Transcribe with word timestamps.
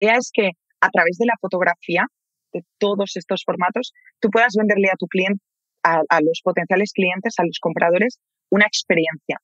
idea 0.00 0.16
es 0.16 0.30
que 0.32 0.50
a 0.80 0.88
través 0.88 1.16
de 1.18 1.26
la 1.26 1.34
fotografía, 1.40 2.06
de 2.52 2.62
todos 2.78 3.12
estos 3.14 3.42
formatos, 3.44 3.92
tú 4.18 4.28
puedas 4.30 4.54
venderle 4.56 4.88
a 4.88 4.96
tu 4.98 5.06
cliente, 5.06 5.42
a, 5.82 6.20
los 6.20 6.40
potenciales 6.42 6.92
clientes, 6.92 7.34
a 7.38 7.44
los 7.44 7.58
compradores, 7.60 8.18
una 8.50 8.66
experiencia. 8.66 9.38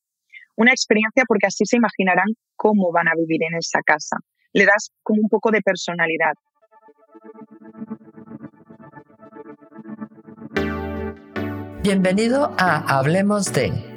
Una 0.55 0.71
experiencia 0.71 1.23
porque 1.27 1.47
así 1.47 1.65
se 1.65 1.77
imaginarán 1.77 2.27
cómo 2.55 2.91
van 2.91 3.07
a 3.07 3.13
vivir 3.15 3.43
en 3.43 3.57
esa 3.57 3.79
casa. 3.85 4.17
Le 4.53 4.65
das 4.65 4.89
como 5.03 5.21
un 5.21 5.29
poco 5.29 5.51
de 5.51 5.61
personalidad. 5.61 6.33
Bienvenido 11.83 12.53
a 12.57 12.97
Hablemos 12.97 13.53
de 13.53 13.96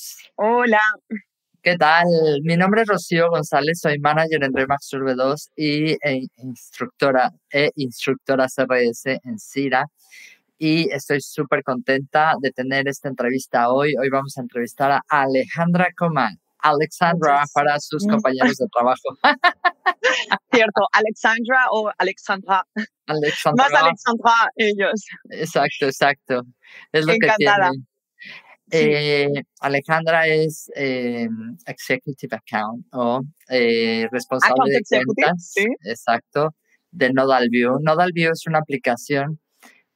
Hola. 0.43 0.81
¿Qué 1.61 1.77
tal? 1.77 2.07
Mi 2.43 2.57
nombre 2.57 2.81
es 2.81 2.87
Rocío 2.87 3.29
González, 3.29 3.79
soy 3.79 3.99
manager 3.99 4.43
en 4.43 4.51
Remax 4.51 4.91
Urbe 4.93 5.13
2 5.13 5.51
y 5.55 5.91
e 5.91 6.27
instructora, 6.37 7.29
e 7.51 7.69
instructora 7.75 8.47
CRS 8.47 9.05
en 9.23 9.37
CIRA. 9.37 9.85
Y 10.57 10.91
estoy 10.91 11.21
súper 11.21 11.61
contenta 11.61 12.33
de 12.41 12.49
tener 12.49 12.87
esta 12.87 13.07
entrevista 13.07 13.69
hoy. 13.69 13.93
Hoy 14.01 14.09
vamos 14.09 14.35
a 14.35 14.41
entrevistar 14.41 14.89
a 14.91 15.03
Alejandra 15.07 15.89
Coman. 15.95 16.35
Alexandra 16.57 17.43
para 17.53 17.79
sus 17.79 18.03
compañeros 18.07 18.57
de 18.57 18.65
trabajo. 18.75 19.15
Cierto, 20.51 20.81
Alexandra 20.91 21.67
o 21.69 21.91
Alexandra. 21.99 22.65
Alexandra. 23.05 23.67
Más 23.69 23.83
Alexandra 23.83 24.33
ellos. 24.55 25.05
Exacto, 25.29 25.85
exacto. 25.85 26.41
Es 26.91 27.05
lo 27.05 27.13
Encantada. 27.13 27.69
que 27.69 27.90
eh, 28.71 29.43
Alejandra 29.59 30.27
es 30.27 30.71
eh, 30.75 31.27
Executive 31.65 32.35
Account 32.35 32.85
o 32.93 33.21
eh, 33.49 34.07
responsable 34.11 34.71
de 34.71 35.03
cuentas. 35.03 35.53
Exacto, 35.83 36.55
de 36.91 37.11
Nodal 37.11 37.49
View. 37.49 37.79
Nodal 37.81 38.11
View 38.13 38.31
es 38.31 38.47
una 38.47 38.59
aplicación 38.59 39.39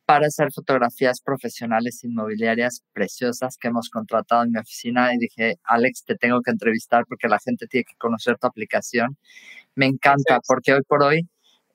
para 0.05 0.27
hacer 0.27 0.51
fotografías 0.53 1.19
profesionales 1.21 2.03
inmobiliarias 2.03 2.83
preciosas 2.93 3.57
que 3.57 3.69
hemos 3.69 3.89
contratado 3.89 4.43
en 4.43 4.51
mi 4.51 4.59
oficina 4.59 5.13
y 5.13 5.17
dije, 5.17 5.55
Alex, 5.63 6.03
te 6.05 6.15
tengo 6.15 6.41
que 6.41 6.51
entrevistar 6.51 7.05
porque 7.07 7.27
la 7.27 7.39
gente 7.39 7.65
tiene 7.67 7.85
que 7.85 7.95
conocer 7.97 8.37
tu 8.37 8.47
aplicación. 8.47 9.17
Me 9.73 9.87
encanta 9.87 10.39
porque 10.47 10.73
hoy 10.73 10.81
por 10.87 11.03
hoy 11.03 11.27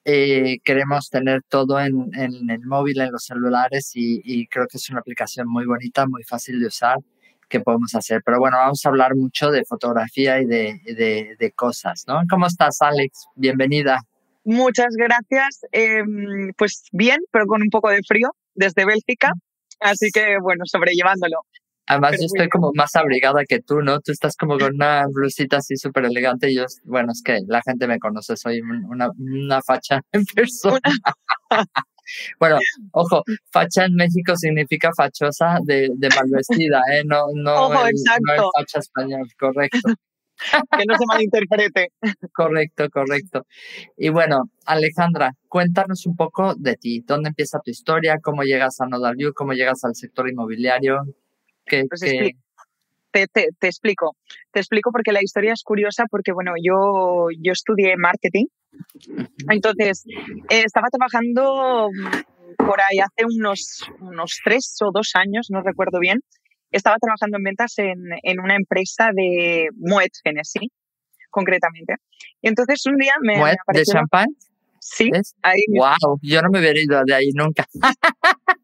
eh, 0.05 0.59
queremos 0.65 1.11
tener 1.11 1.43
todo 1.49 1.79
en, 1.81 2.11
el 2.15 2.61
móvil, 2.65 3.01
en 3.01 3.13
los 3.13 3.25
celulares 3.25 3.93
y, 3.95 4.47
creo 4.49 4.67
que 4.67 4.79
es 4.79 4.91
una 4.91 5.01
aplicación 5.01 5.49
muy 5.49 5.67
bonita, 5.67 6.07
muy 6.07 6.23
fácil 6.25 6.61
de 6.61 6.67
usar 6.67 6.97
que 7.49 7.61
podemos 7.61 7.95
hacer. 7.95 8.23
Pero 8.25 8.39
bueno, 8.39 8.57
vamos 8.57 8.85
a 8.85 8.89
hablar 8.89 9.15
mucho 9.15 9.51
de 9.51 9.65
fotografía 9.65 10.41
y 10.41 10.47
de, 10.47 11.53
cosas, 11.55 12.05
¿no? 12.07 12.23
¿Cómo 12.31 12.47
estás, 12.47 12.81
Alex? 12.81 13.27
Bienvenida. 13.35 13.99
Muchas 14.45 14.95
gracias. 14.97 15.61
Em, 15.73 16.53
pues 16.57 16.85
bien, 16.93 17.19
pero 17.31 17.47
con 17.47 17.61
un 17.61 17.69
poco 17.69 17.91
de 17.91 18.01
frío 18.07 18.31
desde 18.55 18.87
Bélgica. 18.87 19.33
Así 19.81 20.11
que 20.13 20.39
bueno, 20.41 20.65
sobrellevándolo. 20.65 21.45
Además, 21.91 22.13
yo 22.21 22.27
estoy 22.27 22.49
como 22.49 22.71
más 22.73 22.95
abrigada 22.95 23.43
que 23.49 23.59
tú, 23.59 23.81
¿no? 23.81 23.99
Tú 23.99 24.13
estás 24.13 24.37
como 24.37 24.57
con 24.57 24.77
una 24.77 25.07
blusita 25.09 25.57
así 25.57 25.77
súper 25.77 26.05
elegante 26.05 26.49
y 26.49 26.55
yo, 26.55 26.65
bueno, 26.85 27.11
es 27.11 27.21
que 27.21 27.41
la 27.49 27.61
gente 27.63 27.89
me 27.89 27.99
conoce, 27.99 28.37
soy 28.37 28.61
una, 28.61 29.11
una 29.19 29.61
facha 29.61 30.01
en 30.13 30.25
persona. 30.25 30.79
bueno, 32.39 32.59
ojo, 32.93 33.25
facha 33.51 33.87
en 33.87 33.97
México 33.97 34.37
significa 34.37 34.93
fachosa 34.97 35.59
de, 35.65 35.91
de 35.97 36.09
mal 36.11 36.31
vestida, 36.31 36.81
¿eh? 36.93 37.03
No, 37.05 37.25
no, 37.35 37.67
ojo, 37.67 37.89
exacto. 37.89 38.53
facha 38.57 38.79
español, 38.79 39.29
correcto. 39.37 39.81
que 40.79 40.85
no 40.87 40.97
se 40.97 41.07
malinterprete. 41.09 41.89
Correcto, 42.33 42.89
correcto. 42.89 43.47
Y 43.97 44.11
bueno, 44.11 44.49
Alejandra, 44.65 45.33
cuéntanos 45.49 46.07
un 46.07 46.15
poco 46.15 46.55
de 46.55 46.77
ti. 46.77 47.01
¿Dónde 47.05 47.31
empieza 47.31 47.59
tu 47.59 47.73
historia? 47.73 48.19
¿Cómo 48.23 48.45
llegas 48.45 48.81
a 48.81 48.87
Nodal 48.87 49.17
View? 49.17 49.33
¿Cómo 49.35 49.55
llegas 49.55 49.83
al 49.83 49.97
sector 49.97 50.29
inmobiliario? 50.31 51.03
Pues 51.67 52.01
te, 53.11 53.27
te, 53.27 53.67
explico, 53.67 54.17
te 54.53 54.61
explico 54.61 54.93
porque 54.93 55.13
la 55.13 55.23
historia 55.23 55.53
es 55.53 55.63
curiosa 55.63 56.05
porque, 56.11 56.33
bueno, 56.33 56.53
yo, 56.63 57.29
yo 57.39 57.53
estudié 57.53 57.97
marketing, 57.97 58.47
entonces 59.49 60.05
eh, 60.49 60.63
estaba 60.65 60.89
trabajando 60.89 61.89
por 62.57 62.81
ahí 62.81 63.01
hace 63.01 63.25
unos, 63.25 63.83
unos 64.01 64.41
tres 64.45 64.77
o 64.83 64.91
dos 64.93 65.11
años, 65.15 65.49
no 65.51 65.63
recuerdo 65.63 65.99
bien, 65.99 66.21
estaba 66.71 66.97
trabajando 66.99 67.39
en 67.39 67.45
ventas 67.45 67.79
en, 67.79 67.99
en 68.23 68.41
una 68.41 68.55
empresa 68.55 69.11
de 69.13 69.69
Moet 69.77 70.13
Genesis, 70.23 70.71
concretamente. 71.31 71.97
Y 72.41 72.49
entonces 72.49 72.85
un 72.87 72.97
día 72.97 73.15
me, 73.23 73.39
Moet 73.39 73.57
de 73.73 73.85
champán? 73.85 74.29
Sí, 74.93 75.09
ahí. 75.43 75.63
Wow, 75.69 76.19
yo 76.21 76.43
no 76.43 76.49
me 76.51 76.59
hubiera 76.59 76.81
ido 76.81 77.01
de 77.07 77.15
ahí 77.15 77.31
nunca. 77.33 77.65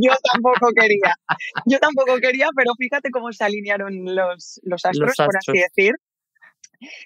Yo 0.00 0.12
tampoco 0.32 0.70
quería. 0.74 1.14
Yo 1.66 1.78
tampoco 1.78 2.16
quería, 2.16 2.48
pero 2.56 2.72
fíjate 2.78 3.10
cómo 3.10 3.30
se 3.32 3.44
alinearon 3.44 3.92
los, 4.04 4.58
los, 4.62 4.84
astros, 4.84 5.12
por 5.16 5.36
así 5.36 5.52
decir. 5.52 5.92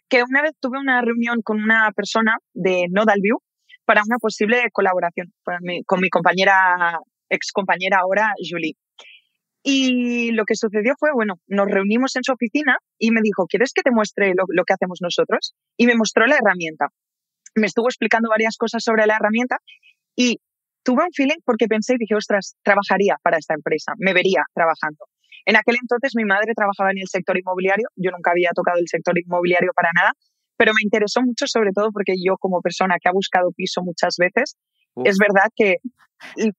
Que 0.09 0.23
una 0.23 0.43
vez 0.43 0.53
tuve 0.61 0.79
una 0.79 1.01
reunión 1.03 1.43
con 1.43 1.61
una 1.61 1.91
persona 1.93 2.37
de 2.55 2.87
Nodal 2.91 3.19
View 3.21 3.39
para 3.85 4.03
una 4.07 4.19
posible 4.19 4.63
colaboración 4.73 5.33
con 5.43 6.01
mi, 6.01 6.09
compañera, 6.09 7.01
ex 7.29 7.51
compañera 7.53 7.99
ahora, 8.01 8.33
Julie. 8.39 8.75
Y 9.63 10.31
lo 10.33 10.45
que 10.45 10.55
sucedió 10.55 10.95
fue, 10.99 11.11
bueno, 11.13 11.35
nos 11.49 11.67
reunimos 11.67 12.15
en 12.17 12.23
su 12.23 12.33
oficina 12.33 12.79
y 12.99 13.11
me 13.11 13.21
dijo, 13.21 13.47
¿quieres 13.47 13.73
que 13.73 13.83
te 13.83 13.91
muestre 13.91 14.33
lo, 14.37 14.45
lo, 14.49 14.65
que 14.65 14.75
hacemos 14.75 15.01
nosotros? 15.03 15.55
Y 15.77 15.87
me 15.87 15.97
mostró 15.97 16.27
la 16.27 16.37
herramienta. 16.37 16.89
Me 17.59 17.67
estuvo 17.67 17.89
explicando 17.89 18.29
varias 18.29 18.57
cosas 18.57 18.83
sobre 18.83 19.07
la 19.07 19.17
herramienta 19.17 19.59
y 20.17 20.41
tuve 20.83 21.05
un 21.05 21.13
feeling 21.13 21.41
porque 21.45 21.67
pensé 21.67 21.95
y 21.95 21.99
dije, 21.99 22.15
ostras, 22.15 22.57
trabajaría 22.63 23.17
para 23.23 23.37
esta 23.39 23.55
empresa, 23.55 23.93
me 23.99 24.13
vería 24.15 24.43
trabajando. 24.55 25.07
En 25.45 25.57
aquel 25.57 25.77
entonces 25.81 26.13
mi 26.15 26.25
madre 26.25 26.53
trabajaba 26.55 26.91
en 26.91 26.99
el 26.99 27.09
sector 27.09 27.39
inmobiliario, 27.39 27.89
yo 27.97 28.11
nunca 28.11 28.31
había 28.33 28.51
tocado 28.55 28.79
el 28.79 28.89
sector 28.89 29.19
inmobiliario 29.19 29.73
para 29.75 29.91
nada, 29.95 30.13
pero 30.57 30.73
me 30.75 30.83
interesó 30.83 31.23
mucho 31.23 31.47
sobre 31.47 31.71
todo 31.73 31.91
porque 31.93 32.15
yo 32.23 32.37
como 32.39 32.61
persona 32.61 32.97
que 33.01 33.09
ha 33.09 33.13
buscado 33.13 33.51
piso 33.53 33.83
muchas 33.83 34.17
veces, 34.19 34.57
es 35.05 35.17
verdad 35.19 35.49
que 35.55 35.77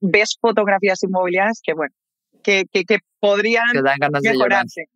ves 0.00 0.36
fotografías 0.40 1.02
inmobiliarias 1.02 1.60
que, 1.62 1.74
bueno, 1.74 1.94
que, 2.42 2.64
que, 2.72 2.98
podrían 3.20 3.68
mejorarse. 4.22 4.86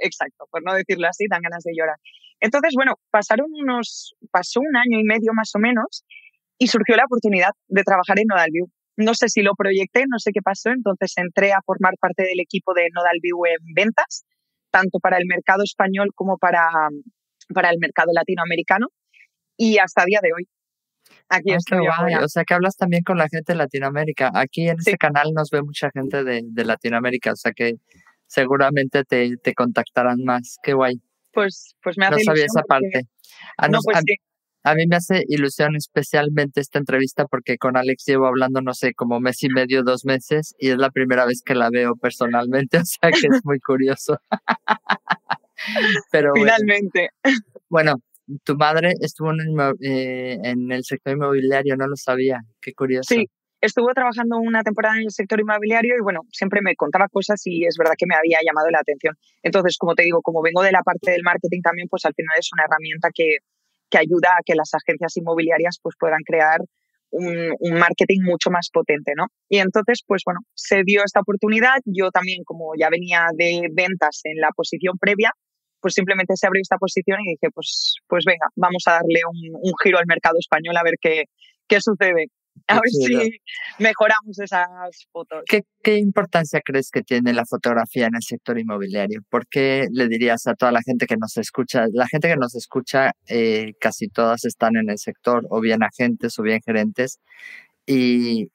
exacto, 0.00 0.46
por 0.50 0.62
no 0.64 0.74
decirlo 0.74 1.08
así, 1.08 1.26
dan 1.28 1.42
ganas 1.42 1.62
de 1.64 1.72
llorar. 1.76 1.98
Entonces, 2.40 2.72
bueno, 2.74 2.94
pasaron 3.10 3.48
unos, 3.52 4.14
pasó 4.30 4.60
un 4.60 4.76
año 4.76 5.00
y 5.00 5.04
medio 5.04 5.32
más 5.34 5.50
o 5.54 5.58
menos 5.58 6.04
y 6.58 6.68
surgió 6.68 6.96
la 6.96 7.04
oportunidad 7.04 7.50
de 7.68 7.82
trabajar 7.82 8.18
en 8.18 8.26
Nodalview. 8.28 8.66
No 8.96 9.14
sé 9.14 9.28
si 9.28 9.42
lo 9.42 9.54
proyecté, 9.54 10.04
no 10.08 10.18
sé 10.18 10.32
qué 10.32 10.42
pasó, 10.42 10.70
entonces 10.70 11.12
entré 11.16 11.52
a 11.52 11.60
formar 11.64 11.94
parte 12.00 12.24
del 12.24 12.40
equipo 12.40 12.74
de 12.74 12.88
Nodalview 12.92 13.46
en 13.46 13.74
ventas, 13.74 14.24
tanto 14.70 14.98
para 14.98 15.18
el 15.18 15.26
mercado 15.26 15.62
español 15.62 16.10
como 16.14 16.36
para, 16.36 16.68
para 17.54 17.70
el 17.70 17.78
mercado 17.78 18.10
latinoamericano 18.12 18.88
y 19.56 19.78
hasta 19.78 20.04
día 20.04 20.20
de 20.22 20.32
hoy. 20.32 20.48
Aquí 21.28 21.52
ah, 21.52 21.56
estoy. 21.56 21.86
O 22.22 22.28
sea 22.28 22.44
que 22.44 22.54
hablas 22.54 22.76
también 22.76 23.02
con 23.02 23.18
la 23.18 23.28
gente 23.28 23.52
de 23.52 23.58
Latinoamérica. 23.58 24.30
Aquí 24.34 24.68
en 24.68 24.78
este 24.78 24.96
canal 24.96 25.32
nos 25.34 25.50
ve 25.50 25.62
mucha 25.62 25.90
gente 25.90 26.24
de, 26.24 26.42
de 26.44 26.64
Latinoamérica, 26.64 27.32
o 27.32 27.36
sea 27.36 27.52
que 27.52 27.74
seguramente 28.26 29.04
te, 29.04 29.36
te, 29.36 29.54
contactarán 29.54 30.22
más. 30.24 30.58
Qué 30.62 30.74
guay. 30.74 31.00
Pues, 31.38 31.76
pues 31.80 31.96
me 31.96 32.06
hace 32.06 32.16
No 32.16 32.24
sabía 32.24 32.46
esa 32.46 32.62
parte. 32.62 33.02
Ah, 33.56 33.68
no, 33.68 33.78
pues 33.84 33.98
sí. 34.04 34.16
A 34.64 34.74
mí 34.74 34.88
me 34.88 34.96
hace 34.96 35.22
ilusión 35.28 35.76
especialmente 35.76 36.60
esta 36.60 36.80
entrevista 36.80 37.26
porque 37.26 37.58
con 37.58 37.76
Alex 37.76 38.04
llevo 38.06 38.26
hablando, 38.26 38.60
no 38.60 38.74
sé, 38.74 38.92
como 38.92 39.20
mes 39.20 39.40
y 39.44 39.48
medio, 39.48 39.84
dos 39.84 40.04
meses, 40.04 40.56
y 40.58 40.70
es 40.70 40.78
la 40.78 40.90
primera 40.90 41.26
vez 41.26 41.42
que 41.44 41.54
la 41.54 41.70
veo 41.70 41.94
personalmente, 41.94 42.78
o 42.78 42.84
sea 42.84 43.12
que 43.12 43.28
es 43.28 43.44
muy 43.44 43.60
curioso. 43.60 44.18
Pero 46.10 46.32
finalmente. 46.34 47.10
Bueno, 47.68 47.94
tu 48.42 48.56
madre 48.56 48.94
estuvo 49.00 49.30
eh, 49.80 50.38
en, 50.42 50.72
el 50.72 50.82
sector 50.82 51.12
inmobiliario, 51.12 51.76
no 51.76 51.86
lo 51.86 51.94
sabía, 51.94 52.40
qué 52.60 52.72
curioso. 52.72 53.14
Sí, 53.14 53.30
estuvo 53.60 53.88
trabajando 53.94 54.38
una 54.38 54.62
temporada 54.62 54.96
en 54.96 55.04
el 55.04 55.10
sector 55.10 55.40
inmobiliario 55.40 55.94
y 55.96 56.02
bueno, 56.02 56.20
siempre 56.30 56.60
me 56.62 56.76
contaba 56.76 57.08
cosas 57.08 57.40
y 57.44 57.64
es 57.64 57.76
verdad 57.78 57.94
que 57.96 58.06
me 58.06 58.14
había 58.14 58.38
llamado 58.44 58.70
la 58.70 58.80
atención. 58.80 59.14
Entonces, 59.42 59.76
como 59.78 59.94
te 59.94 60.04
digo, 60.04 60.22
como 60.22 60.42
vengo 60.42 60.62
de 60.62 60.72
la 60.72 60.82
parte 60.82 61.10
del 61.10 61.22
marketing 61.22 61.62
también, 61.62 61.88
pues 61.88 62.04
al 62.04 62.14
final 62.14 62.36
es 62.38 62.48
una 62.52 62.64
herramienta 62.64 63.08
que, 63.12 63.38
que 63.90 63.98
ayuda 63.98 64.28
a 64.38 64.42
que 64.44 64.54
las 64.54 64.70
agencias 64.74 65.16
inmobiliarias 65.16 65.78
pues, 65.82 65.96
puedan 65.98 66.22
crear 66.24 66.60
un, 67.10 67.54
marketing 67.78 68.20
mucho 68.22 68.50
más 68.50 68.68
potente, 68.72 69.12
¿no? 69.16 69.26
Y 69.48 69.58
entonces, 69.58 70.02
pues 70.06 70.22
bueno, 70.24 70.40
se 70.54 70.82
dio 70.84 71.02
esta 71.04 71.20
oportunidad. 71.20 71.78
Yo 71.84 72.10
también, 72.10 72.44
como 72.44 72.72
ya 72.78 72.90
venía 72.90 73.26
de 73.34 73.68
ventas 73.72 74.20
en 74.24 74.40
la 74.40 74.50
posición 74.54 74.98
previa, 74.98 75.32
pues 75.80 75.94
simplemente 75.94 76.34
se 76.36 76.46
abrió 76.46 76.60
esta 76.60 76.76
posición 76.76 77.20
y 77.20 77.32
dije, 77.32 77.48
pues, 77.54 77.96
pues 78.08 78.24
venga, 78.26 78.46
vamos 78.56 78.82
a 78.86 78.92
darle 78.92 79.20
un, 79.30 79.60
un 79.62 79.72
giro 79.82 79.98
al 79.98 80.06
mercado 80.06 80.36
español 80.38 80.76
a 80.76 80.82
ver 80.82 80.94
qué, 81.00 81.24
qué 81.66 81.80
sucede. 81.80 82.26
A 82.68 82.74
ver 82.74 82.90
si 82.90 83.40
mejoramos 83.78 84.38
esas 84.38 84.68
fotos. 85.10 85.42
¿Qué, 85.46 85.62
¿Qué, 85.82 85.96
importancia 85.96 86.60
crees 86.62 86.90
que 86.90 87.02
tiene 87.02 87.32
la 87.32 87.46
fotografía 87.46 88.06
en 88.06 88.14
el 88.14 88.22
sector 88.22 88.58
inmobiliario? 88.58 89.22
¿Por 89.30 89.46
qué 89.46 89.86
le 89.90 90.06
dirías 90.06 90.46
a 90.46 90.54
toda 90.54 90.70
la 90.72 90.82
gente 90.82 91.06
que 91.06 91.16
nos 91.16 91.36
escucha? 91.38 91.86
La 91.92 92.06
gente 92.06 92.28
que 92.28 92.36
nos 92.36 92.54
escucha, 92.54 93.12
eh, 93.26 93.72
casi 93.80 94.08
todas 94.08 94.44
están 94.44 94.76
en 94.76 94.90
el 94.90 94.98
sector, 94.98 95.46
o 95.48 95.60
bien 95.60 95.82
agentes 95.82 96.38
o 96.38 96.42
bien 96.42 96.60
gerentes. 96.64 97.20
Y 97.86 98.50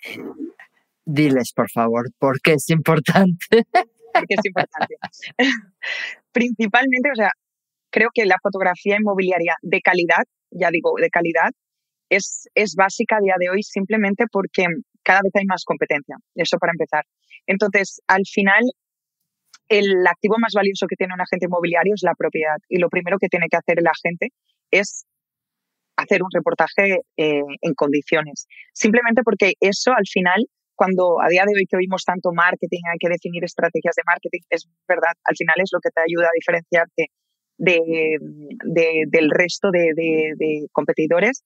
diles, 1.06 1.52
por 1.54 1.70
favor, 1.72 2.12
¿por 2.20 2.40
qué 2.42 2.54
es 2.54 2.70
importante? 2.70 3.66
¿Por 4.14 4.28
qué 4.28 4.36
es 4.36 4.46
importante? 4.46 4.96
Principalmente, 6.32 7.10
o 7.12 7.16
sea, 7.16 7.32
creo 7.90 8.10
que 8.14 8.26
la 8.26 8.38
fotografía 8.42 8.98
inmobiliaria 8.98 9.56
de 9.62 9.82
calidad, 9.82 10.24
ya 10.52 10.70
digo, 10.72 10.94
de 11.00 11.10
calidad, 11.10 11.52
es, 12.10 12.50
es 12.56 12.76
básica 12.76 13.18
a 13.18 13.22
día 13.22 13.36
de 13.40 13.50
hoy 13.50 13.64
simplemente 13.64 14.26
porque 14.32 14.66
cada 15.04 15.22
vez 15.24 15.32
hay 15.36 15.46
más 15.46 15.64
competencia. 15.66 16.16
Eso 16.36 16.58
para 16.58 16.72
empezar. 16.72 17.04
Entonces, 17.46 18.02
al 18.08 18.24
final, 18.26 18.64
el 19.70 20.06
activo 20.08 20.36
más 20.40 20.54
valioso 20.54 20.88
que 20.88 20.96
tiene 20.96 21.14
un 21.14 21.22
agente 21.22 21.46
inmobiliario 21.46 21.94
es 21.96 22.04
la 22.04 22.16
propiedad. 22.18 22.58
Y 22.70 22.78
lo 22.78 22.90
primero 22.90 23.18
que 23.20 23.28
tiene 23.28 23.48
que 23.50 23.58
hacer 23.58 23.80
el 23.80 23.88
agente 23.88 24.30
es 24.72 25.06
hacer 25.98 26.24
un 26.24 26.30
reportaje 26.34 27.00
eh, 27.18 27.42
en 27.62 27.74
condiciones. 27.76 28.48
Simplemente 28.74 29.22
porque 29.24 29.54
eso 29.60 29.92
al 29.92 30.08
final, 30.10 30.46
cuando 30.76 31.22
a 31.22 31.28
día 31.30 31.44
de 31.46 31.54
hoy 31.56 31.66
que 31.70 31.78
oímos 31.78 32.04
tanto 32.04 32.32
marketing, 32.34 32.82
hay 32.92 32.98
que 33.00 33.10
definir 33.10 33.44
estrategias 33.44 33.96
de 33.96 34.04
marketing, 34.06 34.42
es 34.50 34.68
verdad, 34.88 35.14
al 35.24 35.36
final 35.38 35.56
es 35.58 35.70
lo 35.72 35.80
que 35.80 35.90
te 35.90 36.02
ayuda 36.02 36.28
a 36.28 36.36
diferenciarte 36.36 37.08
de, 37.58 38.18
del 39.12 39.30
resto 39.30 39.70
de, 39.72 39.94
de, 39.96 40.68
competidores 40.72 41.44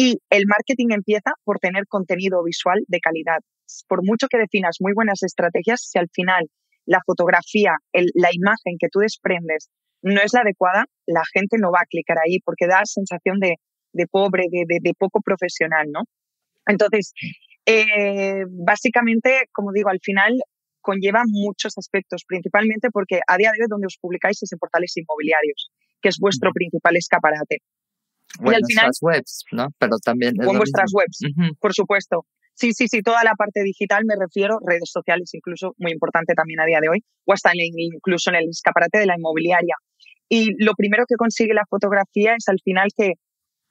y 0.00 0.20
el 0.30 0.44
marketing 0.46 0.92
empieza 0.92 1.32
por 1.44 1.58
tener 1.58 1.84
contenido 1.88 2.44
visual 2.44 2.78
de 2.86 3.00
calidad. 3.00 3.40
Por 3.88 4.04
mucho 4.04 4.28
que 4.28 4.38
definas 4.38 4.76
muy 4.78 4.92
buenas 4.94 5.24
estrategias, 5.24 5.88
si 5.90 5.98
al 5.98 6.08
final 6.12 6.46
la 6.86 7.00
fotografía, 7.04 7.72
la 7.92 8.28
imagen 8.32 8.76
que 8.78 8.86
tú 8.92 9.00
desprendes 9.00 9.68
no 10.00 10.20
es 10.22 10.32
la 10.32 10.42
adecuada, 10.42 10.84
la 11.04 11.22
gente 11.34 11.56
no 11.58 11.72
va 11.72 11.80
a 11.80 11.90
clicar 11.90 12.16
ahí 12.24 12.38
porque 12.44 12.68
da 12.68 12.82
sensación 12.84 13.40
de, 13.40 13.56
pobre, 14.06 14.44
de, 14.48 14.92
poco 14.96 15.20
profesional, 15.20 15.88
¿no? 15.90 16.02
Entonces, 16.64 17.12
eh, 17.66 18.44
básicamente, 18.48 19.48
como 19.52 19.72
digo, 19.72 19.90
al 19.90 19.98
final 20.00 20.32
conlleva 20.80 21.24
muchos 21.26 21.76
aspectos, 21.76 22.22
principalmente 22.24 22.88
porque 22.92 23.18
a 23.26 23.36
día 23.36 23.50
de 23.50 23.64
hoy 23.64 23.66
donde 23.68 23.88
os 23.88 23.98
publicáis 24.00 24.40
es 24.44 24.52
en 24.52 24.58
portales 24.60 24.96
inmobiliarios, 24.96 25.72
que 26.00 26.10
es 26.10 26.18
vuestro 26.20 26.52
principal 26.52 26.96
escaparate 26.96 27.58
final, 28.36 28.90
webs, 29.00 29.44
¿no? 29.52 29.68
Pero 29.78 29.96
también. 30.04 30.34
en 30.40 30.56
vuestras 30.56 30.92
webs, 30.92 31.20
por 31.60 31.74
supuesto. 31.74 32.26
Sí, 32.54 32.72
sí, 32.72 32.88
sí, 32.88 33.02
toda 33.02 33.22
la 33.22 33.34
parte 33.34 33.62
digital 33.62 34.02
me 34.04 34.16
refiero, 34.18 34.58
redes 34.66 34.90
sociales 34.90 35.30
incluso, 35.32 35.74
muy 35.78 35.92
importante 35.92 36.34
también 36.34 36.58
a 36.58 36.66
día 36.66 36.80
de 36.80 36.88
hoy, 36.88 37.04
o 37.24 37.32
hasta 37.32 37.52
incluso 37.54 38.30
en 38.30 38.36
el 38.36 38.48
escaparate 38.50 38.98
de 38.98 39.06
la 39.06 39.14
inmobiliaria. 39.16 39.76
Y 40.28 40.62
lo 40.62 40.74
primero 40.74 41.04
que 41.08 41.14
consigue 41.14 41.54
la 41.54 41.64
fotografía 41.70 42.34
es 42.36 42.48
al 42.48 42.58
final 42.62 42.88
que 42.96 43.12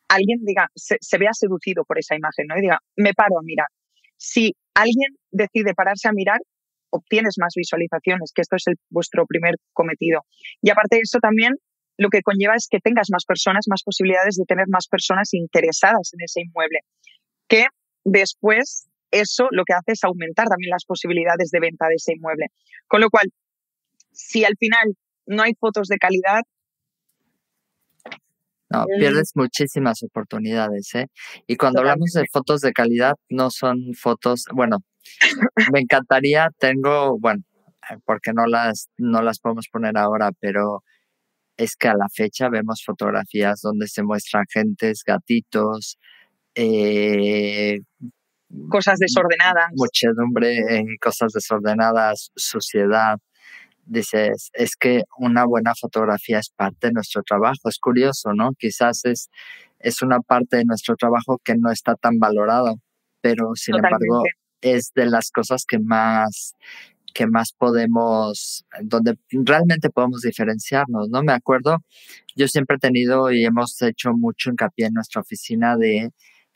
alguien 0.07 0.39
diga, 0.43 0.69
se, 0.73 1.17
vea 1.17 1.33
seducido 1.33 1.83
por 1.83 1.99
esa 1.99 2.15
imagen, 2.15 2.47
¿no? 2.47 2.57
Y 2.57 2.61
diga, 2.61 2.79
me 2.95 3.13
paro 3.13 3.37
a 3.37 3.43
mirar. 3.43 3.67
Si 4.15 4.53
alguien 4.73 5.15
decide 5.31 5.73
pararse 5.75 6.07
a 6.07 6.13
mirar, 6.13 6.39
obtienes 6.89 7.35
más 7.39 7.53
visualizaciones, 7.55 8.31
que 8.33 8.41
esto 8.41 8.55
es 8.55 8.67
el, 8.67 8.75
vuestro 8.89 9.25
primer 9.25 9.55
cometido. 9.73 10.21
Y 10.61 10.69
aparte 10.69 10.95
de 10.95 11.01
eso 11.03 11.19
también 11.19 11.53
lo 11.97 12.09
que 12.09 12.21
conlleva 12.21 12.55
es 12.55 12.67
que 12.69 12.79
tengas 12.79 13.09
más 13.11 13.25
personas, 13.25 13.65
más 13.67 13.83
posibilidades 13.83 14.35
de 14.35 14.45
tener 14.45 14.65
más 14.69 14.87
personas 14.87 15.33
interesadas 15.33 16.11
en 16.13 16.21
ese 16.23 16.41
inmueble, 16.41 16.79
que 17.47 17.65
después 18.03 18.87
eso 19.11 19.47
lo 19.51 19.63
que 19.63 19.73
hace 19.73 19.93
es 19.93 20.03
aumentar 20.03 20.47
también 20.47 20.71
las 20.71 20.85
posibilidades 20.85 21.49
de 21.51 21.59
venta 21.59 21.87
de 21.87 21.95
ese 21.95 22.13
inmueble. 22.13 22.47
Con 22.87 23.01
lo 23.01 23.09
cual, 23.09 23.27
si 24.11 24.43
al 24.43 24.55
final 24.59 24.95
no 25.25 25.43
hay 25.43 25.53
fotos 25.59 25.87
de 25.87 25.97
calidad, 25.97 26.41
no, 28.69 28.85
pierdes 28.99 29.31
muchísimas 29.33 30.03
oportunidades, 30.03 30.93
¿eh? 30.95 31.07
Y 31.47 31.55
cuando 31.55 31.79
hablamos 31.79 32.11
de 32.11 32.25
fotos 32.29 32.59
de 32.59 32.73
calidad, 32.73 33.13
no 33.29 33.49
son 33.49 33.93
fotos, 33.93 34.43
bueno, 34.53 34.79
me 35.71 35.79
encantaría, 35.79 36.49
tengo, 36.59 37.17
bueno, 37.17 37.43
porque 38.03 38.33
no 38.33 38.45
las, 38.45 38.89
no 38.97 39.21
las 39.21 39.39
podemos 39.39 39.67
poner 39.71 39.97
ahora, 39.97 40.31
pero 40.41 40.83
es 41.57 41.75
que 41.75 41.87
a 41.87 41.95
la 41.95 42.07
fecha 42.13 42.49
vemos 42.49 42.83
fotografías 42.85 43.61
donde 43.61 43.87
se 43.87 44.03
muestran 44.03 44.45
gentes, 44.51 45.03
gatitos, 45.05 45.97
eh, 46.55 47.79
cosas 48.69 48.99
desordenadas. 48.99 49.71
Muchedumbre, 49.75 50.57
eh, 50.57 50.85
cosas 51.01 51.33
desordenadas, 51.33 52.31
suciedad. 52.35 53.17
Dices, 53.85 54.49
es 54.53 54.75
que 54.75 55.03
una 55.17 55.45
buena 55.45 55.73
fotografía 55.79 56.39
es 56.39 56.49
parte 56.49 56.87
de 56.87 56.93
nuestro 56.93 57.23
trabajo. 57.23 57.69
Es 57.69 57.79
curioso, 57.79 58.33
¿no? 58.33 58.51
Quizás 58.57 59.05
es, 59.05 59.29
es 59.79 60.01
una 60.01 60.19
parte 60.19 60.57
de 60.57 60.65
nuestro 60.65 60.95
trabajo 60.95 61.39
que 61.43 61.55
no 61.55 61.71
está 61.71 61.95
tan 61.95 62.19
valorado, 62.19 62.75
pero 63.21 63.55
sin 63.55 63.75
embargo 63.75 64.23
es 64.61 64.91
de 64.95 65.05
las 65.05 65.31
cosas 65.31 65.65
que 65.67 65.79
más 65.79 66.55
que 67.17 67.25
más 67.25 67.51
podemos, 67.51 68.63
donde 68.83 69.17
realmente 69.31 69.89
podemos 69.89 70.21
diferenciarnos, 70.21 71.09
¿no? 71.09 71.23
Me 71.23 71.33
acuerdo, 71.33 71.77
yo 72.35 72.47
siempre 72.47 72.75
he 72.77 72.79
tenido 72.79 73.31
y 73.31 73.43
hemos 73.43 73.81
hecho 73.81 74.13
mucho 74.13 74.51
hincapié 74.51 74.85
en 74.85 74.93
nuestra 74.93 75.21
oficina 75.21 75.77
de 75.77 76.11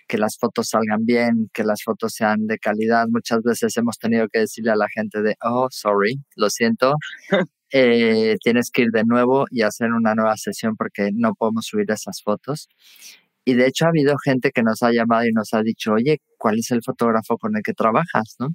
que 0.08 0.20
las 0.20 0.38
fotos 0.38 0.70
salgan 0.70 1.04
bien, 1.04 1.50
que 1.52 1.64
las 1.64 1.82
fotos 1.84 2.14
sean 2.14 2.46
de 2.46 2.60
calidad. 2.60 3.08
Muchas 3.10 3.42
veces 3.42 3.76
hemos 3.78 3.98
tenido 3.98 4.28
que 4.30 4.40
decirle 4.42 4.72
a 4.72 4.76
la 4.76 4.88
gente 4.88 5.24
de, 5.24 5.36
oh, 5.44 5.68
sorry, 5.72 6.22
lo 6.36 6.52
siento, 6.52 6.94
eh, 7.72 8.38
tienes 8.44 8.70
que 8.72 8.84
ir 8.84 8.90
de 8.92 9.04
nuevo 9.04 9.46
y 9.50 9.64
hacer 9.64 9.92
una 9.92 10.14
nueva 10.14 10.38
sesión 10.38 10.76
porque 10.78 11.10
no 11.12 11.34
podemos 11.34 11.66
subir 11.66 11.90
esas 11.90 12.22
fotos. 12.24 12.70
Y 13.46 13.56
de 13.56 13.66
hecho 13.66 13.86
ha 13.86 13.90
habido 13.90 14.16
gente 14.24 14.52
que 14.52 14.62
nos 14.62 14.84
ha 14.84 14.92
llamado 14.92 15.26
y 15.26 15.32
nos 15.32 15.56
ha 15.56 15.64
dicho, 15.64 15.94
oye, 15.94 16.22
¿cuál 16.38 16.60
es 16.60 16.70
el 16.70 16.84
fotógrafo 16.84 17.40
con 17.40 17.58
el 17.58 17.64
que 17.64 17.74
trabajas? 17.74 18.36
¿no? 18.40 18.50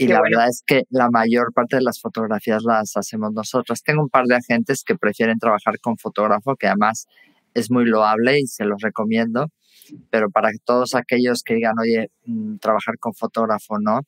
Y 0.00 0.08
la 0.08 0.22
verdad 0.22 0.48
es 0.48 0.62
que 0.66 0.84
la 0.88 1.10
mayor 1.10 1.52
parte 1.52 1.76
de 1.76 1.82
las 1.82 2.00
fotografías 2.00 2.62
las 2.64 2.96
hacemos 2.96 3.34
nosotros. 3.34 3.82
Tengo 3.82 4.00
un 4.00 4.08
par 4.08 4.24
de 4.24 4.36
agentes 4.36 4.82
que 4.82 4.96
prefieren 4.96 5.38
trabajar 5.38 5.78
con 5.78 5.98
fotógrafo, 5.98 6.56
que 6.56 6.68
además 6.68 7.06
es 7.52 7.70
muy 7.70 7.84
loable 7.84 8.40
y 8.40 8.46
se 8.46 8.64
los 8.64 8.80
recomiendo. 8.80 9.48
Pero 10.08 10.30
para 10.30 10.48
todos 10.64 10.94
aquellos 10.94 11.42
que 11.44 11.56
digan, 11.56 11.74
oye, 11.78 12.08
mm, 12.24 12.56
trabajar 12.60 12.94
con 12.98 13.12
fotógrafo, 13.12 13.78
¿no? 13.78 14.00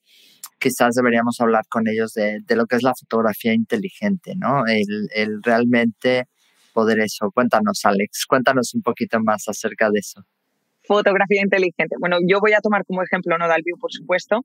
Quizás 0.59 0.95
deberíamos 0.95 1.39
hablar 1.41 1.65
con 1.69 1.87
ellos 1.87 2.15
de, 2.15 2.39
de 2.43 2.57
lo 2.57 2.65
que 2.65 2.77
es 2.77 2.83
la 2.83 2.95
fotografía 2.99 3.53
inteligente, 3.53 4.33
¿no? 4.35 4.65
El, 4.67 5.11
el 5.15 5.43
realmente 5.43 6.25
poder 6.73 7.01
eso. 7.01 7.31
Cuéntanos, 7.35 7.85
Alex, 7.85 8.25
cuéntanos 8.27 8.73
un 8.75 8.81
poquito 8.81 9.21
más 9.21 9.47
acerca 9.47 9.91
de 9.91 9.99
eso. 9.99 10.23
Fotografía 10.85 11.43
inteligente. 11.43 11.97
Bueno, 12.01 12.17
yo 12.27 12.41
voy 12.41 12.55
a 12.55 12.61
tomar 12.61 12.83
como 12.87 13.03
ejemplo 13.03 13.37
¿no? 13.37 13.47
Dalview, 13.47 13.77
por 13.79 13.93
supuesto 13.93 14.41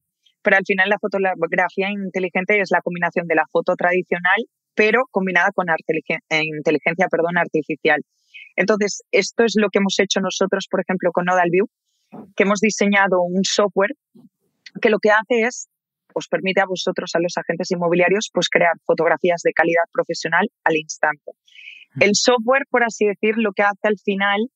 pero 0.48 0.56
al 0.56 0.66
final 0.66 0.88
la 0.88 0.98
fotografía 0.98 1.90
inteligente 1.92 2.62
es 2.62 2.70
la 2.72 2.80
combinación 2.80 3.28
de 3.28 3.36
la 3.36 3.44
foto 3.52 3.76
tradicional, 3.76 4.48
pero 4.76 5.02
combinada 5.12 5.52
con 5.54 5.68
eh, 5.68 6.42
inteligencia 6.42 7.08
perdón, 7.12 7.38
artificial. 7.38 8.00
Entonces, 8.56 9.04
esto 9.12 9.44
es 9.44 9.56
lo 9.58 9.68
que 9.68 9.80
hemos 9.80 10.00
hecho 10.00 10.22
nosotros, 10.22 10.68
por 10.72 10.80
ejemplo, 10.80 11.12
con 11.12 11.26
Nodal 11.26 11.50
View, 11.52 11.68
que 12.34 12.44
hemos 12.44 12.62
diseñado 12.62 13.20
un 13.24 13.44
software 13.44 13.92
que 14.82 14.90
lo 14.90 15.00
que 15.00 15.10
hace 15.10 15.42
es 15.42 15.68
os 16.14 16.30
permite 16.30 16.62
a 16.62 16.66
vosotros, 16.66 17.12
a 17.16 17.20
los 17.20 17.36
agentes 17.36 17.70
inmobiliarios, 17.72 18.30
pues 18.34 18.48
crear 18.48 18.72
fotografías 18.86 19.42
de 19.44 19.52
calidad 19.52 19.84
profesional 19.92 20.48
al 20.64 20.78
instante. 20.78 21.34
El 22.00 22.12
software, 22.14 22.64
por 22.70 22.86
así 22.86 23.06
decir, 23.06 23.36
lo 23.36 23.52
que 23.52 23.64
hace 23.64 23.84
al 23.84 23.98
final 24.00 24.48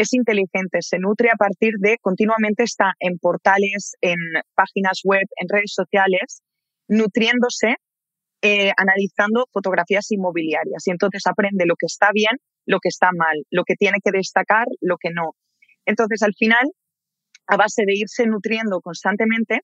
es 0.00 0.14
inteligente, 0.14 0.78
se 0.80 0.98
nutre 0.98 1.28
a 1.28 1.36
partir 1.36 1.74
de 1.78 1.98
continuamente 2.00 2.62
está 2.62 2.94
en 3.00 3.18
portales, 3.18 3.96
en 4.00 4.16
páginas 4.54 5.00
web, 5.04 5.26
en 5.36 5.48
redes 5.48 5.74
sociales, 5.74 6.42
nutriéndose, 6.88 7.76
eh, 8.40 8.72
analizando 8.78 9.46
fotografías 9.52 10.10
inmobiliarias 10.10 10.86
y 10.86 10.90
entonces 10.90 11.22
aprende 11.26 11.66
lo 11.66 11.74
que 11.78 11.84
está 11.84 12.10
bien, 12.14 12.38
lo 12.64 12.78
que 12.80 12.88
está 12.88 13.10
mal, 13.14 13.44
lo 13.50 13.64
que 13.64 13.74
tiene 13.74 13.98
que 14.02 14.10
destacar, 14.10 14.64
lo 14.80 14.96
que 14.96 15.10
no. 15.10 15.32
Entonces, 15.84 16.22
al 16.22 16.32
final, 16.34 16.64
a 17.46 17.58
base 17.58 17.82
de 17.84 17.94
irse 17.94 18.26
nutriendo 18.26 18.80
constantemente, 18.80 19.60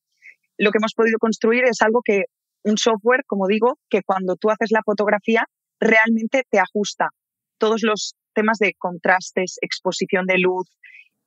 lo 0.59 0.71
que 0.71 0.79
hemos 0.79 0.93
podido 0.93 1.19
construir 1.19 1.65
es 1.65 1.81
algo 1.81 2.01
que, 2.05 2.25
un 2.63 2.77
software, 2.77 3.23
como 3.27 3.47
digo, 3.47 3.79
que 3.89 4.03
cuando 4.05 4.37
tú 4.37 4.51
haces 4.51 4.71
la 4.71 4.83
fotografía, 4.85 5.45
realmente 5.81 6.43
te 6.51 6.59
ajusta 6.59 7.09
todos 7.59 7.83
los 7.83 8.15
temas 8.37 8.59
de 8.59 8.75
contrastes, 8.79 9.57
exposición 9.63 10.27
de 10.27 10.39
luz, 10.39 10.69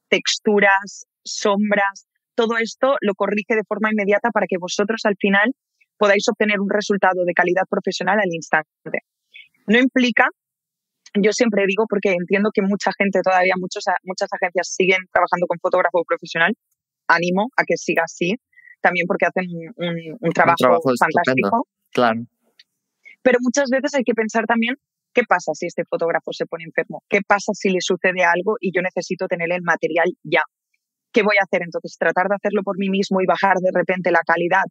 texturas, 0.07 1.05
sombras, 1.25 2.07
todo 2.35 2.57
esto 2.57 2.95
lo 3.01 3.15
corrige 3.15 3.55
de 3.55 3.67
forma 3.67 3.89
inmediata 3.91 4.29
para 4.31 4.45
que 4.47 4.57
vosotros 4.57 5.01
al 5.03 5.15
final 5.19 5.51
podáis 5.97 6.23
obtener 6.29 6.61
un 6.61 6.69
resultado 6.69 7.25
de 7.25 7.33
calidad 7.33 7.63
profesional 7.69 8.17
al 8.19 8.31
instante. 8.31 9.03
No 9.67 9.77
implica, 9.77 10.29
yo 11.19 11.31
siempre 11.33 11.65
digo, 11.67 11.83
porque 11.89 12.11
entiendo 12.11 12.51
que 12.53 12.61
mucha 12.61 12.91
gente 12.97 13.19
todavía, 13.21 13.55
muchos, 13.59 13.83
muchas 14.03 14.29
agencias 14.31 14.73
siguen 14.73 15.03
trabajando 15.11 15.47
con 15.47 15.59
fotógrafo 15.59 16.03
profesional, 16.07 16.53
ánimo 17.07 17.49
a 17.57 17.65
que 17.65 17.75
siga 17.75 18.03
así, 18.05 18.35
también 18.79 19.05
porque 19.07 19.25
hacen 19.25 19.45
un, 19.75 20.31
trabajo, 20.31 20.79
fantástico. 20.97 21.67
Claro. 21.91 22.21
Pero 23.21 23.39
muchas 23.41 23.69
veces 23.69 23.93
hay 23.95 24.03
que 24.03 24.13
pensar 24.13 24.45
también 24.45 24.75
qué 25.19 25.25
pasa 25.27 25.51
si 25.53 25.65
este 25.67 25.83
fotógrafo 25.83 26.31
se 26.31 26.45
pone 26.45 26.63
enfermo, 26.63 27.03
qué 27.09 27.19
pasa 27.27 27.51
si 27.53 27.69
le 27.69 27.81
sucede 27.81 28.23
algo 28.23 28.55
y 28.59 28.71
yo 28.73 28.81
necesito 28.81 29.27
tener 29.27 29.51
el 29.51 29.61
material 29.61 30.07
ya. 30.23 30.43
¿Qué 31.11 31.23
voy 31.23 31.35
a 31.39 31.43
hacer 31.43 31.63
entonces? 31.63 31.97
Tratar 31.97 32.27
de 32.29 32.35
hacerlo 32.35 32.61
por 32.63 32.77
mí 32.77 32.89
mismo 32.89 33.19
y 33.19 33.25
bajar 33.25 33.57
de 33.57 33.71
repente 33.73 34.11
la 34.11 34.21
calidad. 34.25 34.63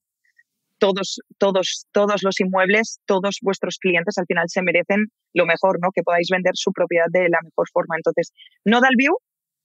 Todos, 0.79 1.19
todos, 1.37 1.87
todos 1.93 2.23
los 2.23 2.39
inmuebles, 2.41 3.01
todos 3.05 3.39
vuestros 3.43 3.77
clientes 3.79 4.17
al 4.17 4.27
final 4.27 4.47
se 4.47 4.63
merecen 4.63 5.11
lo 5.35 5.45
mejor, 5.45 5.79
¿no? 5.83 5.91
Que 5.93 6.03
podáis 6.03 6.29
vender 6.31 6.53
su 6.55 6.71
propiedad 6.73 7.11
de 7.11 7.29
la 7.29 7.43
mejor 7.43 7.67
forma. 7.73 7.97
Entonces, 7.99 8.31
no 8.65 8.81
da 8.81 8.87
el 8.89 8.97
view, 8.97 9.13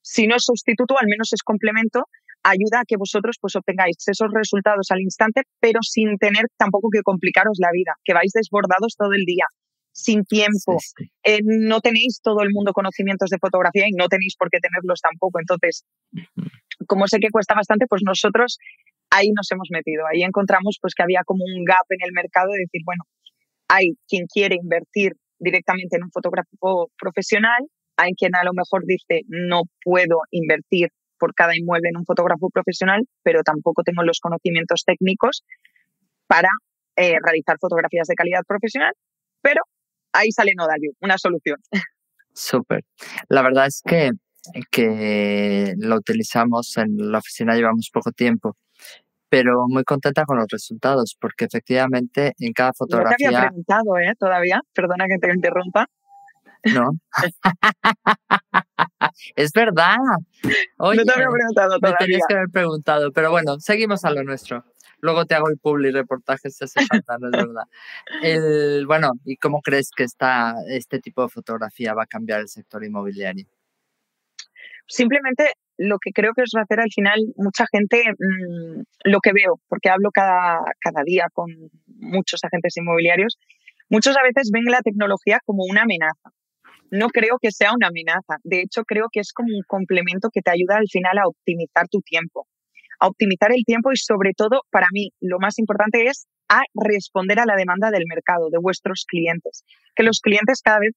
si 0.02 0.26
no 0.26 0.36
es 0.36 0.44
sustituto, 0.44 0.98
al 1.00 1.08
menos 1.08 1.32
es 1.32 1.44
complemento 1.44 2.04
ayuda 2.44 2.82
a 2.82 2.86
que 2.86 2.98
vosotros 2.98 3.38
pues 3.40 3.56
obtengáis 3.56 3.96
esos 4.06 4.28
resultados 4.34 4.88
al 4.92 5.00
instante, 5.00 5.44
pero 5.62 5.80
sin 5.82 6.18
tener 6.18 6.44
tampoco 6.58 6.90
que 6.92 7.02
complicaros 7.02 7.56
la 7.60 7.72
vida, 7.72 7.94
que 8.04 8.14
vais 8.14 8.34
desbordados 8.34 8.96
todo 8.98 9.14
el 9.14 9.24
día, 9.24 9.48
sin 9.94 10.26
tiempo, 10.26 10.78
eh, 11.24 11.40
no 11.44 11.80
tenéis 11.80 12.20
todo 12.22 12.42
el 12.42 12.50
mundo 12.52 12.74
conocimientos 12.74 13.30
de 13.30 13.38
fotografía 13.38 13.86
y 13.88 13.92
no 13.92 14.08
tenéis 14.08 14.36
por 14.38 14.50
qué 14.50 14.60
tenerlos 14.60 15.00
tampoco. 15.02 15.40
Entonces, 15.40 15.86
como 16.88 17.08
sé 17.08 17.20
que 17.20 17.30
cuesta 17.30 17.54
bastante, 17.54 17.86
pues 17.88 18.02
nosotros 18.04 18.58
ahí 19.12 19.30
nos 19.36 19.50
hemos 19.52 19.70
metido, 19.72 20.04
ahí 20.12 20.24
encontramos 20.24 20.78
pues 20.82 20.96
que 20.96 21.04
había 21.04 21.22
como 21.26 21.46
un 21.46 21.64
gap 21.64 21.86
en 21.90 22.00
el 22.04 22.12
mercado 22.12 22.52
de 22.52 22.60
decir, 22.66 22.82
bueno, 22.84 23.04
hay 23.68 23.94
quien 24.08 24.26
quiere 24.26 24.56
invertir 24.56 25.14
directamente 25.40 25.98
en 25.98 26.04
un 26.04 26.12
fotógrafo 26.12 26.90
profesional, 27.00 27.62
hay 27.96 28.14
quien 28.14 28.36
a 28.36 28.44
lo 28.44 28.54
mejor 28.54 28.84
dice 28.86 29.22
no 29.28 29.62
puedo 29.84 30.22
invertir 30.32 30.90
por 31.20 31.36
cada 31.36 31.56
inmueble 31.56 31.90
en 31.90 31.98
un 31.98 32.06
fotógrafo 32.06 32.50
profesional, 32.50 33.06
pero 33.22 33.44
tampoco 33.44 33.84
tengo 33.84 34.02
los 34.04 34.20
conocimientos 34.20 34.84
técnicos 34.86 35.44
para 36.28 36.50
eh, 36.96 37.16
realizar 37.24 37.58
fotografías 37.60 38.08
de 38.08 38.16
calidad 38.16 38.42
profesional, 38.48 38.94
pero 39.42 39.62
ahí 40.14 40.32
sale 40.32 40.54
Nodalview, 40.56 40.94
una 41.02 41.18
solución. 41.18 41.58
Súper. 42.34 42.84
La 43.30 43.42
verdad 43.42 43.68
es 43.68 43.82
que, 43.86 44.12
que 44.72 45.74
lo 45.78 45.98
utilizamos 45.98 46.78
en 46.78 47.12
la 47.12 47.20
oficina, 47.20 47.56
llevamos 47.56 47.90
poco 47.92 48.12
tiempo, 48.12 48.58
pero 49.30 49.66
muy 49.68 49.84
contenta 49.84 50.26
con 50.26 50.38
los 50.38 50.48
resultados, 50.50 51.16
porque 51.20 51.46
efectivamente 51.46 52.34
en 52.40 52.54
cada 52.54 52.74
fotografía... 52.74 53.16
No 53.20 53.32
te 53.32 53.36
había 53.36 53.48
preguntado, 53.48 53.98
¿eh? 53.98 54.14
Todavía, 54.18 54.62
perdona 54.74 55.06
que 55.08 55.18
te 55.20 55.34
interrumpa. 55.34 55.88
No. 56.74 56.92
es 59.36 59.52
verdad. 59.52 59.98
no 60.80 60.92
te 60.92 61.14
había 61.14 61.30
preguntado 61.30 61.80
todavía. 61.80 61.98
Me 62.00 62.06
tenías 62.06 62.22
que 62.28 62.36
haber 62.36 62.50
preguntado, 62.50 63.12
pero 63.12 63.32
bueno, 63.32 63.60
seguimos 63.60 64.06
a 64.06 64.12
lo 64.12 64.24
nuestro. 64.24 64.64
Luego 65.04 65.26
te 65.26 65.36
hago 65.36 65.50
el 65.50 65.58
publi 65.58 65.92
reportaje 65.92 66.50
si 66.50 66.64
hace 66.64 66.80
falta, 66.86 67.18
no 67.20 67.28
es 67.28 67.32
verdad. 67.34 68.86
Bueno, 68.88 69.12
¿y 69.26 69.36
cómo 69.36 69.62
crees 69.62 69.92
que 69.94 70.04
está, 70.06 70.56
este 70.70 71.00
tipo 71.00 71.24
de 71.24 71.28
fotografía 71.28 71.94
va 71.94 72.04
a 72.04 72.08
cambiar 72.08 72.40
el 72.40 72.48
sector 72.48 72.86
inmobiliario? 72.86 73.46
Simplemente 74.88 75.56
lo 75.78 75.98
que 76.00 76.12
creo 76.14 76.32
que 76.34 76.44
os 76.44 76.52
va 76.56 76.62
a 76.62 76.64
hacer 76.64 76.80
al 76.80 76.90
final 76.90 77.20
mucha 77.36 77.66
gente, 77.70 78.02
mm, 78.18 78.82
lo 79.04 79.20
que 79.20 79.34
veo, 79.34 79.60
porque 79.68 79.90
hablo 79.90 80.10
cada, 80.14 80.62
cada 80.80 81.04
día 81.04 81.26
con 81.34 81.52
muchos 81.88 82.42
agentes 82.46 82.78
inmobiliarios, 82.78 83.38
muchos 83.90 84.16
a 84.16 84.24
veces 84.24 84.52
ven 84.54 84.72
la 84.72 84.80
tecnología 84.82 85.40
como 85.46 85.64
una 85.70 85.82
amenaza 85.82 86.32
no 86.92 87.08
creo 87.10 87.40
que 87.42 87.50
sea 87.50 87.74
una 87.74 87.88
amenaza. 87.88 88.38
De 88.44 88.62
hecho, 88.62 88.84
creo 88.84 89.08
que 89.12 89.20
es 89.20 89.34
como 89.34 89.50
un 89.50 89.64
complemento 89.66 90.30
que 90.32 90.42
te 90.44 90.52
ayuda 90.52 90.78
al 90.78 90.88
final 90.88 91.18
a 91.18 91.28
optimizar 91.28 91.88
tu 91.90 92.02
tiempo, 92.02 92.46
a 93.00 93.08
optimizar 93.08 93.52
el 93.52 93.64
tiempo 93.66 93.92
y 93.92 93.98
sobre 93.98 94.32
todo, 94.36 94.62
para 94.72 94.88
mí, 94.92 95.10
lo 95.22 95.40
más 95.40 95.60
importante 95.60 96.06
es 96.06 96.28
a 96.50 96.62
responder 96.74 97.40
a 97.40 97.46
la 97.46 97.56
demanda 97.56 97.92
del 97.92 98.06
mercado, 98.08 98.50
de 98.50 98.60
vuestros 98.60 99.06
clientes. 99.08 99.64
Que 99.96 100.04
los 100.04 100.20
clientes 100.20 100.62
cada 100.64 100.80
vez, 100.80 100.94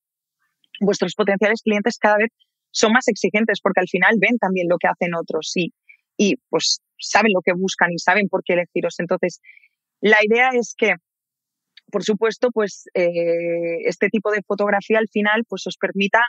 vuestros 0.81 1.15
potenciales 1.15 1.62
clientes 1.62 1.99
cada 1.99 2.17
vez 2.17 2.31
son 2.71 2.93
más 2.93 3.09
exigentes 3.09 3.61
porque 3.62 3.81
al 3.81 3.88
final 3.88 4.17
ven 4.21 4.38
también 4.38 4.67
lo 4.69 4.76
que 4.79 4.88
hacen 4.88 5.15
otros 5.15 5.53
y, 5.55 5.73
y 6.17 6.37
pues 6.50 6.81
saben 6.99 7.33
lo 7.33 7.41
que 7.43 7.53
buscan 7.53 7.91
y 7.93 7.99
saben 7.99 8.29
por 8.29 8.43
qué 8.45 8.55
elegiros. 8.55 8.97
Entonces, 8.99 9.41
la 10.00 10.19
idea 10.23 10.50
es 10.53 10.75
que 10.76 10.95
por 11.91 12.03
supuesto, 12.03 12.50
pues 12.53 12.85
eh, 12.95 13.87
este 13.87 14.09
tipo 14.09 14.33
de 14.33 14.43
fotografía 14.43 14.99
al 14.99 15.09
final 15.09 15.45
pues 15.49 15.67
os 15.67 15.76
permita 15.76 16.21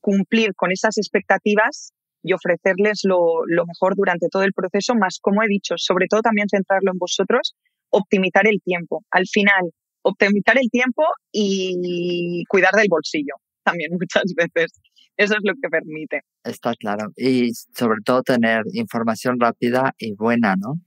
cumplir 0.00 0.54
con 0.54 0.70
esas 0.72 0.96
expectativas 0.98 1.92
y 2.22 2.32
ofrecerles 2.32 3.00
lo, 3.04 3.44
mejor 3.66 3.94
durante 3.96 4.28
todo 4.28 4.42
el 4.42 4.52
proceso, 4.52 4.94
más 4.94 5.18
como 5.20 5.42
he 5.42 5.48
dicho, 5.48 5.74
sobre 5.76 6.06
todo 6.08 6.22
también 6.22 6.48
centrarlo 6.48 6.92
en 6.92 6.98
vosotros, 6.98 7.54
optimizar 7.90 8.46
el 8.46 8.60
tiempo. 8.64 9.04
Al 9.10 9.26
final, 9.26 9.70
optimizar 10.02 10.56
el 10.58 10.70
tiempo 10.70 11.04
y 11.32 12.44
cuidar 12.48 12.72
del 12.72 12.86
bolsillo 12.88 13.34
también 13.64 13.90
muchas 14.00 14.24
veces. 14.36 14.72
Eso 15.16 15.34
es 15.34 15.40
lo 15.42 15.52
que 15.54 15.68
permite. 15.68 16.22
Está 16.42 16.74
claro. 16.74 17.12
Y 17.16 17.52
sobre 17.52 18.00
todo 18.04 18.22
tener 18.22 18.62
información 18.72 19.38
rápida 19.38 19.94
y 19.98 20.14
buena, 20.14 20.56
¿no? 20.56 20.80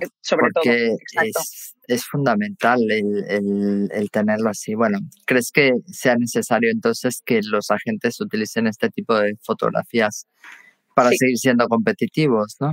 Eh, 0.00 0.06
sobre 0.20 0.46
Porque 0.54 0.96
todo. 1.14 1.24
Es, 1.24 1.74
es 1.86 2.04
fundamental 2.06 2.80
el, 2.90 3.88
el, 3.90 4.10
tenerlo 4.10 4.50
así. 4.50 4.74
Bueno, 4.74 4.98
¿crees 5.26 5.50
que 5.52 5.72
sea 5.86 6.16
necesario 6.16 6.70
entonces 6.70 7.22
que 7.24 7.40
los 7.42 7.70
agentes 7.70 8.20
utilicen 8.20 8.66
este 8.66 8.88
tipo 8.88 9.18
de 9.18 9.34
fotografías 9.42 10.26
para 10.94 11.10
seguir 11.10 11.38
siendo 11.38 11.66
competitivos, 11.68 12.56
no? 12.60 12.72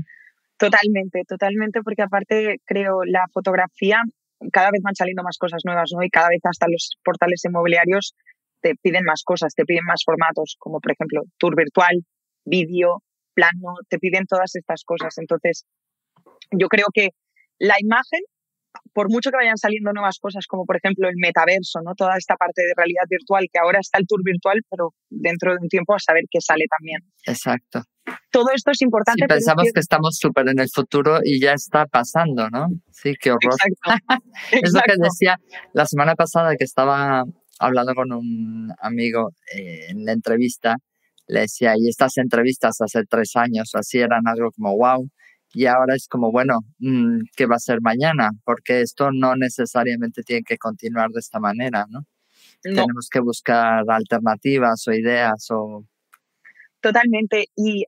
Totalmente, 0.58 1.24
totalmente, 1.28 1.82
porque 1.84 2.02
aparte 2.02 2.58
creo 2.66 3.04
la 3.06 3.26
fotografía, 3.32 4.02
cada 4.52 4.72
vez 4.72 4.82
van 4.84 4.96
saliendo 4.96 5.24
más 5.24 5.38
cosas 5.38 5.62
nuevas, 5.64 5.92
¿no? 5.96 6.04
Y 6.04 6.10
cada 6.10 6.28
vez 6.30 6.42
hasta 6.44 6.68
los 6.68 6.98
portales 7.04 7.44
inmobiliarios 7.46 8.14
te 8.62 8.76
piden 8.82 9.06
más 9.06 9.24
cosas, 9.24 9.54
te 9.56 9.64
piden 9.64 9.86
más 9.86 10.02
formatos, 10.06 10.58
como 10.60 10.80
por 10.80 10.92
ejemplo 10.92 11.24
tour 11.38 11.56
virtual, 11.56 12.04
vídeo, 12.44 13.02
plano, 13.34 13.76
te 13.88 14.00
piden 14.00 14.26
todas 14.26 14.56
estas 14.56 14.84
cosas. 14.84 15.18
Entonces, 15.18 15.66
yo 16.51 16.68
creo 16.68 16.88
que 16.94 17.10
la 17.60 17.75
imagen, 17.79 18.22
por 18.94 19.10
mucho 19.10 19.32
que 19.32 19.38
vayan 19.38 19.58
saliendo 19.58 19.91
nuevas 19.91 20.20
cosas, 20.20 20.46
como 20.48 20.65
por 20.65 20.77
ejemplo 20.77 21.10
el 21.10 21.15
metaverso, 21.18 21.82
¿no? 21.84 21.94
Toda 21.96 22.18
esta 22.18 22.36
parte 22.36 22.62
de 22.62 22.74
realidad 22.75 23.03
virtual, 23.10 23.46
que 23.51 23.60
ahora 23.60 23.79
está 23.79 24.00
el 24.00 24.06
tour 24.08 24.22
virtual, 24.24 24.62
pero 24.70 24.94
dentro 25.10 25.51
de 25.51 25.58
un 25.62 25.68
tiempo 25.68 25.94
a 25.94 26.00
saber 26.00 26.24
qué 26.29 26.39
sale 26.41 26.65
también. 26.70 27.01
Exacto. 27.25 27.84
Todo 28.32 28.48
esto 28.56 28.72
es 28.72 28.82
importante. 28.82 29.25
pensamos 29.27 29.65
que... 29.74 29.79
estamos 29.79 30.18
súper 30.18 30.50
en 30.50 30.60
el 30.60 30.70
futuro 30.74 31.20
y 31.24 31.39
ya 31.39 31.53
está 31.53 31.86
pasando, 31.86 32.50
¿no? 32.50 32.68
Sí, 32.91 33.13
qué 33.20 33.32
horror. 33.32 33.53
Exacto. 33.53 34.24
es 34.51 34.74
lo 34.74 34.82
que 34.82 34.94
decía 34.98 35.38
la 35.74 35.86
semana 35.86 36.15
pasada 36.15 36.56
que 36.56 36.63
estaba 36.63 37.24
hablando 37.60 37.94
con 37.94 38.12
un 38.13 38.74
amigo 38.82 39.32
eh, 39.53 39.88
en 39.89 40.06
la 40.06 40.13
entrevista, 40.13 40.77
le 41.27 41.41
decía, 41.41 41.74
y 41.77 41.89
estas 41.89 42.18
entrevistas 42.18 42.82
hace 42.82 43.03
tres 43.08 43.36
años 43.36 43.72
así 43.74 44.00
eran 44.00 44.22
algo 44.25 44.50
como, 44.51 44.75
wow, 44.75 45.08
y 45.53 45.65
ahora 45.65 45.96
es 45.96 46.08
como, 46.08 46.32
bueno, 46.32 46.60
mm, 46.79 47.22
¿qué 47.36 47.46
va 47.46 47.56
a 47.56 47.60
ser 47.60 47.82
mañana? 47.82 48.32
Porque 48.44 48.82
esto 48.82 49.10
no 49.12 49.36
necesariamente 49.36 50.22
tiene 50.24 50.44
que 50.44 50.58
continuar 50.58 51.10
de 51.10 51.20
esta 51.20 51.39
manera, 51.39 51.86
¿no? 51.89 52.06
Tenemos 52.62 53.08
que 53.10 53.20
buscar 53.20 53.84
alternativas 53.88 54.88
o 54.88 54.91
ideas 54.91 55.48
o... 55.50 55.86
Totalmente. 56.82 57.46
Y 57.56 57.86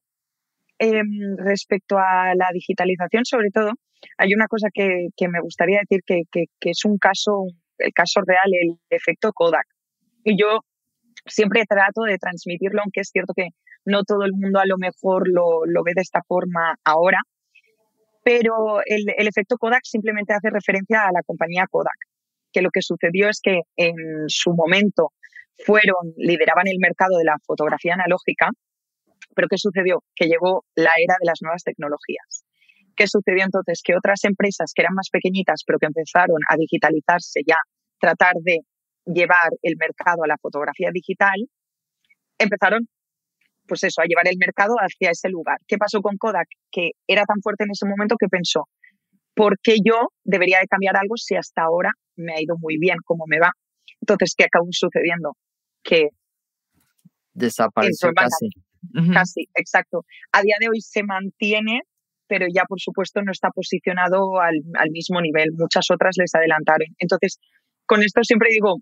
em, 0.79 1.35
respecto 1.37 1.97
a 1.97 2.33
la 2.35 2.47
digitalización, 2.53 3.25
sobre 3.25 3.49
todo, 3.51 3.71
hay 4.17 4.33
una 4.33 4.47
cosa 4.47 4.69
que, 4.73 5.09
me 5.27 5.41
gustaría 5.41 5.81
decir 5.81 6.01
que, 6.05 6.45
es 6.61 6.85
un 6.85 6.97
caso, 6.97 7.45
el 7.77 7.93
caso 7.93 8.21
real, 8.25 8.49
el 8.51 8.77
efecto 8.89 9.31
Kodak. 9.33 9.67
Y 10.23 10.39
yo 10.39 10.61
siempre 11.25 11.65
trato 11.67 12.03
de 12.03 12.17
transmitirlo, 12.17 12.81
aunque 12.81 13.01
es 13.01 13.09
cierto 13.09 13.33
que 13.35 13.49
no 13.85 14.03
todo 14.03 14.23
el 14.23 14.31
mundo 14.33 14.59
a 14.59 14.65
lo 14.65 14.77
mejor 14.77 15.27
lo, 15.27 15.65
lo 15.65 15.83
ve 15.83 15.93
de 15.95 16.01
esta 16.01 16.21
forma 16.27 16.75
ahora, 16.83 17.19
pero 18.23 18.81
el, 18.85 19.27
efecto 19.27 19.57
Kodak 19.57 19.81
simplemente 19.83 20.33
hace 20.33 20.49
referencia 20.49 21.03
a 21.07 21.11
la 21.11 21.23
compañía 21.23 21.65
Kodak, 21.69 21.97
que 22.51 22.61
lo 22.61 22.69
que 22.69 22.81
sucedió 22.81 23.29
es 23.29 23.39
que 23.41 23.61
en 23.75 23.95
su 24.27 24.53
momento 24.53 25.09
fueron, 25.65 26.13
lideraban 26.17 26.67
el 26.67 26.77
mercado 26.79 27.17
de 27.17 27.25
la 27.25 27.37
fotografía 27.45 27.93
analógica, 27.93 28.49
pero 29.35 29.47
¿qué 29.47 29.57
sucedió? 29.57 30.03
Que 30.15 30.25
llegó 30.25 30.65
la 30.75 30.91
era 30.97 31.15
de 31.19 31.25
las 31.25 31.39
nuevas 31.41 31.63
tecnologías. 31.63 32.43
¿Qué 32.95 33.07
sucedió 33.07 33.43
entonces? 33.43 33.81
Que 33.83 33.95
otras 33.95 34.23
empresas 34.25 34.73
que 34.75 34.81
eran 34.81 34.93
más 34.93 35.09
pequeñitas, 35.09 35.63
pero 35.65 35.79
que 35.79 35.87
empezaron 35.87 36.37
a 36.49 36.57
digitalizarse 36.57 37.41
ya, 37.47 37.57
tratar 37.99 38.33
de 38.41 38.59
llevar 39.05 39.49
el 39.61 39.75
mercado 39.77 40.23
a 40.23 40.27
la 40.27 40.37
fotografía 40.37 40.89
digital, 40.91 41.39
empezaron, 42.37 42.87
pues 43.67 43.83
eso, 43.83 44.01
a 44.01 44.05
llevar 44.05 44.27
el 44.27 44.37
mercado 44.37 44.75
hacia 44.79 45.11
ese 45.11 45.29
lugar. 45.29 45.57
¿Qué 45.67 45.77
pasó 45.77 46.01
con 46.01 46.17
Kodak? 46.17 46.47
Que 46.71 46.91
era 47.07 47.23
tan 47.23 47.41
fuerte 47.41 47.63
en 47.63 47.71
ese 47.71 47.87
momento 47.87 48.15
que 48.19 48.27
pensó, 48.27 48.67
¿por 49.35 49.57
qué 49.61 49.77
yo 49.83 50.09
debería 50.23 50.59
de 50.59 50.67
cambiar 50.67 50.97
algo 50.97 51.15
si 51.17 51.35
hasta 51.35 51.63
ahora 51.63 51.91
me 52.15 52.33
ha 52.33 52.41
ido 52.41 52.55
muy 52.59 52.77
bien 52.77 52.97
como 53.05 53.25
me 53.27 53.39
va? 53.39 53.51
Entonces, 54.01 54.33
¿qué 54.35 54.45
acabó 54.45 54.67
sucediendo? 54.71 55.35
Que 55.83 56.09
desapareció 57.33 58.11
casi. 58.13 58.49
Casi, 59.13 59.47
exacto. 59.55 60.05
A 60.31 60.41
día 60.41 60.55
de 60.59 60.69
hoy 60.69 60.81
se 60.81 61.03
mantiene, 61.03 61.81
pero 62.27 62.47
ya 62.51 62.63
por 62.67 62.81
supuesto 62.81 63.21
no 63.21 63.31
está 63.31 63.49
posicionado 63.49 64.39
al, 64.39 64.55
mismo 64.91 65.21
nivel. 65.21 65.49
Muchas 65.53 65.85
otras 65.91 66.15
les 66.17 66.33
adelantaron. 66.33 66.87
Entonces, 66.97 67.37
con 67.85 68.01
esto 68.01 68.21
siempre 68.23 68.49
digo, 68.51 68.77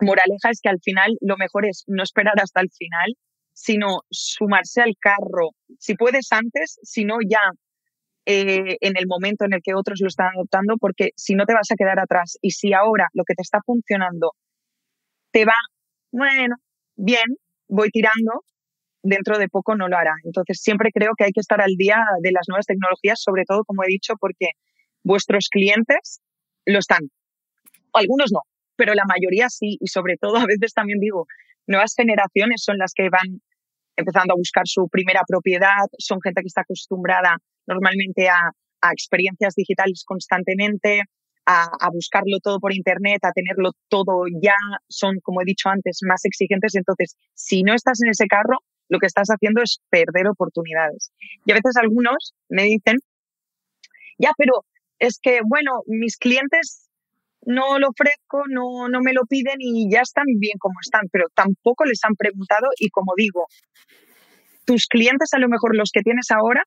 moraleja 0.00 0.50
es 0.50 0.60
que 0.62 0.68
al 0.68 0.80
final 0.82 1.16
lo 1.20 1.36
mejor 1.36 1.66
es 1.66 1.84
no 1.88 2.02
esperar 2.02 2.34
hasta 2.40 2.60
el 2.60 2.70
final, 2.70 3.14
sino 3.60 4.00
sumarse 4.10 4.80
al 4.80 4.94
carro. 4.98 5.50
Si 5.78 5.94
puedes 5.94 6.32
antes, 6.32 6.78
si 6.82 7.04
no 7.04 7.18
ya 7.20 7.42
eh, 8.24 8.78
en 8.80 8.96
el 8.96 9.06
momento 9.06 9.44
en 9.44 9.52
el 9.52 9.60
que 9.62 9.74
otros 9.74 10.00
lo 10.00 10.08
están 10.08 10.28
adoptando, 10.34 10.76
porque 10.78 11.10
si 11.14 11.34
no 11.34 11.44
te 11.44 11.52
vas 11.52 11.70
a 11.70 11.76
quedar 11.76 12.00
atrás. 12.00 12.38
Y 12.40 12.52
si 12.52 12.72
ahora 12.72 13.08
lo 13.12 13.24
que 13.24 13.34
te 13.34 13.42
está 13.42 13.58
funcionando 13.64 14.32
te 15.30 15.44
va, 15.44 15.58
bueno, 16.10 16.56
bien, 16.96 17.36
voy 17.68 17.90
tirando, 17.90 18.44
dentro 19.02 19.36
de 19.36 19.48
poco 19.48 19.76
no 19.76 19.88
lo 19.88 19.96
hará. 19.98 20.14
Entonces, 20.24 20.60
siempre 20.62 20.90
creo 20.90 21.10
que 21.16 21.24
hay 21.24 21.32
que 21.32 21.40
estar 21.40 21.60
al 21.60 21.74
día 21.76 22.02
de 22.22 22.32
las 22.32 22.46
nuevas 22.48 22.64
tecnologías, 22.64 23.20
sobre 23.20 23.44
todo, 23.44 23.64
como 23.64 23.84
he 23.84 23.88
dicho, 23.88 24.14
porque 24.18 24.52
vuestros 25.04 25.48
clientes 25.50 26.20
lo 26.64 26.78
están. 26.78 27.10
Algunos 27.92 28.32
no, 28.32 28.40
pero 28.76 28.94
la 28.94 29.04
mayoría 29.06 29.50
sí. 29.50 29.76
Y 29.80 29.88
sobre 29.88 30.16
todo, 30.16 30.38
a 30.38 30.46
veces 30.46 30.72
también 30.72 30.98
digo, 30.98 31.26
nuevas 31.66 31.92
generaciones 31.94 32.62
son 32.64 32.78
las 32.78 32.94
que 32.94 33.10
van 33.10 33.42
empezando 34.00 34.34
a 34.34 34.36
buscar 34.36 34.64
su 34.66 34.88
primera 34.88 35.22
propiedad, 35.26 35.86
son 35.98 36.20
gente 36.22 36.42
que 36.42 36.48
está 36.48 36.62
acostumbrada 36.62 37.36
normalmente 37.66 38.28
a, 38.28 38.50
a 38.80 38.92
experiencias 38.92 39.54
digitales 39.54 40.04
constantemente, 40.04 41.02
a, 41.46 41.90
buscarlo 41.92 42.38
todo 42.42 42.60
por 42.60 42.74
Internet, 42.74 43.24
a 43.24 43.32
tenerlo 43.32 43.72
todo 43.88 44.24
ya, 44.40 44.54
son, 44.88 45.18
como 45.22 45.40
he 45.40 45.44
dicho 45.44 45.68
antes, 45.68 46.00
más 46.06 46.24
exigentes. 46.24 46.74
Entonces, 46.74 47.16
si 47.34 47.62
no 47.62 47.74
estás 47.74 48.00
en 48.02 48.10
ese 48.10 48.26
carro, 48.26 48.58
lo 48.88 48.98
que 48.98 49.06
estás 49.06 49.28
haciendo 49.28 49.62
es 49.62 49.80
perder 49.90 50.28
oportunidades. 50.28 51.12
Y 51.44 51.52
a 51.52 51.54
veces 51.54 51.76
algunos 51.76 52.34
me 52.48 52.64
dicen, 52.64 52.96
ya, 54.18 54.30
pero 54.36 54.64
es 54.98 55.18
que, 55.20 55.40
bueno, 55.44 55.82
mis 55.86 56.16
clientes 56.16 56.89
no 57.46 57.78
lo 57.78 57.88
ofrezco, 57.88 58.42
no, 58.48 58.88
no 58.88 59.00
me 59.00 59.12
lo 59.12 59.22
piden 59.26 59.56
y 59.58 59.90
ya 59.90 60.00
están 60.00 60.26
bien 60.38 60.58
como 60.58 60.74
están, 60.80 61.08
pero 61.10 61.26
tampoco 61.34 61.84
les 61.84 62.00
han 62.04 62.14
preguntado 62.14 62.68
y 62.78 62.88
como 62.90 63.12
digo, 63.16 63.46
tus 64.64 64.86
clientes, 64.86 65.30
a 65.32 65.38
lo 65.38 65.48
mejor 65.48 65.76
los 65.76 65.90
que 65.92 66.02
tienes 66.02 66.30
ahora, 66.30 66.62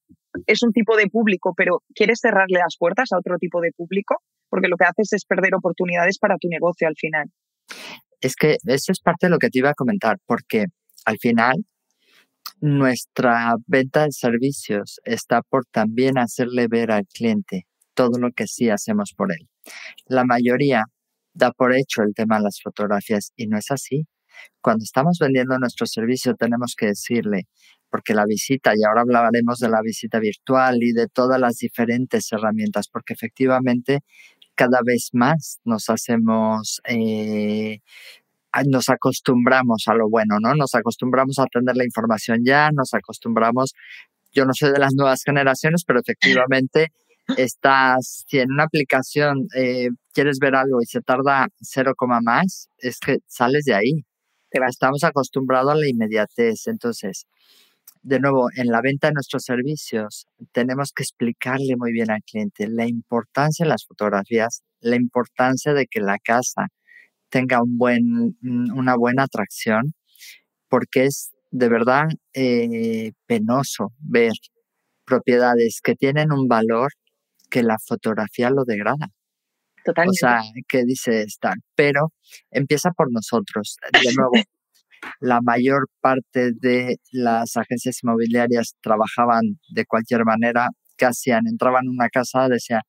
es 0.48 0.64
un 0.64 0.72
tipo 0.72 0.98
de 0.98 1.08
público, 1.08 1.54
pero 1.56 1.84
¿quieres 1.94 2.20
cerrarle 2.22 2.60
las 2.60 2.76
puertas 2.78 3.10
a 3.12 3.18
otro 3.18 3.38
tipo 3.38 3.62
de 3.62 3.72
público? 3.72 4.18
porque 4.54 4.68
lo 4.68 4.78
que 4.78 4.86
haces 4.86 5.12
es 5.14 5.26
perder 5.26 5.56
oportunidades 5.56 6.20
para 6.20 6.38
tu 6.38 6.48
negocio 6.48 6.88
al 6.88 6.94
final. 6.96 7.26
Es 8.22 8.36
que 8.36 8.58
eso 8.68 8.92
es 8.92 9.00
parte 9.00 9.26
de 9.26 9.32
lo 9.32 9.40
que 9.40 9.50
te 9.50 9.58
iba 9.58 9.72
a 9.72 9.74
comentar, 9.74 10.18
porque 10.28 10.66
al 11.06 11.18
final 11.18 11.66
nuestra 12.62 13.56
venta 13.66 14.04
de 14.04 14.12
servicios 14.12 15.00
está 15.06 15.42
por 15.42 15.66
también 15.72 16.20
hacerle 16.20 16.68
ver 16.68 16.92
al 16.92 17.08
cliente 17.08 17.66
todo 17.96 18.20
lo 18.20 18.30
que 18.30 18.46
sí 18.46 18.70
hacemos 18.70 19.16
por 19.18 19.32
él. 19.32 19.50
La 20.06 20.26
mayoría 20.26 20.86
da 21.34 21.52
por 21.52 21.74
hecho 21.74 22.04
el 22.04 22.14
tema 22.14 22.38
de 22.38 22.44
las 22.44 22.62
fotografías 22.62 23.32
y 23.36 23.48
no 23.48 23.58
es 23.58 23.72
así. 23.72 24.06
Cuando 24.62 24.84
estamos 24.84 25.18
vendiendo 25.20 25.58
nuestro 25.60 25.86
servicio 25.88 26.36
tenemos 26.36 26.76
que 26.76 26.88
decirle, 26.88 27.48
porque 27.90 28.16
la 28.16 28.26
visita, 28.26 28.74
y 28.76 28.84
ahora 28.84 29.02
hablaremos 29.02 29.60
de 29.60 29.70
la 29.70 29.82
visita 29.82 30.20
virtual 30.20 30.82
y 30.82 30.94
de 30.94 31.08
todas 31.08 31.40
las 31.40 31.58
diferentes 31.58 32.32
herramientas, 32.32 32.88
porque 32.88 33.14
efectivamente 33.14 34.00
cada 34.56 34.80
vez 34.84 35.10
más 35.14 35.60
nos 35.64 35.90
hacemos, 35.90 36.82
eh, 36.88 37.80
nos 38.68 38.90
acostumbramos 38.90 39.88
a 39.88 39.96
lo 39.96 40.10
bueno, 40.10 40.40
¿no? 40.40 40.56
Nos 40.56 40.76
acostumbramos 40.76 41.40
a 41.40 41.44
atender 41.44 41.76
la 41.76 41.86
información 41.86 42.44
ya, 42.44 42.72
nos 42.72 42.94
acostumbramos, 42.94 43.74
yo 44.32 44.46
no 44.46 44.54
soy 44.54 44.72
de 44.72 44.80
las 44.80 44.94
nuevas 44.96 45.22
generaciones, 45.24 45.84
pero 45.86 46.00
efectivamente 46.06 46.92
estás, 47.38 48.26
si 48.28 48.40
en 48.40 48.52
una 48.52 48.64
aplicación 48.66 49.48
eh, 49.56 49.90
quieres 50.14 50.40
ver 50.40 50.56
algo 50.56 50.82
y 50.82 50.86
se 50.86 51.02
tarda 51.02 51.48
0, 51.62 51.94
más, 52.24 52.70
es 52.80 53.00
que 53.00 53.18
sales 53.28 53.66
de 53.66 53.76
ahí. 53.76 54.06
Estamos 54.52 55.04
acostumbrados 55.04 55.72
a 55.74 55.76
la 55.76 55.90
inmediatez. 55.90 56.68
Entonces, 56.68 57.26
de 58.04 58.20
nuevo, 58.20 58.50
en 58.56 58.68
la 58.68 58.82
venta 58.82 59.08
de 59.08 59.14
nuestros 59.14 59.44
servicios, 59.44 60.28
tenemos 60.52 60.92
que 60.94 61.04
explicarle 61.04 61.76
muy 61.78 61.92
bien 61.92 62.12
al 62.12 62.22
cliente 62.24 62.68
la 62.68 62.88
importancia 62.88 63.66
de 63.66 63.70
las 63.70 63.86
fotografías, 63.86 64.62
la 64.82 64.96
importancia 64.98 65.74
de 65.74 65.88
que 65.88 66.02
la 66.02 66.20
casa 66.20 66.68
tenga 67.30 67.64
un 67.64 67.78
buen, 67.78 68.38
una 68.76 68.96
buena 68.98 69.24
atracción, 69.24 69.94
porque 70.70 71.06
es 71.06 71.32
de 71.52 71.70
verdad 71.70 72.06
eh, 72.34 73.14
penoso 73.28 73.94
ver 74.00 74.34
propiedades 75.06 75.80
que 75.84 75.96
tienen 75.96 76.32
un 76.32 76.48
valor 76.48 76.92
que 77.54 77.62
la 77.62 77.78
fotografía 77.78 78.50
lo 78.50 78.66
degrada. 78.66 79.10
Totalmente. 79.86 80.18
O 80.18 80.28
sea, 80.28 80.42
que 80.68 80.84
dice 80.86 81.22
estar, 81.22 81.54
pero 81.76 82.12
empieza 82.50 82.90
por 82.90 83.12
nosotros. 83.12 83.78
De 83.92 84.12
nuevo, 84.16 84.32
la 85.20 85.40
mayor 85.40 85.88
parte 86.02 86.52
de 86.60 86.98
las 87.12 87.56
agencias 87.56 88.00
inmobiliarias 88.02 88.74
trabajaban 88.82 89.60
de 89.70 89.86
cualquier 89.86 90.26
manera. 90.26 90.70
¿Qué 90.98 91.06
hacían? 91.06 91.46
Entraban 91.46 91.86
en 91.86 91.92
una 91.92 92.10
casa, 92.10 92.50
decían, 92.50 92.82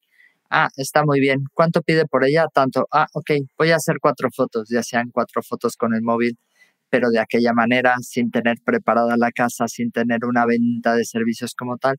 ah, 0.49 0.71
está 0.77 1.05
muy 1.05 1.21
bien, 1.21 1.41
¿cuánto 1.53 1.83
pide 1.83 2.07
por 2.07 2.25
ella? 2.25 2.47
Tanto, 2.53 2.87
ah, 2.91 3.07
ok, 3.13 3.33
voy 3.59 3.71
a 3.71 3.77
hacer 3.77 3.97
cuatro 4.01 4.31
fotos. 4.35 4.73
Y 4.73 4.79
hacían 4.79 5.11
cuatro 5.13 5.43
fotos 5.43 5.77
con 5.77 5.95
el 5.95 6.01
móvil, 6.01 6.39
pero 6.89 7.11
de 7.11 7.19
aquella 7.21 7.53
manera, 7.53 7.97
sin 8.01 8.31
tener 8.31 8.57
preparada 8.65 9.19
la 9.19 9.31
casa, 9.31 9.69
sin 9.69 9.91
tener 9.91 10.25
una 10.25 10.47
venta 10.47 10.95
de 10.95 11.05
servicios 11.05 11.55
como 11.55 11.77
tal, 11.77 11.97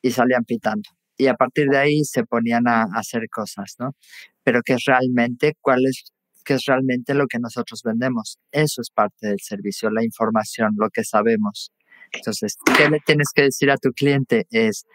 y 0.00 0.12
salían 0.12 0.44
pitando. 0.44 0.97
Y 1.18 1.26
a 1.26 1.34
partir 1.34 1.68
de 1.68 1.78
ahí 1.78 2.04
se 2.04 2.24
ponían 2.24 2.66
a, 2.68 2.86
hacer 2.94 3.28
cosas, 3.30 3.74
¿no? 3.78 3.94
Pero 4.42 4.62
que 4.64 4.76
realmente, 4.86 5.54
¿cuál 5.60 5.84
es 5.86 6.12
que 6.48 6.54
es 6.54 6.64
realmente 6.66 7.12
lo 7.12 7.26
que 7.26 7.38
nosotros 7.38 7.82
vendemos. 7.84 8.38
Eso 8.52 8.80
es 8.80 8.88
parte 8.88 9.26
del 9.26 9.38
servicio, 9.38 9.90
la 9.90 10.02
información, 10.02 10.70
lo 10.78 10.88
que 10.88 11.04
sabemos. 11.04 11.72
Entonces, 12.10 12.56
¿qué 12.74 12.88
le 12.88 13.00
tienes 13.04 13.28
que 13.34 13.42
decir 13.42 13.70
a 13.70 13.76
tu 13.76 13.90
cliente? 13.90 14.46
Es, 14.50 14.86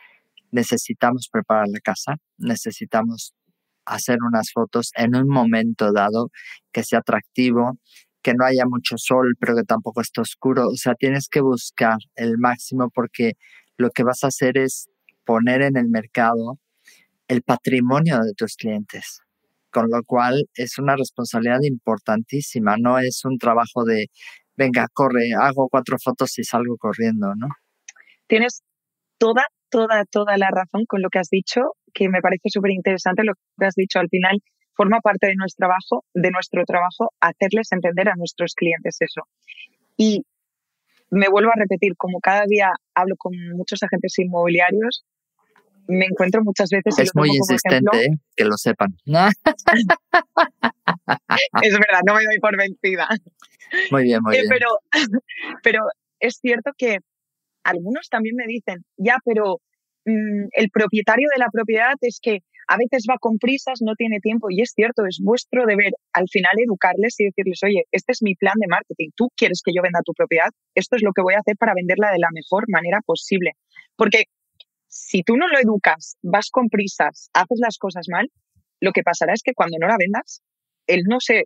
necesitamos 0.49 1.29
preparar 1.31 1.67
la 1.71 1.79
casa, 1.79 2.15
necesitamos 2.39 3.36
hacer 3.86 4.17
unas 4.27 4.51
fotos 4.51 4.89
en 4.95 5.15
un 5.15 5.27
momento 5.27 5.93
dado 5.93 6.31
que 6.71 6.83
sea 6.83 6.99
atractivo, 6.99 7.77
que 8.23 8.33
no 8.33 8.45
haya 8.45 8.65
mucho 8.65 8.95
sol, 8.97 9.36
pero 9.39 9.55
que 9.55 9.63
tampoco 9.63 10.01
esté 10.01 10.21
oscuro. 10.21 10.69
O 10.69 10.75
sea, 10.75 10.95
tienes 10.95 11.27
que 11.29 11.41
buscar 11.41 11.97
el 12.15 12.39
máximo 12.39 12.89
porque 12.89 13.33
lo 13.77 13.91
que 13.91 14.03
vas 14.03 14.23
a 14.23 14.27
hacer 14.27 14.57
es 14.57 14.89
poner 15.25 15.62
en 15.62 15.77
el 15.77 15.89
mercado 15.89 16.59
el 17.27 17.41
patrimonio 17.41 18.19
de 18.19 18.33
tus 18.33 18.55
clientes 18.55 19.23
con 19.73 19.89
lo 19.89 20.03
cual 20.05 20.45
es 20.55 20.77
una 20.77 20.95
responsabilidad 20.95 21.59
importantísima, 21.63 22.75
no 22.79 22.99
es 22.99 23.25
un 23.25 23.38
trabajo 23.38 23.83
de, 23.83 24.05
venga, 24.55 24.88
corre, 24.93 25.31
hago 25.38 25.67
cuatro 25.67 25.97
fotos 26.01 26.38
y 26.38 26.43
salgo 26.43 26.77
corriendo, 26.77 27.33
¿no? 27.36 27.47
Tienes 28.27 28.62
toda, 29.17 29.43
toda, 29.69 30.05
toda 30.05 30.38
la 30.38 30.49
razón 30.49 30.86
con 30.88 31.01
lo 31.01 31.09
que 31.09 31.19
has 31.19 31.29
dicho, 31.29 31.62
que 31.93 32.07
me 32.07 32.21
parece 32.21 32.49
súper 32.49 32.71
interesante 32.71 33.23
lo 33.23 33.33
que 33.33 33.65
has 33.65 33.75
dicho 33.75 33.99
al 33.99 34.09
final. 34.09 34.39
Forma 34.75 34.99
parte 35.01 35.27
de 35.27 35.36
nuestro 35.36 35.67
trabajo, 35.67 36.05
de 36.13 36.31
nuestro 36.31 36.63
trabajo, 36.65 37.12
hacerles 37.19 37.71
entender 37.71 38.09
a 38.09 38.15
nuestros 38.15 38.53
clientes 38.55 38.97
eso. 39.01 39.21
Y 39.97 40.23
me 41.09 41.29
vuelvo 41.29 41.49
a 41.49 41.59
repetir, 41.59 41.93
como 41.97 42.19
cada 42.19 42.45
día 42.47 42.71
hablo 42.95 43.15
con 43.17 43.33
muchos 43.55 43.83
agentes 43.83 44.17
inmobiliarios, 44.17 45.03
me 45.88 46.06
encuentro 46.06 46.43
muchas 46.43 46.69
veces. 46.69 46.98
Es 47.00 47.15
muy 47.15 47.30
insistente, 47.30 48.06
¿eh? 48.06 48.10
que 48.36 48.46
lo 48.46 48.58
sepan. 48.58 48.96
es 51.62 51.74
verdad, 51.74 52.02
no 52.06 52.15
me 52.15 52.24
doy 52.24 52.39
por 52.39 52.58
vencida. 52.58 53.08
Muy 53.91 54.04
bien, 54.04 54.22
muy 54.22 54.36
eh, 54.36 54.41
bien. 54.41 54.50
Pero, 54.50 54.67
pero 55.63 55.80
es 56.19 56.39
cierto 56.41 56.72
que 56.78 57.00
algunos 57.63 58.10
también 58.10 58.36
me 58.36 58.46
dicen, 58.46 58.84
ya, 58.98 59.17
pero 59.26 59.60
mm, 60.06 60.48
el 60.52 60.69
propietario 60.69 61.28
de 61.34 61.39
la 61.39 61.50
propiedad 61.52 61.93
es 62.02 62.19
que 62.22 62.39
a 62.67 62.78
veces 62.78 63.06
va 63.10 63.17
con 63.19 63.38
prisas, 63.39 63.80
no 63.82 63.93
tiene 63.96 64.19
tiempo, 64.19 64.48
y 64.50 64.62
es 64.62 64.72
cierto, 64.74 65.06
es 65.06 65.19
vuestro 65.22 65.65
deber 65.65 65.91
al 66.13 66.28
final 66.30 66.54
educarles 66.63 67.19
y 67.19 67.26
decirles, 67.26 67.60
oye, 67.63 67.84
este 67.91 68.13
es 68.13 68.22
mi 68.22 68.36
plan 68.36 68.54
de 68.60 68.67
marketing, 68.67 69.10
tú 69.15 69.30
quieres 69.36 69.62
que 69.63 69.74
yo 69.76 69.82
venda 69.82 70.00
tu 70.04 70.13
propiedad, 70.13 70.50
esto 70.76 70.96
es 70.96 71.04
lo 71.04 71.12
que 71.12 71.22
voy 71.22 71.34
a 71.34 71.39
hacer 71.39 71.58
para 71.58 71.74
venderla 71.74 72.12
de 72.12 72.19
la 72.19 72.30
mejor 72.32 72.63
manera 72.69 73.00
posible. 73.06 73.52
Porque 73.96 74.24
si 75.13 75.21
tú 75.21 75.38
no 75.38 75.47
lo 75.47 75.60
educas, 75.60 76.17
vas 76.23 76.49
con 76.52 76.69
prisas, 76.69 77.30
haces 77.34 77.60
las 77.62 77.78
cosas 77.78 78.08
mal, 78.10 78.32
lo 78.82 78.91
que 78.93 79.04
pasará 79.04 79.34
es 79.34 79.43
que 79.43 79.54
cuando 79.54 79.78
no 79.80 79.88
la 79.88 79.95
vendas, 79.99 80.41
él 80.88 81.04
no 81.08 81.19
se 81.19 81.43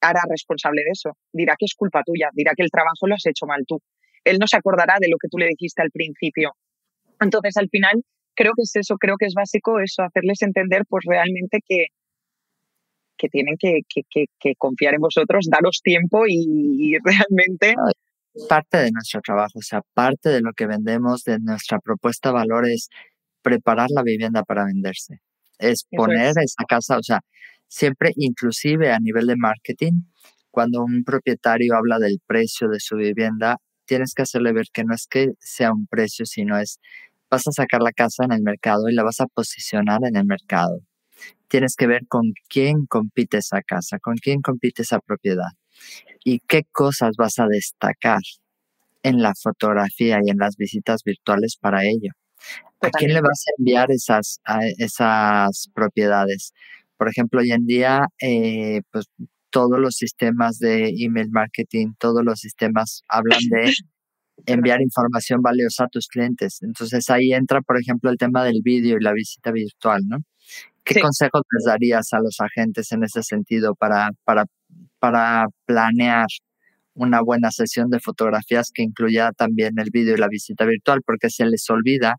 hará 0.00 0.20
responsable 0.30 0.82
de 0.84 0.92
eso. 0.92 1.10
Dirá 1.32 1.56
que 1.58 1.64
es 1.64 1.74
culpa 1.74 2.04
tuya, 2.06 2.28
dirá 2.32 2.52
que 2.56 2.62
el 2.62 2.70
trabajo 2.70 3.08
lo 3.08 3.16
has 3.16 3.26
hecho 3.26 3.46
mal 3.46 3.64
tú. 3.66 3.80
Él 4.22 4.38
no 4.38 4.46
se 4.46 4.56
acordará 4.56 4.98
de 5.00 5.08
lo 5.08 5.16
que 5.20 5.26
tú 5.28 5.36
le 5.36 5.48
dijiste 5.48 5.82
al 5.82 5.90
principio. 5.90 6.52
Entonces, 7.20 7.56
al 7.56 7.68
final, 7.68 8.04
creo 8.36 8.52
que 8.54 8.62
es 8.62 8.76
eso, 8.76 8.94
creo 8.98 9.16
que 9.18 9.26
es 9.26 9.34
básico 9.34 9.80
eso, 9.80 10.04
hacerles 10.04 10.40
entender 10.42 10.82
pues 10.88 11.02
realmente 11.04 11.58
que, 11.66 11.86
que 13.16 13.28
tienen 13.30 13.56
que, 13.58 13.80
confiar 14.58 14.94
en 14.94 15.00
vosotros, 15.00 15.48
daros 15.50 15.80
tiempo 15.82 16.22
y, 16.28 16.96
realmente... 17.02 17.74
Parte 18.46 18.78
de 18.78 18.90
nuestro 18.92 19.20
trabajo, 19.20 19.58
o 19.58 19.62
sea, 19.62 19.80
parte 19.94 20.28
de 20.28 20.40
lo 20.40 20.52
que 20.52 20.66
vendemos, 20.66 21.24
de 21.24 21.38
nuestra 21.38 21.78
propuesta 21.80 22.28
de 22.28 22.34
valor 22.34 22.68
es 22.68 22.88
preparar 23.42 23.88
la 23.90 24.02
vivienda 24.02 24.42
para 24.42 24.64
venderse. 24.64 25.20
Es 25.58 25.84
poner 25.90 26.34
esa 26.38 26.64
casa, 26.68 26.98
o 26.98 27.02
sea, 27.02 27.20
siempre 27.66 28.12
inclusive 28.16 28.92
a 28.92 29.00
nivel 29.00 29.26
de 29.26 29.36
marketing, 29.36 30.02
cuando 30.50 30.82
un 30.84 31.04
propietario 31.04 31.74
habla 31.76 31.98
del 31.98 32.20
precio 32.26 32.68
de 32.68 32.80
su 32.80 32.96
vivienda, 32.96 33.56
tienes 33.86 34.14
que 34.14 34.22
hacerle 34.22 34.52
ver 34.52 34.66
que 34.72 34.84
no 34.84 34.94
es 34.94 35.06
que 35.08 35.32
sea 35.40 35.72
un 35.72 35.86
precio, 35.86 36.26
sino 36.26 36.58
es, 36.58 36.78
vas 37.30 37.46
a 37.46 37.52
sacar 37.52 37.80
la 37.82 37.92
casa 37.92 38.24
en 38.24 38.32
el 38.32 38.42
mercado 38.42 38.88
y 38.88 38.94
la 38.94 39.02
vas 39.02 39.20
a 39.20 39.26
posicionar 39.26 40.00
en 40.04 40.16
el 40.16 40.26
mercado. 40.26 40.80
Tienes 41.48 41.74
que 41.76 41.86
ver 41.86 42.06
con 42.08 42.32
quién 42.48 42.86
compite 42.86 43.38
esa 43.38 43.62
casa, 43.62 43.98
con 43.98 44.16
quién 44.16 44.42
compite 44.42 44.82
esa 44.82 45.00
propiedad 45.00 45.50
y 46.24 46.40
qué 46.40 46.64
cosas 46.72 47.16
vas 47.16 47.38
a 47.38 47.46
destacar 47.46 48.20
en 49.02 49.22
la 49.22 49.34
fotografía 49.34 50.20
y 50.24 50.30
en 50.30 50.38
las 50.38 50.56
visitas 50.56 51.02
virtuales 51.04 51.56
para 51.60 51.84
ello. 51.84 52.12
¿A 52.80 52.90
quién 52.90 53.12
le 53.12 53.20
vas 53.20 53.44
a 53.46 53.50
enviar 53.58 53.90
esas, 53.90 54.40
esas 54.78 55.68
propiedades? 55.74 56.52
Por 56.96 57.08
ejemplo, 57.08 57.40
hoy 57.40 57.52
en 57.52 57.66
día, 57.66 58.06
eh, 58.20 58.82
pues 58.90 59.06
todos 59.50 59.78
los 59.78 59.96
sistemas 59.96 60.58
de 60.58 60.94
email 60.98 61.30
marketing, 61.30 61.94
todos 61.98 62.24
los 62.24 62.40
sistemas 62.40 63.02
hablan 63.08 63.40
de 63.50 63.72
enviar 64.46 64.80
información 64.80 65.42
valiosa 65.42 65.84
a 65.84 65.88
tus 65.88 66.06
clientes. 66.08 66.58
Entonces 66.62 67.08
ahí 67.10 67.32
entra, 67.32 67.60
por 67.62 67.80
ejemplo, 67.80 68.10
el 68.10 68.16
tema 68.16 68.44
del 68.44 68.60
vídeo 68.62 68.96
y 68.98 69.02
la 69.02 69.12
visita 69.12 69.50
virtual, 69.50 70.02
¿no? 70.06 70.18
¿Qué 70.84 71.00
consejos 71.00 71.42
les 71.52 71.64
darías 71.64 72.12
a 72.14 72.20
los 72.20 72.40
agentes 72.40 72.92
en 72.92 73.04
ese 73.04 73.22
sentido 73.22 73.74
para, 73.74 74.10
para, 74.24 74.46
para 74.98 75.46
planear 75.66 76.26
una 76.94 77.20
buena 77.22 77.50
sesión 77.50 77.90
de 77.90 78.00
fotografías 78.00 78.70
que 78.72 78.82
incluya 78.82 79.32
también 79.32 79.78
el 79.78 79.90
vídeo 79.90 80.14
y 80.14 80.18
la 80.18 80.28
visita 80.28 80.64
virtual? 80.64 81.02
Porque 81.04 81.30
se 81.30 81.46
les 81.46 81.68
olvida 81.70 82.16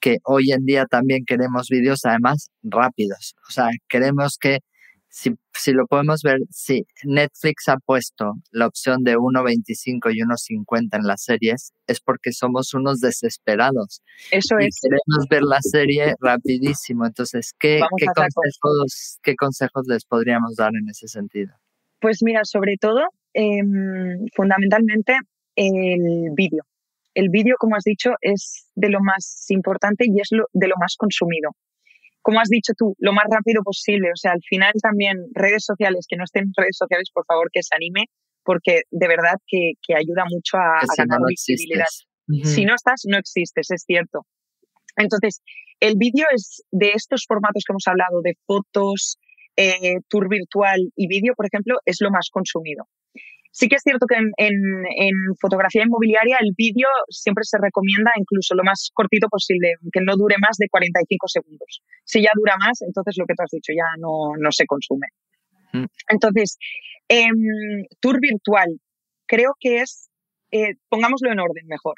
que 0.00 0.18
hoy 0.24 0.52
en 0.52 0.64
día 0.64 0.86
también 0.86 1.24
queremos 1.26 1.68
vídeos 1.68 2.04
además 2.04 2.50
rápidos. 2.62 3.34
O 3.48 3.52
sea, 3.52 3.68
queremos 3.88 4.38
que 4.40 4.60
si, 5.10 5.32
si 5.52 5.72
lo 5.72 5.86
podemos 5.86 6.22
ver, 6.22 6.38
si 6.50 6.86
Netflix 7.04 7.68
ha 7.68 7.76
puesto 7.78 8.34
la 8.52 8.66
opción 8.66 9.02
de 9.02 9.16
1.25 9.16 10.14
y 10.14 10.20
1.50 10.20 10.98
en 10.98 11.06
las 11.06 11.24
series, 11.24 11.72
es 11.86 12.00
porque 12.00 12.32
somos 12.32 12.74
unos 12.74 13.00
desesperados. 13.00 14.02
Eso 14.30 14.56
es. 14.58 14.78
Queremos 14.80 15.26
ver 15.28 15.42
la 15.42 15.60
serie 15.60 16.14
rapidísimo. 16.20 17.06
Entonces, 17.06 17.52
¿qué, 17.58 17.80
qué 17.96 18.06
consejos, 18.06 19.18
¿qué 19.22 19.34
consejos 19.34 19.86
les 19.88 20.04
podríamos 20.04 20.54
dar 20.54 20.70
en 20.80 20.88
ese 20.88 21.08
sentido? 21.08 21.54
Pues 22.00 22.18
mira, 22.22 22.44
sobre 22.44 22.76
todo, 22.80 23.02
em, 23.34 24.26
fundamentalmente, 24.34 25.16
el 25.56 26.30
vídeo. 26.34 26.64
El 27.14 27.28
vídeo, 27.28 27.56
como 27.58 27.76
has 27.76 27.84
dicho, 27.84 28.10
es 28.20 28.70
de 28.74 28.88
lo 28.88 29.00
más 29.00 29.46
importante 29.48 30.04
y 30.06 30.20
es 30.20 30.28
lo, 30.30 30.46
de 30.52 30.68
lo 30.68 30.76
más 30.78 30.96
consumido 30.96 31.50
como 32.22 32.40
has 32.40 32.48
dicho 32.48 32.72
tú, 32.76 32.94
lo 32.98 33.12
más 33.12 33.24
rápido 33.30 33.62
posible. 33.62 34.10
O 34.12 34.16
sea, 34.16 34.32
al 34.32 34.42
final 34.48 34.72
también 34.82 35.16
redes 35.32 35.64
sociales, 35.64 36.06
que 36.08 36.16
no 36.16 36.24
estén 36.24 36.44
en 36.44 36.52
redes 36.56 36.76
sociales, 36.76 37.10
por 37.12 37.24
favor, 37.24 37.48
que 37.52 37.62
se 37.62 37.74
anime, 37.74 38.06
porque 38.44 38.82
de 38.90 39.08
verdad 39.08 39.34
que, 39.46 39.72
ayuda 39.94 40.24
mucho 40.28 40.56
a, 40.56 40.80
ganar 40.96 41.20
visibilidad. 41.28 41.86
Si 42.44 42.64
no 42.64 42.74
estás, 42.74 43.02
no 43.06 43.18
existes, 43.18 43.70
es 43.70 43.82
cierto. 43.84 44.26
Entonces, 44.96 45.40
el 45.80 45.94
vídeo 45.96 46.26
es 46.32 46.62
de 46.70 46.92
estos 46.92 47.24
formatos 47.26 47.64
que 47.66 47.72
hemos 47.72 47.86
hablado, 47.86 48.20
de 48.22 48.36
fotos, 48.46 49.18
eh, 49.56 49.98
tour 50.08 50.28
virtual 50.28 50.80
y 50.96 51.06
vídeo, 51.06 51.34
por 51.34 51.46
ejemplo, 51.46 51.78
es 51.84 51.98
lo 52.00 52.10
más 52.10 52.28
consumido. 52.30 52.86
Sí 53.52 53.68
que 53.68 53.76
es 53.76 53.82
cierto 53.82 54.06
que 54.06 54.16
en, 54.16 55.34
fotografía 55.40 55.82
inmobiliaria 55.82 56.38
el 56.40 56.52
vídeo 56.56 56.86
siempre 57.08 57.42
se 57.44 57.58
recomienda 57.58 58.12
incluso 58.16 58.54
lo 58.54 58.62
más 58.62 58.90
cortito 58.94 59.26
posible, 59.28 59.74
que 59.92 60.00
no 60.00 60.14
dure 60.16 60.36
más 60.38 60.56
de 60.56 60.68
45 60.68 61.26
segundos. 61.26 61.82
Si 62.04 62.22
ya 62.22 62.30
dura 62.34 62.56
más, 62.58 62.80
entonces 62.82 63.16
lo 63.18 63.26
que 63.26 63.34
tú 63.34 63.42
has 63.42 63.50
dicho 63.50 63.72
ya 63.72 63.98
no, 63.98 64.36
no 64.38 64.52
se 64.52 64.66
consume. 64.66 65.08
Mm. 65.72 65.86
Entonces, 66.08 66.58
em, 67.08 67.84
tour 68.00 68.20
virtual, 68.20 68.68
creo 69.26 69.54
que 69.58 69.80
es, 69.80 70.10
eh, 70.52 70.74
pongámoslo 70.88 71.32
en 71.32 71.40
orden 71.40 71.66
mejor. 71.66 71.94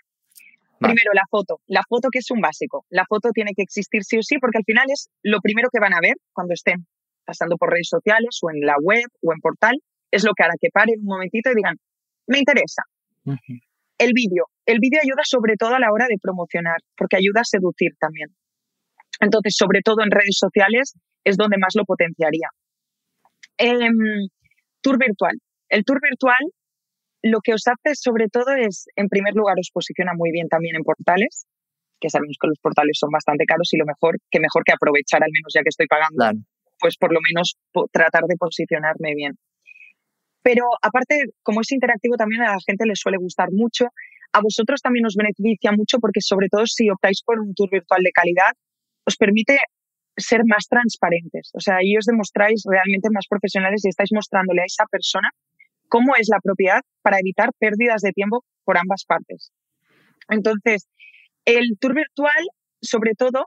Primero, 0.78 1.12
la 1.14 1.22
foto. 1.30 1.60
La 1.66 1.82
foto 1.88 2.08
que 2.10 2.18
es 2.18 2.30
un 2.30 2.40
básico. 2.40 2.86
La 2.90 3.04
foto 3.06 3.30
tiene 3.32 3.52
que 3.54 3.62
existir 3.62 4.02
sí 4.02 4.18
o 4.18 4.22
sí 4.22 4.38
porque 4.40 4.58
al 4.58 4.64
final 4.64 4.86
es 4.90 5.10
lo 5.22 5.40
primero 5.40 5.68
que 5.72 5.78
van 5.78 5.94
a 5.94 6.00
ver 6.02 6.16
cuando 6.32 6.54
estén 6.54 6.86
pasando 7.24 7.56
por 7.56 7.70
redes 7.70 7.88
sociales 7.88 8.38
o 8.42 8.50
en 8.50 8.60
la 8.60 8.76
web 8.80 9.06
o 9.22 9.32
en 9.32 9.40
portal 9.40 9.76
es 10.10 10.24
lo 10.24 10.32
que 10.36 10.44
hará 10.44 10.54
que 10.60 10.68
paren 10.72 11.00
un 11.00 11.06
momentito 11.06 11.50
y 11.50 11.54
digan, 11.54 11.76
me 12.26 12.38
interesa. 12.38 12.82
El 13.98 14.12
vídeo. 14.14 14.46
El 14.66 14.78
vídeo 14.80 15.00
ayuda 15.02 15.22
sobre 15.24 15.54
todo 15.56 15.74
a 15.74 15.80
la 15.80 15.92
hora 15.92 16.06
de 16.08 16.16
promocionar, 16.20 16.78
porque 16.96 17.16
ayuda 17.16 17.40
a 17.40 17.44
seducir 17.44 17.92
también. 17.98 18.28
Entonces, 19.20 19.54
sobre 19.56 19.80
todo 19.82 20.02
en 20.02 20.10
redes 20.10 20.36
sociales 20.38 20.94
es 21.24 21.36
donde 21.36 21.56
más 21.58 21.74
lo 21.76 21.84
potenciaría. 21.84 22.48
Em, 23.58 24.28
tour 24.82 24.98
virtual. 24.98 25.38
El 25.68 25.84
tour 25.84 26.00
virtual 26.02 26.42
lo 27.22 27.38
que 27.40 27.54
os 27.54 27.62
hace 27.66 27.94
sobre 27.94 28.26
todo 28.28 28.50
es, 28.58 28.86
en 28.96 29.08
primer 29.08 29.34
lugar, 29.34 29.54
os 29.58 29.70
posiciona 29.72 30.12
muy 30.14 30.30
bien 30.32 30.48
también 30.48 30.74
en 30.76 30.82
portales, 30.82 31.46
que 32.00 32.10
sabemos 32.10 32.36
que 32.40 32.48
los 32.48 32.58
portales 32.58 32.98
son 32.98 33.10
bastante 33.10 33.44
caros 33.46 33.70
y 33.72 33.78
lo 33.78 33.86
mejor, 33.86 34.18
que 34.28 34.40
mejor 34.40 34.64
que 34.64 34.72
aprovechar 34.72 35.22
al 35.22 35.30
menos 35.30 35.52
ya 35.54 35.62
que 35.62 35.70
estoy 35.70 35.86
pagando, 35.86 36.42
pues 36.82 36.96
por 36.98 37.14
lo 37.14 37.20
menos 37.22 37.56
tratar 37.92 38.24
de 38.26 38.36
posicionarme 38.36 39.14
bien. 39.14 39.38
Pero 40.42 40.66
aparte, 40.82 41.30
como 41.42 41.60
es 41.60 41.70
interactivo, 41.70 42.16
también 42.16 42.42
a 42.42 42.54
la 42.54 42.58
gente 42.66 42.84
le 42.84 42.96
suele 42.96 43.16
gustar 43.16 43.48
mucho. 43.52 43.86
A 44.32 44.40
vosotros 44.40 44.82
también 44.82 45.06
os 45.06 45.14
beneficia 45.14 45.70
mucho 45.70 45.98
porque 46.00 46.20
sobre 46.20 46.48
todo 46.50 46.66
si 46.66 46.90
optáis 46.90 47.22
por 47.24 47.38
un 47.38 47.54
tour 47.54 47.70
virtual 47.70 48.02
de 48.02 48.10
calidad, 48.10 48.52
os 49.06 49.16
permite 49.16 49.58
ser 50.16 50.40
más 50.44 50.66
transparentes. 50.68 51.50
O 51.54 51.60
sea, 51.60 51.76
ahí 51.76 51.96
os 51.96 52.04
demostráis 52.04 52.64
realmente 52.66 53.08
más 53.12 53.26
profesionales 53.30 53.82
y 53.84 53.88
estáis 53.88 54.10
mostrándole 54.12 54.62
a 54.62 54.66
esa 54.66 54.84
persona 54.90 55.30
cómo 55.88 56.16
es 56.16 56.28
la 56.28 56.40
propiedad 56.42 56.80
para 57.02 57.20
evitar 57.20 57.50
pérdidas 57.58 58.02
de 58.02 58.10
tiempo 58.10 58.44
por 58.64 58.76
ambas 58.78 59.04
partes. 59.06 59.52
Entonces, 60.28 60.88
el 61.44 61.76
tour 61.78 61.94
virtual, 61.94 62.42
sobre 62.80 63.12
todo, 63.14 63.46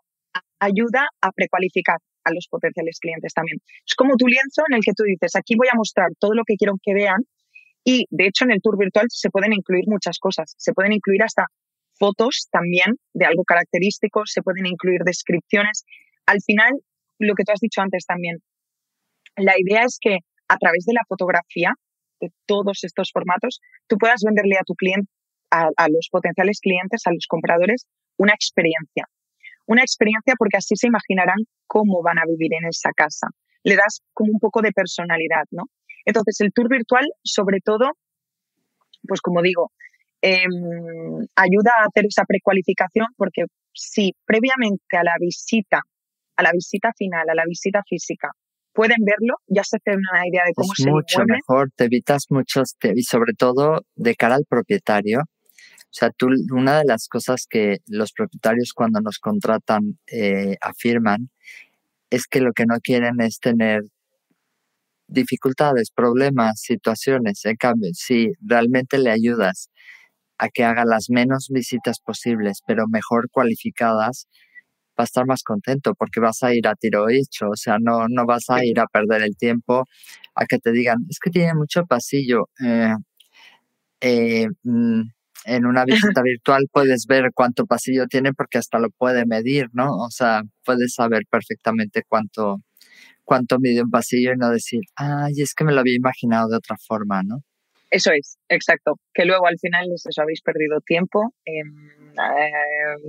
ayuda 0.59 1.07
a 1.21 1.31
precualificar 1.31 1.97
a 2.25 2.33
los 2.33 2.47
potenciales 2.49 2.99
clientes 2.99 3.33
también. 3.33 3.59
Es 3.85 3.95
como 3.95 4.17
tu 4.17 4.27
lienzo 4.27 4.63
en 4.69 4.75
el 4.75 4.81
que 4.83 4.93
tú 4.93 5.03
dices, 5.03 5.35
aquí 5.35 5.55
voy 5.55 5.67
a 5.71 5.77
mostrar 5.77 6.09
todo 6.19 6.33
lo 6.33 6.43
que 6.45 6.55
quiero 6.55 6.73
que 6.81 6.93
vean 6.93 7.21
y 7.83 8.05
de 8.09 8.27
hecho 8.27 8.45
en 8.45 8.51
el 8.51 8.61
tour 8.61 8.77
virtual 8.77 9.05
se 9.09 9.29
pueden 9.29 9.53
incluir 9.53 9.85
muchas 9.87 10.17
cosas. 10.19 10.55
Se 10.57 10.73
pueden 10.73 10.91
incluir 10.91 11.21
hasta 11.23 11.45
fotos 11.97 12.47
también 12.51 12.95
de 13.13 13.25
algo 13.25 13.43
característico, 13.43 14.23
se 14.25 14.41
pueden 14.41 14.65
incluir 14.65 15.01
descripciones. 15.05 15.85
Al 16.25 16.41
final, 16.41 16.73
lo 17.19 17.35
que 17.35 17.43
tú 17.43 17.51
has 17.53 17.61
dicho 17.61 17.81
antes 17.81 18.05
también, 18.05 18.37
la 19.37 19.53
idea 19.57 19.83
es 19.83 19.97
que 20.01 20.17
a 20.47 20.57
través 20.57 20.85
de 20.85 20.93
la 20.93 21.05
fotografía, 21.07 21.73
de 22.19 22.31
todos 22.45 22.83
estos 22.83 23.11
formatos, 23.13 23.61
tú 23.87 23.97
puedas 23.97 24.21
venderle 24.25 24.57
a 24.57 24.63
tu 24.65 24.73
cliente, 24.73 25.09
a 25.51 25.87
los 25.87 26.09
potenciales 26.11 26.59
clientes, 26.59 27.03
a 27.05 27.13
los 27.13 27.27
compradores, 27.27 27.85
una 28.17 28.33
experiencia 28.33 29.05
una 29.67 29.81
experiencia 29.81 30.35
porque 30.37 30.57
así 30.57 30.75
se 30.75 30.87
imaginarán 30.87 31.37
cómo 31.67 32.01
van 32.03 32.19
a 32.19 32.25
vivir 32.27 32.53
en 32.53 32.67
esa 32.67 32.91
casa. 32.95 33.27
Le 33.63 33.75
das 33.75 34.01
como 34.13 34.31
un 34.31 34.39
poco 34.39 34.61
de 34.61 34.71
personalidad, 34.71 35.43
¿no? 35.51 35.63
Entonces, 36.05 36.39
el 36.41 36.51
tour 36.53 36.69
virtual, 36.69 37.05
sobre 37.23 37.59
todo, 37.63 37.89
pues 39.07 39.21
como 39.21 39.41
digo, 39.41 39.71
em, 40.21 41.25
ayuda 41.35 41.71
a 41.79 41.87
hacer 41.87 42.05
esa 42.05 42.23
precualificación 42.25 43.07
porque 43.17 43.45
si 43.73 44.13
previamente 44.25 44.97
a 44.97 45.03
la 45.03 45.15
visita, 45.19 45.81
a 46.37 46.43
la 46.43 46.51
visita 46.51 46.91
final, 46.97 47.27
a 47.29 47.35
la 47.35 47.43
visita 47.47 47.81
física, 47.87 48.29
pueden 48.73 48.97
verlo, 49.03 49.35
ya 49.47 49.63
se 49.63 49.77
hacen 49.77 49.99
una 50.11 50.27
idea 50.27 50.43
de 50.45 50.53
cómo 50.53 50.71
es 50.77 50.85
mucho 50.85 51.23
mejor, 51.25 51.69
te 51.75 51.85
evitas 51.85 52.25
muchos, 52.29 52.75
y 52.83 53.03
sobre 53.03 53.33
todo 53.33 53.81
de 53.95 54.15
cara 54.15 54.35
al 54.35 54.45
propietario, 54.47 55.21
sea, 55.97 56.11
tú, 56.11 56.27
una 56.51 56.79
de 56.79 56.85
las 56.85 57.07
cosas 57.07 57.47
que 57.49 57.79
los 57.87 58.11
propietarios 58.13 58.73
cuando 58.73 59.01
nos 59.01 59.19
contratan 59.19 59.97
eh, 60.07 60.57
afirman 60.61 61.29
es 62.09 62.27
que 62.27 62.41
lo 62.41 62.53
que 62.53 62.65
no 62.65 62.79
quieren 62.81 63.21
es 63.21 63.39
tener 63.39 63.83
dificultades, 65.07 65.91
problemas, 65.91 66.61
situaciones. 66.61 67.45
En 67.45 67.55
cambio, 67.57 67.91
si 67.93 68.31
realmente 68.41 68.97
le 68.97 69.11
ayudas 69.11 69.69
a 70.37 70.49
que 70.49 70.63
haga 70.63 70.85
las 70.85 71.09
menos 71.09 71.47
visitas 71.49 71.99
posibles, 71.99 72.61
pero 72.67 72.87
mejor 72.87 73.29
cualificadas, 73.31 74.27
va 74.99 75.03
a 75.03 75.05
estar 75.05 75.25
más 75.25 75.43
contento 75.43 75.93
porque 75.95 76.19
vas 76.19 76.43
a 76.43 76.53
ir 76.53 76.67
a 76.67 76.75
tiro 76.75 77.09
hecho, 77.09 77.49
o 77.49 77.55
sea, 77.55 77.77
no, 77.79 78.07
no 78.09 78.25
vas 78.25 78.49
a 78.49 78.65
ir 78.65 78.79
a 78.79 78.87
perder 78.87 79.23
el 79.23 79.37
tiempo 79.37 79.85
a 80.35 80.45
que 80.45 80.59
te 80.59 80.71
digan, 80.71 80.97
es 81.09 81.19
que 81.19 81.31
tiene 81.31 81.53
mucho 81.53 81.85
pasillo. 81.85 82.49
Eh, 82.65 82.95
eh, 84.01 84.47
mm, 84.63 85.01
en 85.45 85.65
una 85.65 85.85
visita 85.85 86.21
virtual 86.23 86.65
puedes 86.71 87.05
ver 87.07 87.31
cuánto 87.33 87.65
pasillo 87.65 88.07
tiene 88.07 88.33
porque 88.33 88.57
hasta 88.57 88.79
lo 88.79 88.89
puede 88.89 89.25
medir, 89.25 89.67
¿no? 89.73 89.97
O 89.97 90.09
sea, 90.09 90.41
puedes 90.63 90.93
saber 90.93 91.23
perfectamente 91.29 92.03
cuánto, 92.07 92.57
cuánto 93.23 93.57
mide 93.59 93.83
un 93.83 93.91
pasillo 93.91 94.33
y 94.33 94.37
no 94.37 94.49
decir, 94.49 94.81
ay, 94.95 95.33
es 95.37 95.53
que 95.53 95.63
me 95.63 95.73
lo 95.73 95.81
había 95.81 95.95
imaginado 95.95 96.49
de 96.49 96.57
otra 96.57 96.75
forma, 96.87 97.21
¿no? 97.23 97.37
Eso 97.91 98.11
es, 98.11 98.37
exacto. 98.49 98.95
Que 99.13 99.25
luego 99.25 99.47
al 99.47 99.57
final 99.59 99.85
les 99.87 100.05
eso, 100.05 100.21
habéis 100.21 100.41
perdido 100.41 100.79
tiempo, 100.81 101.33
eh, 101.45 101.61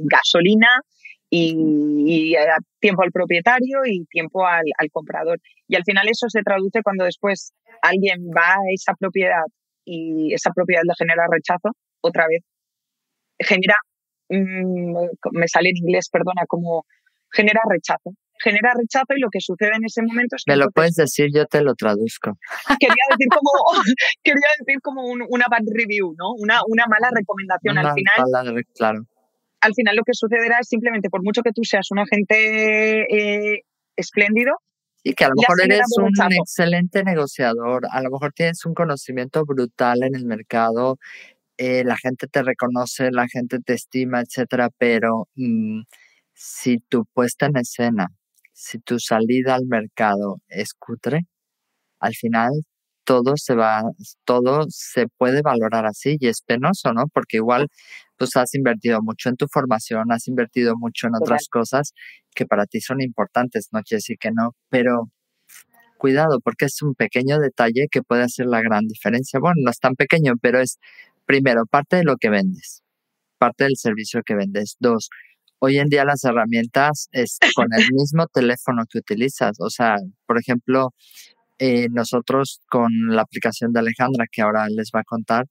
gasolina 0.05 0.68
y, 1.31 2.35
eh, 2.37 2.46
tiempo 2.79 3.03
al 3.03 3.11
propietario 3.11 3.81
y 3.85 4.05
tiempo 4.05 4.46
al, 4.46 4.64
al, 4.79 4.90
comprador. 4.92 5.40
Y 5.66 5.77
al 5.77 5.83
final 5.85 6.07
eso 6.09 6.29
se 6.29 6.42
traduce 6.42 6.83
cuando 6.83 7.05
después 7.05 7.53
alguien 7.83 8.29
va 8.37 8.55
a 8.55 8.72
esa 8.72 8.92
propiedad 8.99 9.44
y 9.85 10.35
esa 10.35 10.51
propiedad 10.51 10.83
le 10.85 10.94
genera 10.99 11.27
rechazo, 11.31 11.70
otra 12.07 12.25
vez 12.29 12.42
genera, 13.38 13.77
mm, 14.29 14.95
me 15.33 15.49
sale 15.49 15.71
en 15.71 15.77
inglés, 15.77 16.09
perdona, 16.11 16.45
como 16.49 16.85
genera 17.31 17.61
rechazo. 17.69 18.12
Genera 18.38 18.75
rechazo 18.77 19.16
y 19.16 19.21
lo 19.21 19.29
que 19.31 19.40
sucede 19.40 19.73
en 19.77 19.85
ese 19.85 20.03
momento 20.03 20.37
es 20.37 20.42
que... 20.45 20.53
Me 20.53 20.59
lo 20.59 20.71
puedes 20.71 20.95
decir, 20.95 21.29
yo 21.33 21.47
te 21.47 21.62
lo 21.62 21.75
traduzco. 21.75 22.37
Quería 22.79 23.05
decir 23.11 23.29
como, 23.31 23.51
quería 24.23 24.51
decir 24.59 24.81
como 24.83 25.03
una 25.07 25.47
bad 25.51 25.64
review, 25.73 26.14
¿no? 26.19 26.33
Una, 26.37 26.61
una 26.69 26.85
mala 26.87 27.11
recomendación 27.14 27.79
al 27.79 27.95
final. 27.95 28.64
claro. 28.75 29.01
Al 29.61 29.73
final 29.75 29.97
lo 29.97 30.03
que 30.05 30.12
sucederá 30.12 30.59
es 30.61 30.69
simplemente, 30.69 31.09
por 31.09 31.25
mucho 31.25 31.40
que 31.42 31.51
tú 31.53 31.64
seas 31.64 31.90
un 31.90 31.99
agente 31.99 33.07
eh, 33.09 33.62
espléndido, 33.97 34.53
y 35.03 35.14
que 35.14 35.25
a 35.25 35.29
lo 35.29 35.35
mejor 35.37 35.62
eres 35.62 35.87
un 35.99 36.11
excelente 36.33 37.05
negociador, 37.05 37.87
a 37.92 38.03
lo 38.03 38.11
mejor 38.11 38.33
tienes 38.33 38.66
un 38.66 38.75
conocimiento 38.75 39.45
brutal 39.45 40.03
en 40.03 40.16
el 40.16 40.25
mercado, 40.25 40.99
eh, 41.59 41.85
la 41.85 41.97
gente 41.97 42.27
te 42.29 42.42
reconoce, 42.42 43.11
la 43.11 43.27
gente 43.29 43.59
te 43.61 43.75
estima, 43.75 44.21
etcétera, 44.21 44.71
pero 44.79 45.29
mm, 45.37 45.83
si 46.35 46.79
tu 46.79 47.07
puesta 47.07 47.47
en 47.47 47.57
escena, 47.59 48.09
si 48.53 48.79
tu 48.81 48.99
salida 48.99 49.55
al 49.57 49.66
mercado 49.66 50.38
es 50.49 50.75
cutre, 50.75 51.23
al 52.01 52.14
final 52.14 52.53
todo 53.05 53.35
se 53.37 53.55
va, 53.55 53.83
todo 54.25 54.66
se 54.71 55.07
puede 55.19 55.42
valorar 55.42 55.87
así 55.87 56.16
y 56.21 56.29
es 56.29 56.42
penoso, 56.42 56.92
¿no? 56.92 57.05
Porque 57.12 57.38
igual 57.38 57.69
pues 58.19 58.37
has 58.37 58.55
invertido 58.55 59.01
mucho 59.03 59.29
en 59.31 59.37
tu 59.37 59.47
formación, 59.49 60.12
has 60.12 60.29
invertido 60.29 60.75
mucho 60.77 61.07
en 61.09 61.14
otras 61.16 61.49
cosas 61.51 61.92
que 62.35 62.47
para 62.47 62.66
ti 62.66 62.81
son 62.81 63.01
importantes, 63.03 63.69
no 63.73 63.83
quiere 63.83 63.99
decir 63.99 64.19
que 64.19 64.31
no, 64.33 64.55
pero 64.71 65.11
cuidado 65.99 66.40
porque 66.40 66.66
es 66.66 66.83
un 66.83 66.95
pequeño 66.95 67.38
detalle 67.38 67.88
que 67.90 68.03
puede 68.03 68.23
hacer 68.23 68.47
la 68.47 68.62
gran 68.62 68.87
diferencia. 68.87 69.40
Bueno, 69.40 69.57
no 69.64 69.71
es 69.71 69.79
tan 69.81 69.95
pequeño, 69.97 70.35
pero 70.40 70.61
es 70.61 70.79
primero, 71.27 71.67
parte 71.67 71.97
de 71.97 72.05
lo 72.05 72.17
que 72.17 72.31
vendes, 72.31 72.83
parte 73.39 73.65
del 73.65 73.77
servicio 73.77 74.23
que 74.25 74.35
vendes. 74.35 74.77
Dos, 74.81 75.11
hoy 75.59 75.79
en 75.79 75.89
día 75.89 76.05
las 76.05 76.25
herramientas 76.25 77.09
es 77.12 77.39
con 77.57 77.69
el 77.73 77.87
mismo 77.93 78.27
teléfono 78.33 78.85
que 78.91 78.99
utilizas. 78.99 79.57
O 79.61 79.71
sea, 79.71 79.97
por 80.27 80.39
ejemplo, 80.39 80.91
eh, 81.59 81.89
nosotros 81.91 82.61
con 82.69 82.91
la 83.09 83.23
aplicación 83.23 83.73
de 83.73 83.81
Alejandra, 83.81 84.27
que 84.31 84.43
ahora 84.43 84.67
les 84.69 84.91
va 84.95 85.01
a 85.01 85.05
contar, 85.05 85.47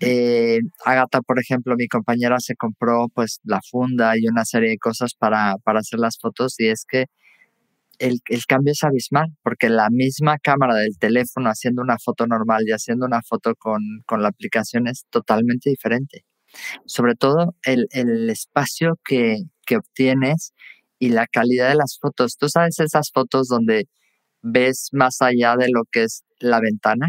eh, 0.00 0.60
Agata, 0.84 1.20
por 1.22 1.40
ejemplo, 1.40 1.74
mi 1.76 1.88
compañera 1.88 2.38
se 2.38 2.54
compró 2.54 3.08
pues 3.14 3.40
la 3.44 3.60
funda 3.68 4.16
y 4.16 4.28
una 4.28 4.44
serie 4.44 4.70
de 4.70 4.78
cosas 4.78 5.14
para, 5.14 5.56
para 5.64 5.80
hacer 5.80 5.98
las 5.98 6.18
fotos 6.20 6.54
y 6.58 6.68
es 6.68 6.84
que 6.88 7.06
el, 8.00 8.20
el, 8.26 8.46
cambio 8.46 8.72
es 8.72 8.82
abismal, 8.82 9.28
porque 9.42 9.68
la 9.68 9.88
misma 9.90 10.38
cámara 10.38 10.74
del 10.74 10.98
teléfono 10.98 11.50
haciendo 11.50 11.82
una 11.82 11.96
foto 11.98 12.26
normal 12.26 12.62
y 12.66 12.72
haciendo 12.72 13.06
una 13.06 13.20
foto 13.22 13.54
con, 13.56 13.82
con 14.06 14.22
la 14.22 14.28
aplicación 14.28 14.88
es 14.88 15.04
totalmente 15.10 15.70
diferente. 15.70 16.24
Sobre 16.86 17.14
todo 17.14 17.54
el, 17.62 17.86
el 17.92 18.28
espacio 18.30 18.98
que, 19.04 19.36
que 19.66 19.76
obtienes 19.76 20.52
y 20.98 21.10
la 21.10 21.26
calidad 21.26 21.68
de 21.68 21.76
las 21.76 21.98
fotos. 22.00 22.36
Tú 22.36 22.48
sabes 22.48 22.80
esas 22.80 23.10
fotos 23.12 23.48
donde 23.48 23.88
ves 24.42 24.88
más 24.92 25.20
allá 25.20 25.54
de 25.56 25.68
lo 25.70 25.82
que 25.92 26.04
es 26.04 26.24
la 26.40 26.60
ventana. 26.60 27.06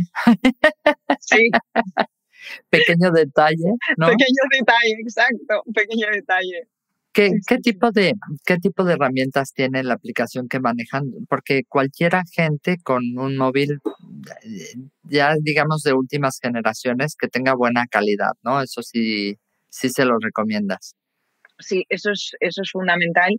Sí. 1.20 1.50
pequeño 2.70 3.12
detalle, 3.12 3.72
¿no? 3.98 4.08
Pequeño 4.08 4.44
detalle, 4.52 4.96
exacto, 5.00 5.64
pequeño 5.74 6.08
detalle. 6.12 6.68
¿Qué, 7.14 7.32
¿qué, 7.46 7.58
tipo 7.58 7.92
de, 7.92 8.14
¿Qué 8.46 8.58
tipo 8.58 8.86
de 8.86 8.94
herramientas 8.94 9.52
tiene 9.54 9.84
la 9.84 9.96
aplicación 9.96 10.48
que 10.48 10.62
manejan? 10.62 11.12
Porque 11.28 11.64
cualquier 11.68 12.16
agente 12.16 12.78
con 12.82 13.04
un 13.18 13.36
móvil, 13.36 13.80
ya 15.04 15.36
digamos 15.42 15.84
de 15.84 15.94
últimas 15.94 16.40
generaciones, 16.42 17.16
que 17.20 17.28
tenga 17.28 17.54
buena 17.54 17.86
calidad, 17.88 18.32
¿no? 18.44 18.62
Eso 18.62 18.82
sí, 18.82 19.38
sí 19.70 19.90
se 19.90 20.06
lo 20.06 20.18
recomiendas. 20.20 20.96
Sí, 21.60 21.84
eso 21.90 22.12
es, 22.12 22.32
eso 22.40 22.62
es 22.62 22.72
fundamental. 22.72 23.32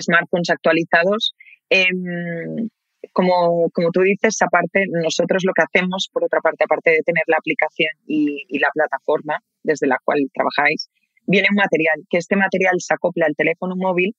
Smartphones 0.00 0.50
actualizados. 0.50 1.34
Em, 1.70 2.68
como, 3.12 3.70
como 3.70 3.90
tú 3.90 4.02
dices, 4.02 4.40
aparte, 4.40 4.84
nosotros 4.90 5.42
lo 5.44 5.52
que 5.52 5.62
hacemos, 5.62 6.08
por 6.12 6.24
otra 6.24 6.40
parte, 6.40 6.64
aparte 6.64 6.90
de 6.90 7.02
tener 7.04 7.24
la 7.26 7.36
aplicación 7.38 7.90
y, 8.06 8.44
y 8.48 8.58
la 8.60 8.68
plataforma 8.72 9.38
desde 9.64 9.88
la 9.88 9.98
cual 10.04 10.20
trabajáis, 10.32 10.88
viene 11.28 11.48
un 11.50 11.56
material, 11.56 12.00
que 12.08 12.18
este 12.18 12.36
material 12.36 12.74
se 12.78 12.94
acopla 12.94 13.26
al 13.26 13.36
teléfono 13.36 13.76
móvil 13.76 14.16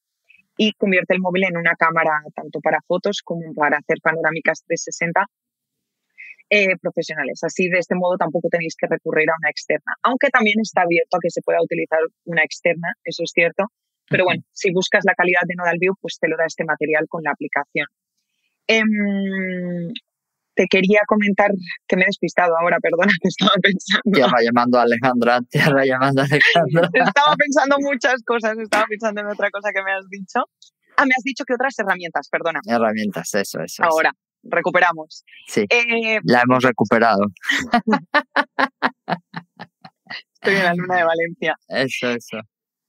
y 0.56 0.74
convierte 0.74 1.16
el 1.16 1.22
móvil 1.22 1.46
en 1.46 1.58
una 1.58 1.76
cámara 1.76 2.22
tanto 2.36 2.60
para 2.62 2.80
fotos 2.88 3.22
como 3.24 3.54
para 3.56 3.78
hacer 3.78 3.98
panorámicas 4.02 4.64
360 4.68 5.26
eh, 6.52 6.78
profesionales. 6.82 7.40
Así, 7.44 7.68
de 7.70 7.80
este 7.80 7.96
modo, 7.96 8.18
tampoco 8.18 8.48
tenéis 8.50 8.76
que 8.78 8.88
recurrir 8.88 9.30
a 9.30 9.38
una 9.40 9.50
externa, 9.50 9.94
aunque 10.04 10.30
también 10.30 10.58
está 10.62 10.82
abierto 10.82 11.18
a 11.18 11.20
que 11.22 11.30
se 11.30 11.42
pueda 11.42 11.62
utilizar 11.62 12.00
una 12.26 12.44
externa, 12.44 12.94
eso 13.04 13.24
es 13.24 13.32
cierto. 13.34 13.66
Pero 14.10 14.26
bueno, 14.26 14.42
si 14.52 14.72
buscas 14.72 15.04
la 15.06 15.14
calidad 15.14 15.42
de 15.46 15.56
Nodal 15.56 15.78
View, 15.80 15.94
pues 16.02 16.18
te 16.20 16.28
lo 16.28 16.38
da 16.38 16.46
este 16.46 16.64
material 16.66 17.06
con 17.08 17.24
la 17.24 17.32
aplicación. 17.32 17.86
Em, 18.68 19.94
te 20.60 20.68
quería 20.68 21.00
comentar 21.08 21.50
que 21.88 21.96
me 21.96 22.02
he 22.02 22.06
despistado 22.08 22.52
ahora, 22.60 22.80
perdona, 22.82 23.08
que 23.22 23.30
estaba 23.30 23.56
pensando. 23.64 24.12
Tierra 24.12 24.44
llamando 24.44 24.78
a 24.78 24.82
Alejandra, 24.82 25.40
tierra 25.50 25.86
llamando 25.86 26.22
a 26.22 26.26
Alejandra. 26.26 26.90
estaba 27.08 27.36
pensando 27.38 27.78
muchas 27.80 28.22
cosas, 28.26 28.58
estaba 28.60 28.84
pensando 28.90 29.22
en 29.22 29.28
otra 29.28 29.50
cosa 29.52 29.70
que 29.74 29.82
me 29.82 29.94
has 29.94 30.06
dicho. 30.10 30.44
Ah, 30.98 31.06
me 31.06 31.14
has 31.18 31.24
dicho 31.24 31.46
que 31.46 31.54
otras 31.54 31.80
herramientas, 31.80 32.28
perdona. 32.30 32.60
Herramientas, 32.68 33.34
eso, 33.36 33.62
eso. 33.62 33.86
Ahora, 33.86 34.12
recuperamos. 34.44 35.24
Sí, 35.48 35.66
eh, 35.70 36.20
la 36.24 36.42
hemos 36.42 36.62
recuperado. 36.62 37.24
Estoy 40.34 40.56
en 40.56 40.64
la 40.64 40.74
luna 40.74 40.98
de 40.98 41.04
Valencia. 41.06 41.56
Eso, 41.70 42.10
eso. 42.10 42.38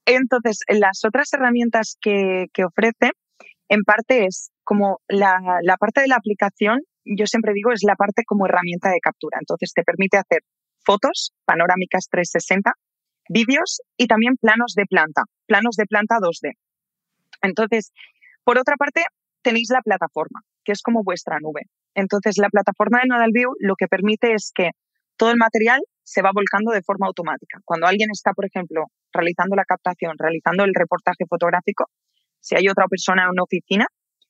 Entonces, 0.05 0.59
las 0.67 1.05
otras 1.05 1.31
herramientas 1.31 1.95
que, 2.01 2.47
que 2.53 2.65
ofrece, 2.65 3.11
en 3.69 3.83
parte 3.83 4.25
es 4.25 4.51
como 4.65 4.99
la, 5.07 5.39
la 5.63 5.77
parte 5.77 6.01
de 6.01 6.09
la 6.09 6.17
aplicación 6.17 6.81
yo 7.05 7.25
siempre 7.25 7.53
digo, 7.53 7.71
es 7.71 7.83
la 7.83 7.95
parte 7.95 8.23
como 8.25 8.45
herramienta 8.45 8.89
de 8.89 8.99
captura. 8.99 9.37
Entonces 9.39 9.71
te 9.73 9.83
permite 9.83 10.17
hacer 10.17 10.41
fotos 10.85 11.33
panorámicas 11.45 12.07
360, 12.09 12.71
vídeos 13.29 13.81
y 13.97 14.07
también 14.07 14.35
planos 14.39 14.73
de 14.75 14.85
planta, 14.85 15.23
planos 15.47 15.75
de 15.75 15.85
planta 15.85 16.15
2D. 16.17 16.53
Entonces, 17.41 17.91
por 18.43 18.57
otra 18.57 18.75
parte, 18.75 19.03
tenéis 19.41 19.69
la 19.71 19.81
plataforma, 19.81 20.41
que 20.63 20.71
es 20.71 20.81
como 20.81 21.03
vuestra 21.03 21.37
nube. 21.39 21.61
Entonces, 21.95 22.37
la 22.37 22.49
plataforma 22.49 22.99
de 23.01 23.07
Nodal 23.07 23.31
View 23.33 23.51
lo 23.59 23.75
que 23.75 23.87
permite 23.87 24.33
es 24.33 24.51
que 24.53 24.71
todo 25.17 25.31
el 25.31 25.37
material 25.37 25.81
se 26.03 26.21
va 26.21 26.31
volcando 26.33 26.71
de 26.71 26.81
forma 26.81 27.07
automática. 27.07 27.59
Cuando 27.65 27.87
alguien 27.87 28.09
está, 28.11 28.33
por 28.33 28.45
ejemplo, 28.45 28.85
realizando 29.13 29.55
la 29.55 29.65
captación, 29.65 30.15
realizando 30.17 30.63
el 30.63 30.73
reportaje 30.73 31.25
fotográfico, 31.29 31.85
si 32.39 32.55
hay 32.55 32.67
otra 32.69 32.85
persona 32.87 33.23
en 33.23 33.29
una 33.29 33.43
oficina, 33.43 33.85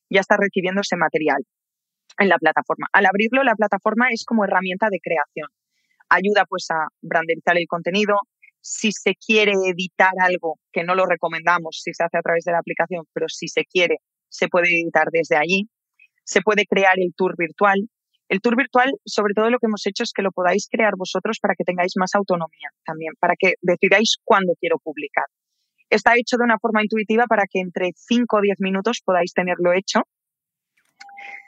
ya 0.09 0.19
está 0.19 0.35
recibiendo 0.37 0.81
ese 0.81 0.97
material 0.97 1.41
en 2.17 2.29
la 2.29 2.37
plataforma. 2.37 2.87
Al 2.91 3.05
abrirlo, 3.05 3.43
la 3.43 3.55
plataforma 3.55 4.07
es 4.11 4.23
como 4.25 4.45
herramienta 4.45 4.87
de 4.89 4.99
creación. 5.01 5.47
Ayuda 6.09 6.45
pues 6.47 6.67
a 6.71 6.87
branderizar 7.01 7.57
el 7.57 7.67
contenido. 7.67 8.15
Si 8.59 8.91
se 8.91 9.15
quiere 9.15 9.53
editar 9.53 10.13
algo, 10.19 10.59
que 10.71 10.83
no 10.83 10.93
lo 10.93 11.05
recomendamos 11.05 11.81
si 11.81 11.93
se 11.93 12.03
hace 12.03 12.17
a 12.17 12.21
través 12.21 12.43
de 12.43 12.51
la 12.51 12.59
aplicación, 12.59 13.05
pero 13.13 13.27
si 13.27 13.47
se 13.47 13.65
quiere, 13.65 13.97
se 14.29 14.47
puede 14.47 14.67
editar 14.67 15.07
desde 15.11 15.37
allí. 15.37 15.69
Se 16.23 16.41
puede 16.41 16.65
crear 16.65 16.93
el 16.97 17.13
tour 17.15 17.35
virtual. 17.37 17.89
El 18.29 18.39
tour 18.39 18.55
virtual, 18.55 18.91
sobre 19.05 19.33
todo 19.33 19.49
lo 19.49 19.57
que 19.57 19.65
hemos 19.65 19.85
hecho 19.87 20.03
es 20.03 20.13
que 20.13 20.21
lo 20.21 20.31
podáis 20.31 20.67
crear 20.69 20.93
vosotros 20.97 21.39
para 21.41 21.55
que 21.57 21.65
tengáis 21.65 21.93
más 21.97 22.15
autonomía 22.15 22.69
también, 22.85 23.13
para 23.19 23.33
que 23.37 23.55
decidáis 23.61 24.17
cuándo 24.23 24.53
quiero 24.59 24.77
publicar. 24.79 25.25
Está 25.89 26.13
hecho 26.15 26.37
de 26.37 26.45
una 26.45 26.57
forma 26.57 26.83
intuitiva 26.83 27.25
para 27.27 27.43
que 27.49 27.59
entre 27.59 27.89
5 27.93 28.37
o 28.37 28.41
10 28.41 28.61
minutos 28.61 29.01
podáis 29.03 29.33
tenerlo 29.33 29.73
hecho 29.73 30.03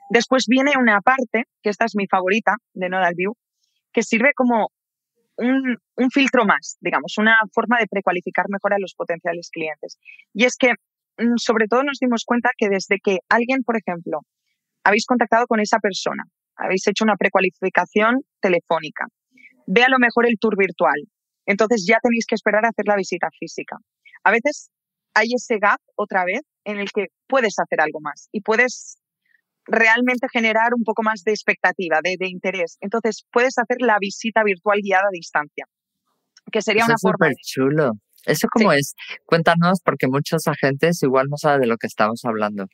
Después 0.10 0.46
viene 0.48 0.72
una 0.78 1.02
parte, 1.02 1.46
que 1.62 1.70
esta 1.70 1.86
es 1.86 1.96
mi 1.96 2.08
favorita 2.08 2.56
de 2.74 2.89
Nodal 2.89 3.13
View, 3.16 3.34
que 3.92 4.04
sirve 4.04 4.32
como 4.36 4.70
un, 5.38 5.78
filtro 6.12 6.46
más, 6.46 6.78
digamos, 6.82 7.18
una 7.18 7.38
forma 7.54 7.80
de 7.80 7.88
precualificar 7.88 8.46
mejor 8.50 8.74
a 8.74 8.80
los 8.80 8.94
potenciales 8.96 9.50
clientes. 9.52 9.98
Y 10.34 10.46
es 10.46 10.56
que 10.58 10.72
mm, 11.18 11.38
sobre 11.38 11.68
todo 11.68 11.84
nos 11.84 11.98
dimos 12.00 12.24
cuenta 12.26 12.50
que 12.58 12.70
desde 12.70 13.00
que 13.04 13.20
alguien, 13.30 13.63
por 13.63 13.78
ejemplo, 13.78 14.20
habéis 14.84 15.06
contactado 15.06 15.48
con 15.48 15.60
esa 15.60 15.80
persona, 15.80 16.24
habéis 16.56 16.88
hecho 16.88 17.04
una 17.04 17.16
precualificación 17.16 18.22
telefónica, 18.39 19.06
ve 19.66 19.84
a 19.84 19.89
lo 19.89 19.98
mejor 19.98 20.28
el 20.28 20.38
tour 20.39 20.56
virtual, 20.58 21.02
entonces 21.46 21.86
ya 21.88 21.98
tenéis 22.02 22.26
que 22.28 22.36
esperar 22.36 22.66
a 22.66 22.70
hacer 22.70 22.86
la 22.86 22.96
visita 22.96 23.30
física. 23.38 23.78
A 24.24 24.32
veces 24.32 24.70
hay 25.13 25.28
ese 25.36 25.58
gap 25.58 25.80
otra 25.96 26.26
vez 26.26 26.42
en 26.63 26.80
el 26.80 26.92
que 26.92 27.08
puedes 27.28 27.56
hacer 27.60 27.82
algo 27.82 28.00
más 28.02 28.30
y 28.32 28.42
puedes 28.42 28.98
realmente 29.65 30.28
generar 30.32 30.73
un 30.76 30.84
poco 30.84 31.04
más 31.04 31.23
de 31.23 31.32
expectativa, 31.32 31.99
de, 32.02 32.28
interés. 32.28 32.78
Entonces 32.82 33.26
puedes 33.32 33.58
hacer 33.58 33.78
la 33.80 33.97
visita 33.99 34.43
virtual 34.43 34.80
guiada 34.82 35.06
a 35.08 35.12
distancia, 35.12 35.65
que 36.52 36.62
sería 36.62 36.86
una 36.86 36.97
forma. 37.02 37.30
chulo. 37.41 37.91
¿Eso 38.26 38.47
cómo 38.52 38.71
es? 38.71 38.95
Cuéntanos, 39.26 39.82
porque 39.84 40.08
muchos 40.08 40.47
agentes 40.47 41.04
igual 41.04 41.28
no 41.30 41.36
saben 41.38 41.62
de 41.62 41.67
lo 41.67 41.78
que 41.78 41.88
estamos 41.88 42.21
hablando. 42.23 42.67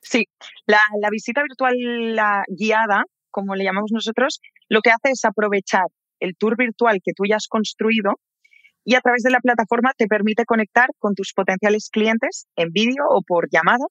Sí, 0.00 0.24
la, 0.66 0.80
la 1.00 1.08
visita 1.10 1.42
virtual 1.42 2.16
la 2.16 2.42
guiada, 2.48 3.04
como 3.30 3.54
le 3.54 3.64
llamamos 3.64 3.90
nosotros, 3.92 4.40
lo 4.68 4.80
que 4.80 4.90
hace 4.90 5.12
es 5.12 5.24
aprovechar 5.24 5.86
el 6.20 6.36
tour 6.36 6.56
virtual 6.56 6.98
que 7.02 7.12
tú 7.14 7.24
ya 7.28 7.36
has 7.36 7.46
construido 7.48 8.14
y 8.84 8.94
a 8.94 9.00
través 9.00 9.22
de 9.22 9.30
la 9.30 9.40
plataforma 9.40 9.92
te 9.96 10.06
permite 10.06 10.44
conectar 10.44 10.88
con 10.98 11.14
tus 11.14 11.32
potenciales 11.34 11.90
clientes 11.92 12.46
en 12.56 12.70
vídeo 12.72 13.04
o 13.08 13.22
por 13.22 13.48
llamada 13.50 13.84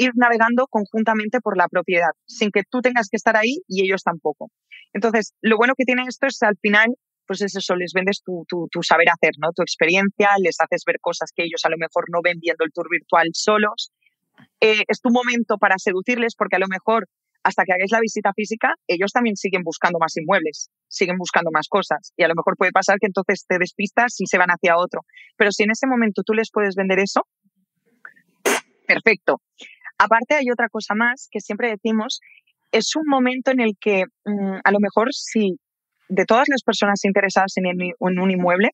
ir 0.00 0.12
navegando 0.14 0.66
conjuntamente 0.66 1.40
por 1.40 1.58
la 1.58 1.68
propiedad, 1.68 2.12
sin 2.26 2.50
que 2.50 2.62
tú 2.68 2.80
tengas 2.80 3.08
que 3.10 3.16
estar 3.16 3.36
ahí 3.36 3.60
y 3.68 3.84
ellos 3.84 4.02
tampoco. 4.02 4.50
Entonces, 4.94 5.34
lo 5.42 5.58
bueno 5.58 5.74
que 5.76 5.84
tiene 5.84 6.04
esto 6.08 6.26
es 6.26 6.42
al 6.42 6.56
final, 6.56 6.88
pues 7.26 7.42
es 7.42 7.54
eso, 7.54 7.76
les 7.76 7.92
vendes 7.92 8.22
tu, 8.24 8.46
tu, 8.48 8.82
saber 8.82 9.08
hacer, 9.10 9.32
¿no? 9.38 9.52
Tu 9.54 9.62
experiencia, 9.62 10.30
les 10.42 10.56
haces 10.58 10.84
ver 10.86 10.96
cosas 11.00 11.30
que 11.34 11.44
ellos 11.44 11.60
a 11.64 11.68
lo 11.68 11.76
mejor 11.76 12.04
no 12.10 12.20
ven 12.24 12.38
viendo 12.40 12.64
el 12.64 12.72
tour 12.72 12.88
virtual 12.90 13.28
solos. 13.34 13.92
Eh, 14.60 14.84
es 14.88 15.00
tu 15.02 15.10
momento 15.10 15.58
para 15.58 15.76
seducirles 15.76 16.34
porque 16.34 16.56
a 16.56 16.60
lo 16.60 16.68
mejor 16.68 17.06
hasta 17.42 17.64
que 17.64 17.72
hagáis 17.72 17.92
la 17.92 18.00
visita 18.00 18.32
física, 18.34 18.74
ellos 18.86 19.12
también 19.12 19.36
siguen 19.36 19.62
buscando 19.62 19.98
más 19.98 20.16
inmuebles, 20.16 20.70
siguen 20.88 21.16
buscando 21.18 21.50
más 21.52 21.68
cosas. 21.68 22.12
Y 22.16 22.22
a 22.24 22.28
lo 22.28 22.34
mejor 22.34 22.56
puede 22.56 22.72
pasar 22.72 22.98
que 22.98 23.06
entonces 23.06 23.44
te 23.46 23.58
despistas 23.58 24.18
y 24.18 24.26
se 24.26 24.38
van 24.38 24.48
hacia 24.48 24.76
otro. 24.76 25.02
Pero 25.36 25.50
si 25.52 25.64
en 25.64 25.70
ese 25.70 25.86
momento 25.86 26.22
tú 26.24 26.32
les 26.32 26.50
puedes 26.50 26.74
vender 26.74 26.98
eso, 27.00 27.26
perfecto. 28.86 29.40
Aparte 30.02 30.34
hay 30.34 30.50
otra 30.50 30.70
cosa 30.70 30.94
más 30.94 31.28
que 31.30 31.40
siempre 31.40 31.68
decimos, 31.68 32.20
es 32.72 32.96
un 32.96 33.04
momento 33.06 33.50
en 33.50 33.60
el 33.60 33.72
que 33.78 34.04
mm, 34.24 34.60
a 34.64 34.70
lo 34.72 34.80
mejor 34.80 35.08
si 35.12 35.58
de 36.08 36.24
todas 36.24 36.46
las 36.48 36.62
personas 36.62 37.04
interesadas 37.04 37.52
en, 37.56 37.66
en 37.66 38.18
un 38.18 38.30
inmueble, 38.30 38.70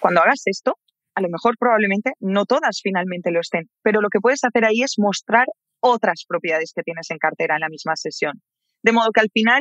cuando 0.00 0.22
hagas 0.22 0.40
esto, 0.46 0.78
a 1.14 1.20
lo 1.20 1.28
mejor 1.28 1.56
probablemente 1.58 2.12
no 2.20 2.46
todas 2.46 2.80
finalmente 2.82 3.30
lo 3.30 3.40
estén, 3.40 3.68
pero 3.82 4.00
lo 4.00 4.08
que 4.08 4.18
puedes 4.18 4.44
hacer 4.44 4.64
ahí 4.64 4.82
es 4.82 4.94
mostrar 4.96 5.44
otras 5.80 6.24
propiedades 6.26 6.72
que 6.74 6.82
tienes 6.82 7.10
en 7.10 7.18
cartera 7.18 7.56
en 7.56 7.60
la 7.60 7.68
misma 7.68 7.94
sesión. 7.94 8.40
De 8.82 8.92
modo 8.92 9.10
que 9.12 9.20
al 9.20 9.30
final, 9.30 9.60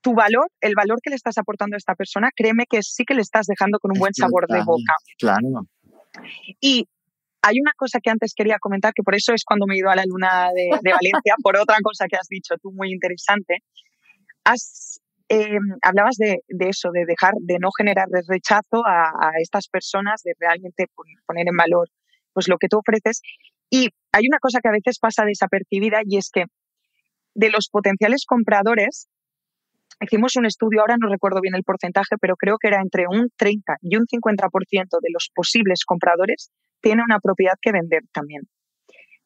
tu 0.00 0.14
valor, 0.14 0.48
el 0.60 0.74
valor 0.74 0.98
que 1.00 1.10
le 1.10 1.16
estás 1.16 1.38
aportando 1.38 1.76
a 1.76 1.78
esta 1.78 1.94
persona, 1.94 2.30
créeme 2.34 2.64
que 2.68 2.82
sí 2.82 3.04
que 3.04 3.14
le 3.14 3.22
estás 3.22 3.46
dejando 3.46 3.78
con 3.78 3.92
un 3.92 4.00
buen 4.00 4.12
sabor 4.12 4.48
de 4.48 4.62
boca. 4.64 4.94
Claro. 5.18 5.68
Y 6.60 6.88
hay 7.46 7.60
una 7.60 7.72
cosa 7.76 8.00
que 8.00 8.08
antes 8.08 8.32
quería 8.34 8.58
comentar, 8.58 8.94
que 8.94 9.02
por 9.02 9.14
eso 9.14 9.34
es 9.34 9.44
cuando 9.44 9.66
me 9.66 9.74
he 9.74 9.78
ido 9.78 9.90
a 9.90 9.96
la 9.96 10.04
luna 10.06 10.48
de, 10.54 10.70
Valencia, 10.70 11.34
por 11.42 11.58
otra 11.58 11.76
cosa 11.82 12.06
que 12.08 12.16
has 12.16 12.28
dicho 12.28 12.54
tú 12.62 12.72
muy 12.72 12.90
interesante. 12.90 13.58
Has, 14.44 15.00
em, 15.28 15.76
hablabas 15.82 16.16
de, 16.16 16.40
eso, 16.60 16.90
de 16.90 17.04
dejar, 17.04 17.34
de 17.40 17.58
no 17.58 17.68
generar 17.76 18.08
rechazo 18.28 18.86
a, 18.86 19.10
a, 19.10 19.32
estas 19.40 19.68
personas, 19.68 20.22
de 20.22 20.32
realmente 20.40 20.86
poner 21.26 21.46
en 21.46 21.56
valor 21.56 21.88
pues 22.32 22.48
lo 22.48 22.56
que 22.56 22.68
tú 22.68 22.78
ofreces. 22.78 23.20
Y 23.68 23.90
hay 24.12 24.26
una 24.26 24.38
cosa 24.38 24.60
que 24.62 24.68
a 24.68 24.72
veces 24.72 24.98
pasa 24.98 25.24
desapercibida 25.24 26.00
y 26.04 26.16
es 26.16 26.30
que 26.32 26.44
de 27.34 27.50
los 27.50 27.68
potenciales 27.68 28.24
compradores, 28.26 29.08
hicimos 30.00 30.36
un 30.36 30.46
estudio, 30.46 30.80
ahora 30.80 30.96
no 30.98 31.10
recuerdo 31.10 31.42
bien 31.42 31.54
el 31.54 31.62
porcentaje, 31.62 32.16
pero 32.18 32.36
creo 32.36 32.56
que 32.58 32.68
era 32.68 32.80
entre 32.80 33.04
un 33.06 33.28
30 33.36 33.76
y 33.82 33.96
un 33.96 34.06
50% 34.06 34.88
de 35.00 35.10
los 35.12 35.30
posibles 35.34 35.84
compradores 35.84 36.50
tiene 36.84 37.02
una 37.02 37.18
propiedad 37.18 37.54
que 37.60 37.72
vender 37.72 38.02
también. 38.12 38.42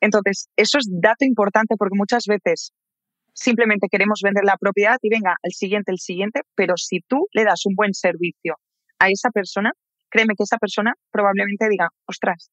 Entonces, 0.01 0.49
eso 0.57 0.79
es 0.79 0.87
dato 0.88 1.25
importante 1.25 1.75
porque 1.77 1.99
muchas 1.99 2.25
veces 2.27 2.73
simplemente 3.35 3.88
queremos 3.90 4.21
vender 4.23 4.44
la 4.44 4.57
propiedad 4.57 4.97
y 5.03 5.11
venga, 5.11 5.35
el 5.42 5.53
siguiente, 5.53 5.90
el 5.90 5.99
siguiente, 5.99 6.42
pero 6.55 6.75
si 6.77 7.01
tú 7.01 7.27
le 7.33 7.42
das 7.42 7.66
un 7.66 7.75
buen 7.75 7.94
servicio 7.94 8.55
a 9.01 9.09
esa 9.09 9.31
persona, 9.31 9.73
créeme 10.09 10.35
que 10.37 10.44
esa 10.44 10.57
persona 10.59 10.94
probablemente 11.11 11.68
diga, 11.68 11.88
ostras, 12.07 12.51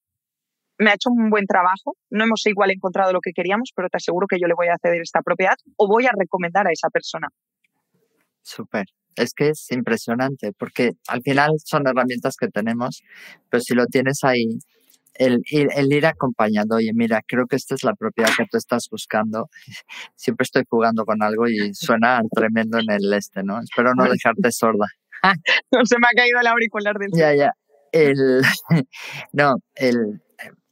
me 0.79 0.89
ha 0.89 0.95
hecho 0.95 1.09
un 1.11 1.29
buen 1.29 1.45
trabajo, 1.45 1.93
no 2.09 2.25
hemos 2.25 2.45
igual 2.47 2.71
encontrado 2.71 3.13
lo 3.13 3.21
que 3.21 3.31
queríamos, 3.31 3.69
pero 3.75 3.89
te 3.89 3.97
aseguro 3.97 4.25
que 4.27 4.37
yo 4.41 4.47
le 4.47 4.55
voy 4.55 4.67
a 4.67 4.77
ceder 4.81 5.01
esta 5.01 5.21
propiedad 5.21 5.55
o 5.77 5.87
voy 5.87 6.07
a 6.07 6.11
recomendar 6.17 6.67
a 6.67 6.71
esa 6.71 6.89
persona. 6.89 7.27
Súper. 8.41 8.85
Es 9.15 9.33
que 9.33 9.49
es 9.49 9.71
impresionante 9.71 10.51
porque 10.57 10.91
al 11.07 11.21
final 11.21 11.51
son 11.63 11.87
herramientas 11.87 12.35
que 12.37 12.47
tenemos, 12.47 13.01
pero 13.49 13.61
si 13.61 13.73
lo 13.73 13.85
tienes 13.85 14.19
ahí, 14.23 14.59
el, 15.15 15.41
el, 15.49 15.93
ir 15.93 16.05
acompañando, 16.05 16.75
oye, 16.75 16.91
mira, 16.93 17.21
creo 17.25 17.47
que 17.47 17.55
esta 17.55 17.75
es 17.75 17.83
la 17.83 17.93
propiedad 17.93 18.29
que 18.37 18.45
tú 18.49 18.57
estás 18.57 18.87
buscando. 18.89 19.49
Siempre 20.15 20.43
estoy 20.43 20.63
jugando 20.69 21.05
con 21.05 21.21
algo 21.23 21.47
y 21.47 21.73
suena 21.73 22.21
tremendo 22.33 22.79
en 22.79 22.91
el 22.91 23.13
este, 23.13 23.43
¿no? 23.43 23.59
Espero 23.59 23.93
no 23.95 24.03
dejarte 24.09 24.51
sorda. 24.51 24.87
no 25.71 25.85
se 25.85 25.97
me 25.99 26.07
ha 26.07 26.15
caído 26.15 26.39
el 26.39 26.47
auricular 26.47 26.97
del. 26.97 27.09
Ya, 27.13 27.33
ya. 27.33 27.51
El, 27.91 28.41
no, 29.33 29.55
el, 29.75 30.21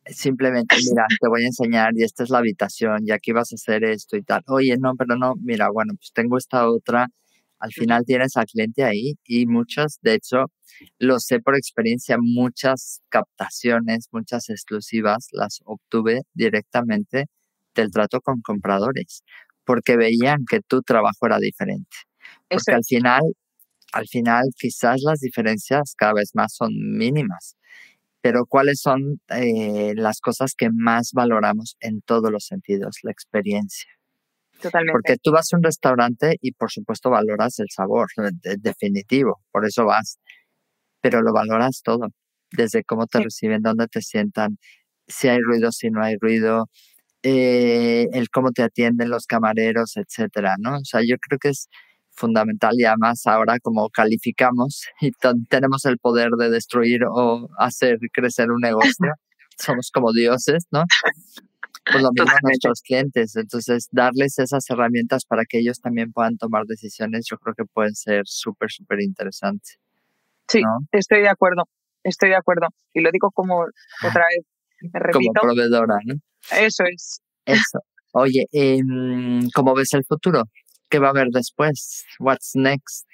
simplemente, 0.05 0.75
mira, 0.89 1.05
te 1.21 1.27
voy 1.27 1.43
a 1.43 1.47
enseñar 1.47 1.91
y 1.95 2.03
esta 2.03 2.23
es 2.23 2.29
la 2.29 2.39
habitación 2.39 2.99
y 3.05 3.11
aquí 3.11 3.31
vas 3.31 3.51
a 3.51 3.55
hacer 3.55 3.83
esto 3.83 4.17
y 4.17 4.23
tal. 4.23 4.41
Oye, 4.47 4.75
no, 4.77 4.93
pero 4.97 5.15
no, 5.15 5.33
mira, 5.41 5.69
bueno, 5.71 5.93
pues 5.95 6.11
tengo 6.13 6.37
esta 6.37 6.69
otra. 6.69 7.07
Al 7.63 7.71
final 7.73 8.03
tienes 8.05 8.35
al 8.37 8.45
cliente 8.45 8.83
ahí 8.83 9.15
y 9.25 9.45
muchas, 9.47 9.99
de 10.01 10.15
hecho, 10.15 10.47
lo 10.99 11.19
sé 11.19 11.39
por 11.39 11.55
experiencia, 11.55 12.17
muchas 12.19 13.01
captaciones, 13.09 14.09
muchas 14.11 14.49
exclusivas 14.49 15.29
las 15.31 15.61
obtuve 15.65 16.23
directamente 16.33 17.27
del 17.75 17.91
trato 17.91 18.19
con 18.21 18.41
compradores, 18.41 19.23
porque 19.65 19.95
veían 19.97 20.45
que 20.49 20.59
tu 20.61 20.81
trabajo 20.81 21.25
era 21.25 21.39
diferente. 21.39 21.97
Porque 22.49 22.73
al 22.73 22.83
final, 22.85 23.21
al 23.93 24.07
final 24.07 24.45
quizás 24.57 25.01
las 25.03 25.19
diferencias 25.21 25.95
cada 25.97 26.13
vez 26.15 26.31
más 26.35 26.53
son 26.55 26.71
mínimas 26.97 27.55
pero 28.21 28.45
¿cuáles 28.45 28.79
son 28.81 29.19
eh, 29.29 29.93
las 29.97 30.21
cosas 30.21 30.55
que 30.57 30.69
más 30.71 31.11
valoramos 31.13 31.75
en 31.81 32.01
todos 32.01 32.31
los 32.31 32.45
sentidos? 32.45 32.97
La 33.03 33.11
experiencia. 33.11 33.89
Totalmente. 34.63 34.93
Porque 34.93 35.17
tú 35.21 35.31
vas 35.31 35.51
a 35.51 35.57
un 35.57 35.63
restaurante 35.63 36.37
y 36.41 36.53
por 36.53 36.71
supuesto 36.71 37.09
valoras 37.09 37.59
el 37.59 37.67
sabor, 37.69 38.07
definitivo, 38.59 39.41
por 39.51 39.65
eso 39.65 39.85
vas, 39.85 40.19
pero 41.01 41.21
lo 41.21 41.33
valoras 41.33 41.81
todo, 41.83 42.07
desde 42.51 42.83
cómo 42.85 43.07
te 43.07 43.21
reciben, 43.21 43.61
dónde 43.61 43.87
te 43.87 44.01
sientan, 44.01 44.57
si 45.07 45.27
hay 45.29 45.39
ruido, 45.41 45.71
si 45.73 45.89
no 45.91 46.03
hay 46.03 46.15
ruido, 46.21 46.69
eh, 47.23 48.07
el 48.13 48.29
cómo 48.29 48.51
te 48.51 48.63
atienden 48.63 49.09
los 49.09 49.27
camareros, 49.27 49.97
etcétera, 49.97 50.55
¿no? 50.59 50.77
O 50.77 50.85
sea, 50.85 51.01
yo 51.07 51.17
creo 51.19 51.39
que 51.39 51.49
es 51.49 51.69
fundamental 52.11 52.73
y 52.77 52.85
además 52.85 53.25
ahora 53.27 53.59
como 53.61 53.89
calificamos 53.89 54.85
y 55.01 55.11
tenemos 55.49 55.85
el 55.85 55.99
poder 55.99 56.31
de 56.39 56.49
destruir 56.51 57.01
o 57.11 57.49
hacer 57.59 57.97
crecer 58.13 58.51
un 58.51 58.61
negocio, 58.61 59.13
somos 59.59 59.91
como 59.91 60.13
dioses, 60.13 60.65
¿no? 60.71 60.83
Pues 61.85 62.01
lo 62.01 62.11
mismo 62.11 62.31
a 62.31 62.39
nuestros 62.41 62.81
clientes. 62.81 63.35
Entonces, 63.35 63.89
darles 63.91 64.39
esas 64.39 64.69
herramientas 64.69 65.25
para 65.25 65.43
que 65.45 65.59
ellos 65.59 65.81
también 65.81 66.11
puedan 66.11 66.37
tomar 66.37 66.63
decisiones, 66.65 67.25
yo 67.29 67.37
creo 67.37 67.55
que 67.55 67.65
pueden 67.65 67.93
ser 67.95 68.21
súper, 68.25 68.71
súper 68.71 69.01
interesantes. 69.01 69.77
Sí, 70.47 70.61
estoy 70.91 71.21
de 71.21 71.29
acuerdo, 71.29 71.63
estoy 72.03 72.29
de 72.29 72.35
acuerdo. 72.35 72.67
Y 72.93 73.01
lo 73.01 73.09
digo 73.11 73.31
como 73.31 73.61
otra 73.61 74.25
vez, 74.29 74.45
me 74.81 74.99
repito. 74.99 75.31
Como 75.41 75.53
proveedora, 75.53 75.97
¿no? 76.05 76.15
Eso 76.51 76.83
es. 76.85 77.21
Eso. 77.45 77.79
Oye, 78.13 78.45
em, 78.51 79.49
¿cómo 79.53 79.73
ves 79.73 79.93
el 79.93 80.03
futuro? 80.05 80.43
¿Qué 80.89 80.99
va 80.99 81.07
a 81.07 81.09
haber 81.11 81.29
después? 81.29 82.05
What's 82.19 82.51
next? 82.53 83.07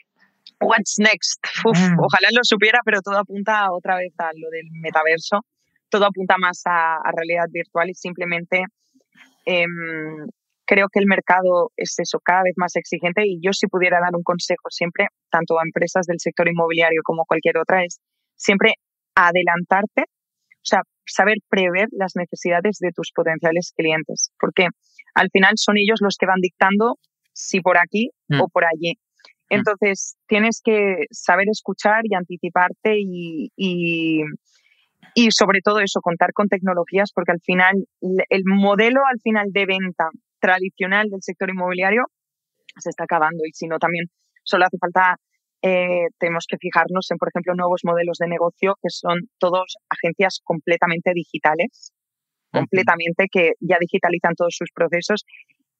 What's 0.62 0.96
next? 1.00 1.40
Mm. 1.64 2.00
Ojalá 2.00 2.30
lo 2.36 2.44
supiera, 2.44 2.80
pero 2.84 3.02
todo 3.02 3.18
apunta 3.18 3.72
otra 3.72 3.96
vez 3.98 4.14
a 4.18 4.32
lo 4.36 4.50
del 4.50 4.68
metaverso. 4.82 5.46
Todo 5.90 6.06
apunta 6.06 6.36
más 6.38 6.62
a, 6.66 7.00
realidad 7.16 7.48
virtual 7.52 7.90
y 7.90 7.94
simplemente 7.94 8.64
em, 9.46 10.28
creo 10.66 10.88
que 10.92 11.00
el 11.00 11.08
mercado 11.08 11.72
es 11.76 11.98
eso, 11.98 12.20
cada 12.24 12.44
vez 12.44 12.54
más 12.58 12.76
exigente 12.76 13.24
y 13.26 13.40
yo 13.42 13.54
si 13.54 13.68
pudiera 13.68 14.00
dar 14.00 14.16
un 14.16 14.24
consejo 14.24 14.70
siempre, 14.70 15.08
tanto 15.32 15.60
a 15.60 15.64
empresas 15.64 16.06
del 16.06 16.20
sector 16.20 16.48
inmobiliario 16.48 17.02
como 17.04 17.26
cualquier 17.26 17.58
otra, 17.58 17.84
es 17.84 18.00
siempre 18.36 18.74
adelantarte, 19.16 20.04
o 20.04 20.66
sea, 20.70 20.82
saber 21.06 21.38
prever 21.50 21.88
las 21.92 22.16
necesidades 22.16 22.78
de 22.80 22.92
tus 22.92 23.12
potenciales 23.14 23.74
clientes, 23.76 24.32
porque 24.40 24.68
al 25.16 25.30
final 25.32 25.54
son 25.56 25.78
ellos 25.78 26.00
los 26.02 26.18
que 26.18 26.28
van 26.28 26.40
dictando 26.40 26.98
si 27.34 27.62
por 27.62 27.78
aquí 27.78 28.12
o 28.30 28.46
mm. 28.46 28.52
por 28.52 28.66
allí. 28.66 28.94
Mm. 28.94 29.56
Entonces, 29.56 30.18
tienes 30.28 30.62
que 30.64 31.06
saber 31.12 31.48
escuchar 31.50 32.02
y 32.04 32.14
anticiparte 32.16 33.00
y, 33.00 33.52
y 33.56 34.22
sobre 35.32 35.60
todo 35.64 35.80
eso, 35.80 36.02
contar 36.02 36.34
con 36.34 36.48
tecnologías, 36.48 37.12
porque 37.14 37.32
al 37.32 37.42
final 37.42 37.76
el 38.02 38.44
modelo 38.46 39.02
al 39.06 39.20
final 39.22 39.48
de 39.52 39.66
venta 39.66 40.10
tradicional 40.40 41.10
del 41.10 41.22
sector 41.22 41.50
inmobiliario 41.50 42.06
se 42.78 42.90
está 42.90 43.04
acabando 43.04 43.44
y 43.46 43.52
si 43.54 43.68
no 43.68 43.78
también 43.80 44.06
solo 44.44 44.66
hace 44.66 44.78
falta, 44.78 45.18
eh, 45.62 46.08
tenemos 46.18 46.46
que 46.48 46.58
fijarnos 46.58 47.12
en, 47.12 47.18
por 47.18 47.30
ejemplo, 47.30 47.54
nuevos 47.56 47.82
modelos 47.84 48.18
de 48.20 48.28
negocio 48.28 48.76
que 48.82 48.90
son 48.90 49.18
todos 49.38 49.76
agencias 49.90 50.40
completamente 50.44 51.12
digitales, 51.14 51.92
completamente 52.52 53.26
que 53.32 53.52
ya 53.60 53.78
digitalizan 53.80 54.36
todos 54.36 54.56
sus 54.58 54.72
procesos. 54.74 55.26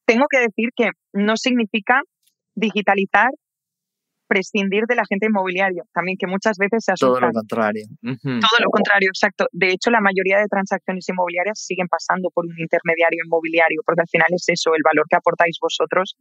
Tengo 0.06 0.26
que 0.30 0.40
decir 0.40 0.70
que 0.76 0.90
no 1.14 1.38
significa 1.38 2.02
digitalizar 2.56 3.30
prescindir 4.30 4.86
del 4.86 5.00
agente 5.00 5.26
inmobiliario, 5.26 5.84
también 5.92 6.16
que 6.18 6.28
muchas 6.28 6.56
veces 6.58 6.86
se 6.86 6.94
asusta. 6.94 7.20
Todo 7.20 7.28
lo 7.28 7.34
contrario. 7.34 7.86
Todo 8.22 8.58
lo 8.62 8.70
contrario, 8.70 9.10
exacto. 9.10 9.48
De 9.52 9.74
hecho, 9.74 9.90
la 9.90 10.00
mayoría 10.00 10.38
de 10.38 10.46
transacciones 10.46 11.10
inmobiliarias 11.10 11.58
siguen 11.60 11.88
pasando 11.90 12.30
por 12.30 12.46
un 12.46 12.54
intermediario 12.58 13.26
inmobiliario, 13.26 13.82
porque 13.84 14.02
al 14.02 14.08
final 14.08 14.30
es 14.30 14.46
eso, 14.48 14.76
el 14.78 14.86
valor 14.86 15.06
que 15.10 15.18
aportáis 15.18 15.58
vosotros. 15.60 16.16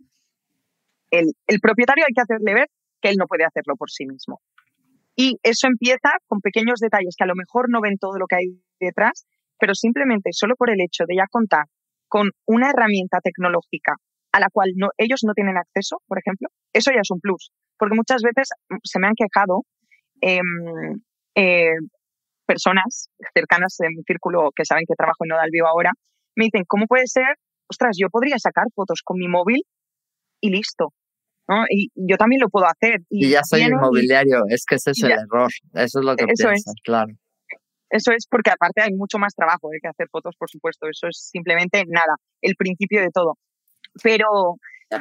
El, 1.11 1.37
el 1.47 1.61
propietario 1.61 2.05
hay 2.09 2.15
que 2.15 2.25
hacerle 2.25 2.55
ver 2.55 2.69
que 3.01 3.11
él 3.11 3.17
no 3.19 3.27
puede 3.27 3.45
hacerlo 3.45 3.77
por 3.77 3.91
sí 3.91 4.07
mismo. 4.07 4.41
Y 5.15 5.37
eso 5.43 5.67
empieza 5.69 6.17
con 6.27 6.41
pequeños 6.41 6.81
detalles 6.81 7.15
que 7.17 7.25
a 7.25 7.27
lo 7.29 7.35
mejor 7.37 7.69
no 7.69 7.81
ven 7.81 7.99
todo 7.99 8.19
lo 8.19 8.27
que 8.27 8.37
hay 8.37 8.47
detrás, 8.81 9.27
pero 9.59 9.75
simplemente 9.75 10.31
solo 10.33 10.55
por 10.57 10.71
el 10.71 10.81
hecho 10.81 11.05
de 11.07 11.17
ya 11.17 11.27
contar 11.31 11.67
con 12.09 12.31
una 12.47 12.71
herramienta 12.71 13.19
tecnológica 13.21 13.97
a 14.33 14.41
la 14.41 14.49
cual 14.51 14.73
no, 14.77 14.89
ellos 14.97 15.21
no 15.27 15.35
tienen 15.35 15.57
acceso, 15.57 16.01
por 16.07 16.19
ejemplo, 16.19 16.49
eso 16.73 16.91
ya 16.93 17.01
es 17.01 17.11
un 17.11 17.21
plus. 17.21 17.51
Porque 17.79 17.95
muchas 17.95 18.23
veces 18.23 18.49
se 18.83 18.99
me 18.99 19.07
han 19.07 19.14
quejado 19.14 19.62
em, 20.21 21.01
eh, 21.35 21.77
personas 22.47 23.11
cercanas 23.35 23.77
de 23.79 23.91
mi 23.91 24.03
círculo 24.05 24.51
que 24.55 24.64
saben 24.64 24.85
que 24.89 24.95
trabajo 24.95 25.25
en 25.25 25.29
Nodal 25.29 25.51
Vivo 25.53 25.69
ahora, 25.69 25.93
me 26.35 26.47
dicen, 26.47 26.64
¿cómo 26.66 26.87
puede 26.87 27.07
ser? 27.07 27.37
Ostras, 27.69 27.97
yo 28.01 28.09
podría 28.09 28.39
sacar 28.39 28.64
fotos 28.75 29.03
con 29.05 29.19
mi 29.19 29.29
móvil 29.29 29.62
y 30.41 30.51
listo. 30.51 30.93
¿no? 31.49 31.64
Y 31.69 31.91
yo 31.95 32.16
también 32.16 32.41
lo 32.41 32.49
puedo 32.49 32.66
hacer. 32.66 33.01
Y, 33.09 33.31
ya 33.31 33.43
soy 33.43 33.62
inmobiliario, 33.62 34.45
es 34.49 34.64
que 34.66 34.77
ese 34.77 34.93
es 34.93 35.03
el 35.03 35.12
error. 35.12 35.51
Eso 35.75 35.99
es 36.01 36.05
lo 36.05 36.16
que 36.16 36.27
piensas, 36.27 36.75
claro. 36.85 37.12
Eso 37.91 38.12
es 38.12 38.27
porque 38.31 38.51
aparte 38.51 38.83
hay 38.83 38.93
mucho 38.93 39.19
más 39.19 39.35
trabajo 39.35 39.73
¿eh? 39.73 39.79
que 39.81 39.89
hacer 39.89 40.09
fotos, 40.11 40.35
por 40.39 40.51
supuesto. 40.51 40.89
Eso 40.89 41.09
es 41.09 41.31
simplemente 41.33 41.85
nada, 41.89 42.16
el 42.43 42.55
principio 42.57 43.01
de 43.01 43.11
todo. 43.12 43.35
Pero... 44.03 44.27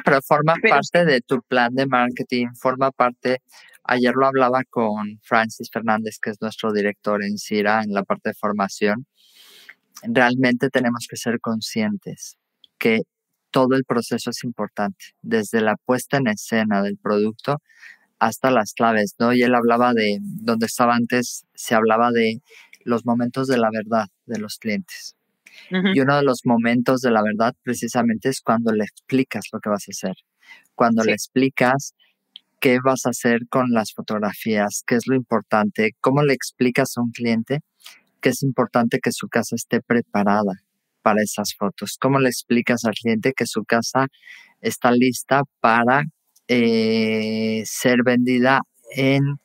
Pero 0.04 0.20
forma 0.22 0.54
parte 0.68 1.04
de 1.04 1.20
tu 1.20 1.40
plan 1.42 1.74
de 1.74 1.86
marketing, 1.86 2.48
forma 2.54 2.90
parte... 2.90 3.42
Ayer 3.90 4.12
lo 4.14 4.26
hablaba 4.26 4.64
con 4.68 5.18
Francis 5.22 5.70
Fernández, 5.72 6.18
que 6.20 6.28
es 6.28 6.36
nuestro 6.42 6.74
director 6.74 7.24
en 7.24 7.38
CIRA, 7.38 7.82
en 7.82 7.94
la 7.94 8.02
parte 8.02 8.28
de 8.28 8.34
formación. 8.34 9.06
Realmente 10.02 10.68
tenemos 10.68 11.06
que 11.08 11.16
ser 11.16 11.40
conscientes 11.40 12.36
que 12.76 13.00
todo 13.50 13.74
el 13.76 13.84
proceso 13.84 14.28
es 14.28 14.44
importante, 14.44 15.06
desde 15.22 15.62
la 15.62 15.76
puesta 15.76 16.18
en 16.18 16.28
escena 16.28 16.82
del 16.82 16.98
producto 16.98 17.62
hasta 18.18 18.50
las 18.50 18.74
claves, 18.74 19.14
¿no? 19.18 19.32
Y 19.32 19.42
él 19.42 19.54
hablaba 19.54 19.94
de, 19.94 20.18
donde 20.20 20.66
estaba 20.66 20.94
antes, 20.94 21.46
se 21.54 21.74
hablaba 21.74 22.10
de 22.10 22.42
los 22.84 23.06
momentos 23.06 23.46
de 23.48 23.58
la 23.58 23.70
verdad 23.70 24.08
de 24.26 24.38
los 24.38 24.58
clientes. 24.58 25.16
Y 25.70 26.00
uno 26.00 26.16
de 26.16 26.22
los 26.22 26.40
momentos 26.44 27.00
de 27.00 27.10
la 27.10 27.22
verdad 27.22 27.54
precisamente 27.62 28.28
es 28.28 28.40
cuando 28.40 28.72
le 28.72 28.84
explicas 28.84 29.46
lo 29.52 29.60
que 29.60 29.68
vas 29.68 29.84
a 29.88 29.90
hacer, 29.90 30.14
cuando 30.74 31.04
le 31.04 31.12
explicas 31.12 31.94
qué 32.60 32.78
vas 32.82 33.06
a 33.06 33.10
hacer 33.10 33.40
con 33.48 33.70
las 33.70 33.92
fotografías, 33.92 34.82
qué 34.86 34.96
es 34.96 35.06
lo 35.06 35.14
importante, 35.14 35.94
cómo 36.00 36.22
le 36.22 36.34
explicas 36.34 36.96
a 36.96 37.02
un 37.02 37.10
cliente 37.10 37.60
que 38.20 38.30
es 38.30 38.42
importante 38.42 38.98
que 39.00 39.12
su 39.12 39.28
casa 39.28 39.56
esté 39.56 39.80
preparada 39.80 40.54
para 41.02 41.22
esas 41.22 41.54
fotos, 41.54 41.96
cómo 42.00 42.18
le 42.18 42.28
explicas 42.28 42.84
al 42.84 42.94
cliente 42.94 43.32
que 43.32 43.46
su 43.46 43.64
casa 43.64 44.08
está 44.60 44.90
lista 44.90 45.42
para 45.60 46.02
eh, 46.48 47.62
ser 47.64 48.02
vendida 48.04 48.60
en 48.90 49.38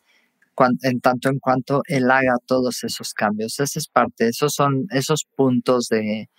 en 0.83 0.99
tanto 1.01 1.29
en 1.29 1.39
cuanto 1.39 1.81
él 1.87 2.09
haga 2.11 2.35
todos 2.45 2.83
esos 2.83 3.13
cambios. 3.13 3.59
Esa 3.59 3.79
es 3.79 3.87
parte, 3.87 4.27
esos 4.27 4.53
son 4.53 4.87
esos 4.91 5.25
puntos 5.35 5.87
de, 5.89 6.29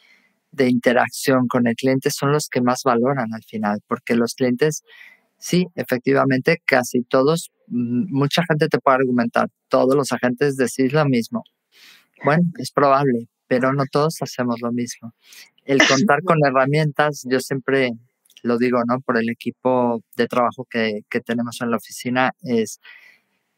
de 0.55 0.69
interacción 0.69 1.49
con 1.49 1.67
el 1.67 1.75
cliente 1.75 2.11
son 2.11 2.33
los 2.33 2.49
que 2.49 2.61
más 2.61 2.83
valoran 2.85 3.35
al 3.35 3.43
final, 3.43 3.81
porque 3.89 4.15
los 4.15 4.35
clientes, 4.35 4.85
sí, 5.39 5.67
efectivamente, 5.75 6.63
casi 6.65 7.03
todos, 7.03 7.51
mm, 7.69 8.07
mucha 8.17 8.43
gente 8.49 8.69
te 8.69 8.79
puede 8.79 8.99
argumentar, 8.99 9.49
todos 9.69 9.95
los 9.97 10.13
agentes 10.13 10.57
decís 10.57 10.93
lo 10.93 11.05
mismo. 11.07 11.43
Bueno, 12.25 12.45
es 12.59 12.71
probable, 12.71 13.29
pero 13.49 13.73
no 13.73 13.85
todos 13.91 14.17
hacemos 14.23 14.61
lo 14.63 14.73
mismo. 14.73 15.15
El 15.65 15.79
contar 15.87 16.23
con 16.25 16.39
herramientas, 16.47 17.25
yo 17.29 17.41
siempre 17.41 17.91
lo 18.43 18.59
digo, 18.59 18.79
¿no? 18.87 19.01
Por 19.01 19.19
el 19.19 19.31
equipo 19.31 20.03
de 20.17 20.27
trabajo 20.27 20.67
que, 20.71 21.01
que 21.11 21.21
tenemos 21.21 21.61
en 21.63 21.71
la 21.71 21.79
oficina, 21.79 22.33
es 22.43 22.81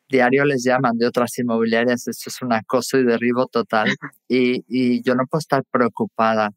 diario 0.09 0.45
les 0.45 0.65
llaman 0.65 0.97
de 0.99 1.07
otras 1.07 1.39
inmobiliarias, 1.39 2.09
esto 2.09 2.31
es 2.31 2.43
un 2.43 2.53
acoso 2.53 2.99
y 2.99 3.05
derribo 3.05 3.47
total 3.47 3.89
y, 4.29 4.65
y, 4.69 5.03
yo 5.03 5.15
no 5.15 5.25
puedo 5.29 5.41
estar 5.41 5.63
preocupada 5.71 6.51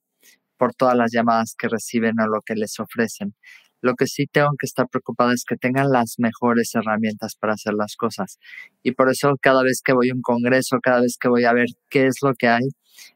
por 0.58 0.74
todas 0.74 0.96
las 0.96 1.12
llamadas 1.12 1.56
que 1.58 1.68
reciben 1.70 2.20
o 2.20 2.28
lo 2.28 2.42
que 2.42 2.56
les 2.56 2.80
ofrecen. 2.80 3.34
Lo 3.82 3.96
que 3.96 4.08
sí 4.08 4.26
tengo 4.28 4.50
que 4.60 4.66
estar 4.66 4.88
preocupada 4.90 5.34
es 5.34 5.46
que 5.48 5.56
tengan 5.56 5.90
las 5.90 6.16
mejores 6.18 6.76
herramientas 6.76 7.36
para 7.40 7.54
hacer 7.54 7.74
las 7.74 7.96
cosas. 7.96 8.38
Y 8.84 8.92
por 8.92 9.10
eso 9.10 9.36
cada 9.42 9.64
vez 9.64 9.82
que 9.84 9.94
voy 9.94 10.10
a 10.10 10.14
un 10.14 10.22
congreso, 10.22 10.80
cada 10.84 11.02
vez 11.02 11.18
que 11.20 11.30
voy 11.30 11.46
a 11.46 11.54
ver 11.54 11.68
qué 11.90 12.08
es 12.08 12.18
lo 12.22 12.34
que 12.34 12.50
hay, 12.50 12.68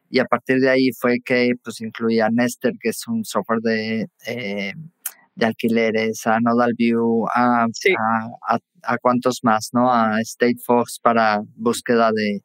y 0.09 0.19
a 0.19 0.25
partir 0.25 0.59
de 0.59 0.69
ahí 0.69 0.91
fue 0.97 1.17
que 1.25 1.53
pues 1.63 1.81
incluía 1.81 2.29
Nester, 2.31 2.73
que 2.79 2.89
es 2.89 3.07
un 3.07 3.25
software 3.25 3.59
de, 3.61 4.07
eh, 4.27 4.73
de 5.35 5.45
alquileres, 5.45 6.25
a 6.27 6.39
Nodal 6.39 6.73
View, 6.77 7.25
a, 7.33 7.65
a, 7.65 8.59
a, 8.83 8.97
cuantos 8.99 9.39
más, 9.43 9.69
¿no? 9.73 9.91
A 9.91 10.21
State 10.21 10.57
Fox 10.63 10.99
para 11.01 11.41
búsqueda 11.55 12.11
de, 12.13 12.43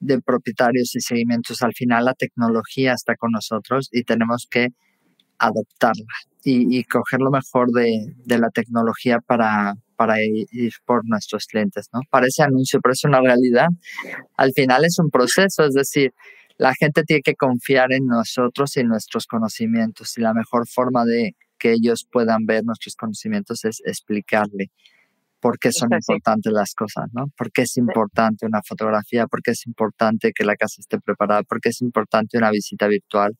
de 0.00 0.20
propietarios 0.20 0.94
y 0.96 1.00
seguimientos. 1.00 1.62
Al 1.62 1.74
final 1.74 2.04
la 2.04 2.14
tecnología 2.14 2.94
está 2.94 3.14
con 3.16 3.30
nosotros 3.32 3.88
y 3.92 4.02
tenemos 4.04 4.46
que 4.50 4.68
adoptarla 5.38 6.04
y, 6.44 6.78
y 6.78 6.84
coger 6.84 7.20
lo 7.20 7.30
mejor 7.30 7.70
de, 7.72 8.14
de 8.24 8.38
la 8.38 8.50
tecnología 8.50 9.18
para, 9.20 9.74
para 9.96 10.22
ir, 10.22 10.72
por 10.84 11.02
nuestros 11.04 11.46
clientes, 11.46 11.88
¿no? 11.92 12.00
Parece 12.10 12.42
anuncio, 12.42 12.80
pero 12.80 12.92
es 12.92 13.04
una 13.04 13.20
realidad. 13.20 13.68
Al 14.36 14.52
final 14.52 14.84
es 14.84 14.98
un 14.98 15.10
proceso, 15.10 15.64
es 15.64 15.74
decir, 15.74 16.12
la 16.58 16.72
gente 16.74 17.02
tiene 17.02 17.22
que 17.22 17.34
confiar 17.34 17.92
en 17.92 18.06
nosotros 18.06 18.76
y 18.76 18.80
en 18.80 18.88
nuestros 18.88 19.26
conocimientos 19.26 20.16
y 20.16 20.22
la 20.22 20.32
mejor 20.32 20.66
forma 20.68 21.04
de 21.04 21.34
que 21.66 21.72
ellos 21.72 22.06
puedan 22.10 22.46
ver 22.46 22.64
nuestros 22.64 22.94
conocimientos 22.94 23.64
es 23.64 23.82
explicarle 23.84 24.70
por 25.40 25.58
qué 25.58 25.72
son 25.72 25.90
importantes 25.92 26.52
las 26.52 26.74
cosas, 26.74 27.06
¿no? 27.12 27.26
¿Por 27.36 27.50
qué 27.50 27.62
es 27.62 27.76
importante 27.76 28.46
una 28.46 28.60
fotografía? 28.62 29.26
¿Por 29.26 29.42
qué 29.42 29.50
es 29.50 29.66
importante 29.66 30.32
que 30.32 30.44
la 30.44 30.54
casa 30.54 30.76
esté 30.78 30.98
preparada? 31.00 31.42
¿Por 31.42 31.60
qué 31.60 31.70
es 31.70 31.82
importante 31.82 32.38
una 32.38 32.50
visita 32.50 32.86
virtual? 32.86 33.36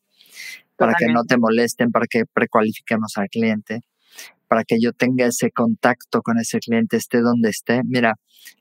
Para 0.76 0.94
que 0.94 1.06
no 1.06 1.22
te 1.24 1.38
molesten, 1.38 1.90
para 1.90 2.06
que 2.06 2.24
precualifiquemos 2.26 3.12
al 3.16 3.28
cliente, 3.28 3.82
para 4.48 4.64
que 4.64 4.78
yo 4.80 4.92
tenga 4.92 5.26
ese 5.26 5.50
contacto 5.52 6.20
con 6.20 6.38
ese 6.38 6.58
cliente, 6.58 6.96
esté 6.96 7.20
donde 7.20 7.50
esté. 7.50 7.82
Mira, 7.84 8.14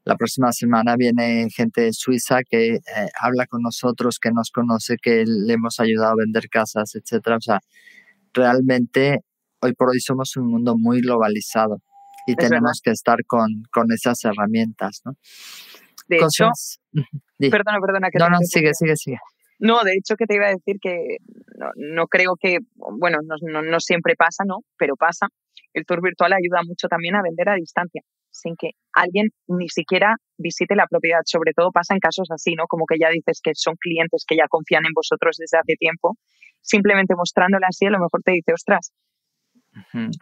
la 0.03 0.16
próxima 0.16 0.51
semana 0.53 0.95
viene 0.95 1.47
gente 1.49 1.82
de 1.82 1.93
Suiza 1.93 2.41
que 2.43 2.76
eh, 2.76 2.82
habla 3.20 3.47
con 3.47 3.61
nosotros, 3.63 4.20
que 4.20 4.32
nos 4.32 4.51
conoce, 4.51 4.97
que 5.01 5.26
le 5.26 5.53
hemos 5.53 5.80
ayudado 5.80 6.13
a 6.13 6.24
vender 6.24 6.49
casas, 6.49 6.95
etcétera. 6.95 7.38
O 7.38 7.41
sea, 7.41 7.59
realmente 8.36 9.25
hoy 9.62 9.74
por 9.74 9.89
hoy 9.89 9.99
somos 9.99 10.36
un 10.38 10.47
mundo 10.47 10.76
muy 10.78 11.01
globalizado 11.01 11.82
y 12.28 12.36
tenemos 12.36 12.82
que 12.84 12.91
estar 12.91 13.18
con, 13.26 13.64
con 13.72 13.91
esas 13.91 14.24
herramientas, 14.26 15.01
¿no? 15.06 15.14
De 16.08 16.18
hecho, 16.18 16.49
perdona, 17.39 17.80
perdona. 17.80 18.10
Que 18.10 18.20
no, 18.20 18.30
no, 18.30 18.38
sigue, 18.39 18.74
sigue, 18.74 18.95
sigue. 18.95 19.18
No, 19.60 19.84
de 19.84 19.93
hecho 19.93 20.16
que 20.16 20.26
te 20.26 20.36
iba 20.36 20.47
a 20.47 20.49
decir 20.49 20.78
que 20.82 21.18
no, 21.76 22.08
creo 22.08 22.36
que, 22.39 22.60
bueno, 22.76 23.20
no, 23.24 23.62
no, 23.62 23.80
siempre 23.80 24.16
pasa, 24.16 24.43
¿no? 24.45 24.60
Pero 24.78 24.95
pasa. 24.95 25.28
El 25.74 25.86
tour 25.86 26.01
virtual 26.01 26.34
ayuda 26.34 26.62
mucho 26.66 26.88
también 26.88 27.16
a 27.16 27.22
vender 27.22 27.49
a 27.49 27.56
distancia, 27.56 28.01
sin 28.32 28.56
que 28.58 28.72
alguien 28.93 29.30
ni 29.47 29.70
siquiera 29.70 30.16
visite 30.38 30.76
la 30.76 30.88
propiedad. 30.88 31.22
Sobre 31.26 31.53
todo 31.53 31.72
pasa 31.72 31.93
en 31.93 31.99
casos 31.99 32.28
así, 32.32 32.56
¿no? 32.56 32.66
Como 32.68 32.86
que 32.86 32.97
ya 32.99 33.10
dices 33.10 33.39
que 33.41 33.51
son 33.56 33.76
clientes 33.80 34.26
que 34.28 34.36
ya 34.36 34.47
confían 34.49 34.86
en 34.86 34.93
vosotros 34.93 35.38
desde 35.38 35.58
hace 35.58 35.76
tiempo. 35.78 36.16
Simplemente 36.62 37.16
mostrándole 37.16 37.66
así, 37.68 37.86
a 37.86 37.91
lo 37.91 37.99
mejor 37.99 38.22
te 38.24 38.32
dice, 38.32 38.53
ostras, 38.53 38.91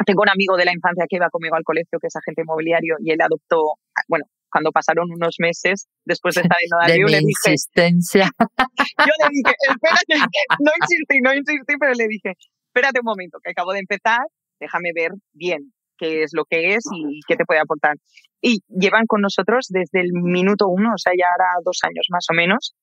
tengo 0.06 0.22
un 0.24 0.30
amigo 0.30 0.58
de 0.58 0.66
la 0.66 0.74
infancia 0.74 1.06
que 1.08 1.18
iba 1.18 1.30
conmigo 1.30 1.56
al 1.56 1.64
colegio, 1.64 2.00
que 2.00 2.08
es 2.08 2.16
agente 2.16 2.42
inmobiliario, 2.42 2.96
y 3.00 3.12
él 3.12 3.22
adoptó, 3.22 3.76
bueno, 4.08 4.26
cuando 4.54 4.72
pasaron 4.72 5.10
unos 5.12 5.36
meses 5.40 5.88
después 6.06 6.36
de 6.36 6.42
estar 6.54 6.58
en 6.62 6.70
Nodal 6.70 7.12
le 7.12 7.20
dije. 7.20 7.52
Insistencia. 7.52 8.30
Yo 9.08 9.14
le 9.20 9.30
dije, 9.32 9.56
espérate, 9.70 10.16
no 10.60 10.72
insistí, 10.80 11.20
no 11.22 11.34
insistí, 11.34 11.74
pero 11.80 11.94
le 11.94 12.08
dije, 12.08 12.34
espérate 12.68 13.00
un 13.00 13.06
momento, 13.06 13.40
que 13.44 13.52
acabo 13.52 13.74
de 13.74 13.80
empezar, 13.80 14.22
déjame 14.60 14.92
ver 14.94 15.12
bien 15.34 15.74
qué 15.98 16.24
es 16.24 16.32
lo 16.34 16.46
que 16.46 16.76
es 16.76 16.84
y 16.92 17.20
qué 17.28 17.36
te 17.36 17.46
puede 17.46 17.60
aportar. 17.60 17.96
Y 18.42 18.60
llevan 18.68 19.06
con 19.08 19.22
nosotros 19.22 19.68
desde 19.70 20.02
el 20.02 20.12
minuto 20.14 20.68
uno, 20.68 20.94
o 20.94 20.98
sea, 20.98 21.14
ya 21.18 21.26
hará 21.34 21.52
dos 21.64 21.80
años 21.84 22.06
más 22.10 22.26
o 22.30 22.34
menos, 22.34 22.76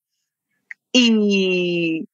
Y, 0.93 2.05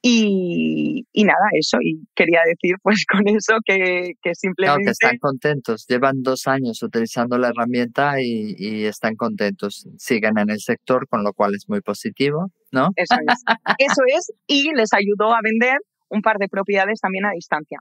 y, 0.00 1.04
nada, 1.24 1.48
eso, 1.58 1.78
y 1.80 2.06
quería 2.14 2.40
decir 2.46 2.76
pues 2.82 3.04
con 3.10 3.26
eso 3.28 3.54
que, 3.64 4.12
que 4.22 4.34
simplemente... 4.34 4.84
que 4.84 4.90
están 4.90 5.18
contentos, 5.18 5.86
llevan 5.88 6.22
dos 6.22 6.46
años 6.46 6.82
utilizando 6.82 7.36
la 7.36 7.48
herramienta 7.48 8.20
y, 8.20 8.84
están 8.84 9.16
contentos, 9.16 9.88
siguen 9.98 10.38
en 10.38 10.50
el 10.50 10.60
sector, 10.60 11.08
con 11.08 11.24
lo 11.24 11.32
cual 11.32 11.54
es 11.54 11.68
muy 11.68 11.80
positivo, 11.80 12.46
¿no? 12.70 12.88
Eso 12.96 13.16
es, 13.26 13.42
eso 13.78 14.02
es, 14.06 14.32
y 14.46 14.72
les 14.74 14.92
ayudó 14.92 15.34
a 15.34 15.40
vender 15.42 15.78
un 16.08 16.22
par 16.22 16.36
de 16.38 16.48
propiedades 16.48 17.00
también 17.00 17.26
a 17.26 17.32
distancia, 17.32 17.78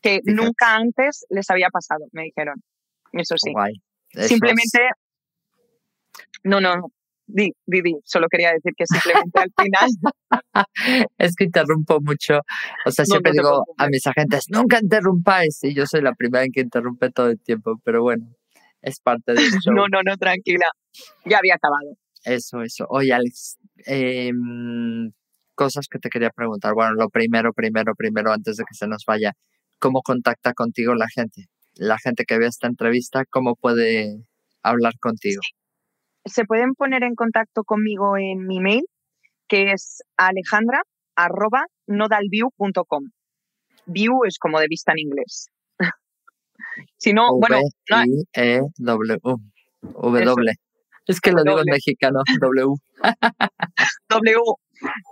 que 0.00 0.20
nunca 0.24 0.76
antes 0.76 1.26
les 1.28 1.48
había 1.50 1.68
pasado, 1.68 2.06
me 2.12 2.22
dijeron, 2.22 2.54
eso 3.12 3.34
sí. 3.36 3.52
Simplemente... 4.26 4.78
No, 6.42 6.58
no, 6.60 6.90
Di, 7.32 7.52
di, 7.64 7.80
di. 7.82 7.94
Solo 8.04 8.26
quería 8.28 8.52
decir 8.52 8.72
que 8.76 8.84
simplemente 8.86 9.40
al 9.40 9.50
final. 9.56 9.90
es 11.18 11.34
que 11.36 11.44
interrumpo 11.44 12.00
mucho. 12.00 12.40
O 12.84 12.90
sea, 12.90 13.04
siempre 13.04 13.32
digo 13.32 13.64
a 13.76 13.86
mis 13.88 14.06
agentes, 14.06 14.46
nunca 14.48 14.78
interrumpáis. 14.82 15.62
Y 15.62 15.74
yo 15.74 15.86
soy 15.86 16.02
la 16.02 16.12
primera 16.14 16.44
en 16.44 16.52
que 16.52 16.60
interrumpe 16.60 17.10
todo 17.10 17.28
el 17.28 17.40
tiempo, 17.40 17.80
pero 17.84 18.02
bueno, 18.02 18.26
es 18.82 19.00
parte 19.00 19.34
de 19.34 19.42
eso. 19.42 19.70
no, 19.74 19.86
no, 19.88 20.02
no, 20.04 20.16
tranquila. 20.16 20.66
Ya 21.24 21.38
había 21.38 21.54
acabado. 21.54 21.96
Eso, 22.24 22.62
eso. 22.62 22.86
Oye, 22.88 23.12
Alex, 23.12 23.58
em, 23.86 25.12
cosas 25.54 25.86
que 25.90 25.98
te 25.98 26.08
quería 26.08 26.30
preguntar. 26.30 26.74
Bueno, 26.74 26.94
lo 26.94 27.08
primero, 27.08 27.52
primero, 27.52 27.94
primero, 27.94 28.32
antes 28.32 28.56
de 28.56 28.64
que 28.64 28.74
se 28.74 28.86
nos 28.86 29.04
vaya, 29.06 29.32
¿cómo 29.78 30.02
contacta 30.02 30.52
contigo 30.52 30.94
la 30.94 31.06
gente? 31.08 31.46
La 31.74 31.96
gente 31.98 32.24
que 32.24 32.38
ve 32.38 32.46
esta 32.46 32.66
entrevista, 32.66 33.24
¿cómo 33.30 33.54
puede 33.54 34.24
hablar 34.62 34.94
contigo? 35.00 35.40
Se 36.24 36.44
pueden 36.44 36.74
poner 36.74 37.02
en 37.02 37.14
contacto 37.14 37.64
conmigo 37.64 38.16
en 38.16 38.46
mi 38.46 38.60
mail, 38.60 38.84
que 39.48 39.72
es 39.72 40.02
alejandra.nodalview.com. 40.16 43.10
View 43.86 44.24
es 44.26 44.38
como 44.38 44.60
de 44.60 44.68
vista 44.68 44.92
en 44.92 45.00
inglés. 45.00 45.48
si 46.96 47.12
no, 47.12 47.36
bueno. 47.38 47.58
E 48.34 48.60
W. 48.78 49.18
W. 49.82 50.52
Es 51.06 51.20
que 51.20 51.32
lo 51.32 51.42
digo 51.42 51.58
en 51.58 51.64
mexicano, 51.70 52.20
W. 52.40 52.76
w. 54.08 54.40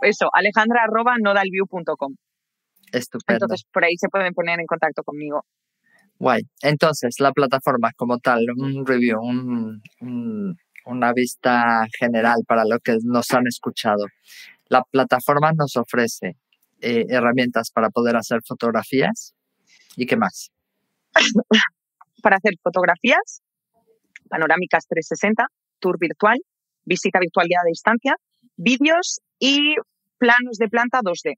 Eso, 0.03 0.29
alejandra.nodalview.com. 0.33 2.15
Estupendo. 2.93 3.45
Entonces, 3.45 3.67
por 3.73 3.85
ahí 3.85 3.97
se 3.97 4.09
pueden 4.09 4.33
poner 4.33 4.61
en 4.61 4.67
contacto 4.67 5.03
conmigo. 5.03 5.45
Guay. 6.19 6.43
Entonces, 6.63 7.17
la 7.21 7.33
plataforma 7.33 7.93
como 7.97 8.19
tal, 8.19 8.45
un 8.57 8.87
review, 8.87 9.21
un, 9.21 9.81
una 10.89 11.13
vista 11.13 11.87
general 11.99 12.43
para 12.47 12.65
lo 12.65 12.79
que 12.81 12.97
nos 13.05 13.31
han 13.33 13.47
escuchado. 13.47 14.07
La 14.69 14.83
plataforma 14.83 15.53
nos 15.53 15.77
ofrece 15.77 16.37
eh, 16.81 17.05
herramientas 17.09 17.71
para 17.71 17.91
poder 17.91 18.17
hacer 18.17 18.41
fotografías 18.47 19.35
y 19.97 20.07
qué 20.07 20.17
más. 20.17 20.51
para 22.23 22.37
hacer 22.37 22.55
fotografías, 22.63 23.43
panorámicas 24.29 24.87
360, 24.89 25.47
tour 25.79 25.99
virtual, 25.99 26.39
visita 26.85 27.19
virtual 27.21 27.47
guiada 27.47 27.63
a 27.67 27.71
distancia, 27.71 28.17
vídeos 28.57 29.21
y 29.39 29.77
planos 30.19 30.59
de 30.59 30.69
planta 30.69 31.01
2D. 31.01 31.35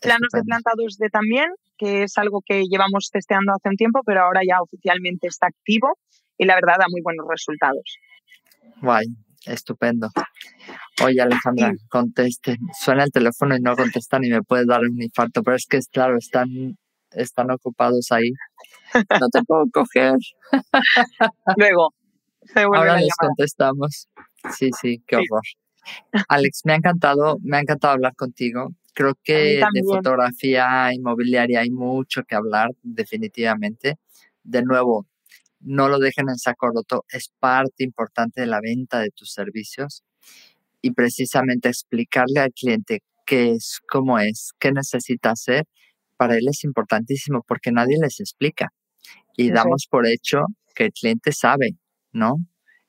Planos 0.00 0.28
de 0.32 0.42
planta 0.42 0.70
2D 0.76 1.10
también, 1.10 1.48
que 1.76 2.04
es 2.04 2.16
algo 2.18 2.40
que 2.44 2.64
llevamos 2.64 3.10
testeando 3.12 3.52
hace 3.52 3.68
un 3.68 3.76
tiempo, 3.76 4.00
pero 4.06 4.22
ahora 4.22 4.40
ya 4.46 4.62
oficialmente 4.62 5.26
está 5.26 5.48
activo 5.48 5.98
y 6.38 6.44
la 6.46 6.54
verdad 6.54 6.76
da 6.78 6.86
muy 6.88 7.02
buenos 7.02 7.26
resultados. 7.28 7.98
Guay, 8.80 9.06
estupendo. 9.46 10.08
Oye, 11.04 11.20
Alejandra, 11.20 11.72
conteste. 11.88 12.56
Suena 12.78 13.04
el 13.04 13.12
teléfono 13.12 13.56
y 13.56 13.60
no 13.60 13.76
contestan 13.76 14.24
y 14.24 14.30
me 14.30 14.42
puede 14.42 14.66
dar 14.66 14.80
un 14.80 15.00
infarto, 15.02 15.42
pero 15.42 15.56
es 15.56 15.66
que, 15.66 15.78
claro, 15.92 16.16
están, 16.18 16.76
están 17.12 17.50
ocupados 17.50 18.10
ahí. 18.10 18.30
No 19.20 19.28
te 19.28 19.42
puedo 19.44 19.64
coger. 19.72 20.16
Luego, 21.56 21.92
Ahora 22.54 23.00
les 23.00 23.14
contestamos. 23.16 24.08
Sí, 24.56 24.70
sí, 24.80 25.02
qué 25.06 25.16
horror. 25.16 25.42
Alex, 26.28 26.62
me 26.64 26.72
ha 26.72 26.76
encantado, 26.76 27.38
me 27.42 27.56
ha 27.56 27.60
encantado 27.60 27.94
hablar 27.94 28.14
contigo. 28.14 28.70
Creo 28.94 29.14
que 29.22 29.62
de 29.72 29.82
fotografía 29.84 30.92
inmobiliaria 30.92 31.60
hay 31.60 31.70
mucho 31.70 32.22
que 32.24 32.34
hablar, 32.34 32.70
definitivamente. 32.82 33.96
De 34.42 34.62
nuevo, 34.62 35.06
no 35.60 35.88
lo 35.88 35.98
dejen 35.98 36.28
en 36.28 36.38
saco 36.38 36.68
roto, 36.68 37.04
es 37.12 37.30
parte 37.38 37.84
importante 37.84 38.40
de 38.40 38.46
la 38.46 38.60
venta 38.60 39.00
de 39.00 39.10
tus 39.10 39.32
servicios 39.32 40.04
y 40.82 40.92
precisamente 40.92 41.68
explicarle 41.68 42.40
al 42.40 42.52
cliente 42.52 43.00
qué 43.26 43.52
es, 43.52 43.80
cómo 43.90 44.18
es, 44.18 44.52
qué 44.58 44.72
necesita 44.72 45.30
hacer, 45.32 45.64
para 46.16 46.36
él 46.36 46.48
es 46.48 46.64
importantísimo 46.64 47.44
porque 47.46 47.72
nadie 47.72 47.98
les 48.00 48.20
explica 48.20 48.68
y 49.36 49.50
damos 49.50 49.86
por 49.90 50.06
hecho 50.06 50.40
que 50.74 50.86
el 50.86 50.92
cliente 50.92 51.32
sabe, 51.32 51.70
¿no? 52.12 52.36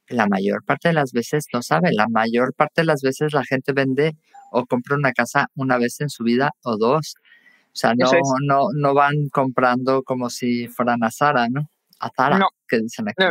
La 0.07 0.27
mayor 0.27 0.63
parte 0.65 0.89
de 0.89 0.93
las 0.95 1.11
veces 1.11 1.45
no 1.53 1.61
sabe, 1.61 1.91
la 1.93 2.07
mayor 2.09 2.53
parte 2.55 2.81
de 2.81 2.85
las 2.85 3.01
veces 3.01 3.33
la 3.33 3.43
gente 3.45 3.73
vende 3.73 4.13
o 4.51 4.65
compra 4.65 4.95
una 4.95 5.11
casa 5.13 5.47
una 5.55 5.77
vez 5.77 6.01
en 6.01 6.09
su 6.09 6.23
vida 6.23 6.51
o 6.63 6.77
dos. 6.77 7.15
O 7.67 7.75
sea, 7.75 7.93
no, 7.95 8.09
no, 8.47 8.63
no 8.75 8.93
van 8.95 9.29
comprando 9.31 10.01
como 10.03 10.29
si 10.31 10.67
fueran 10.67 11.03
a 11.03 11.11
Sara, 11.11 11.47
¿no? 11.49 11.69
A 11.99 12.09
Zara, 12.15 12.39
que 12.67 12.79
dicen 12.79 13.07
aquí. 13.09 13.25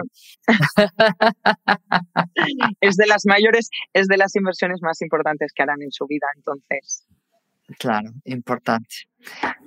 es 2.81 2.97
de 2.97 3.07
las 3.07 3.25
mayores, 3.27 3.71
es 3.93 4.09
de 4.09 4.17
las 4.17 4.35
inversiones 4.37 4.81
más 4.83 5.01
importantes 5.01 5.53
que 5.55 5.63
harán 5.63 5.83
en 5.83 5.91
su 5.91 6.07
vida, 6.07 6.27
entonces. 6.37 7.07
Claro, 7.79 8.11
importante. 8.25 9.09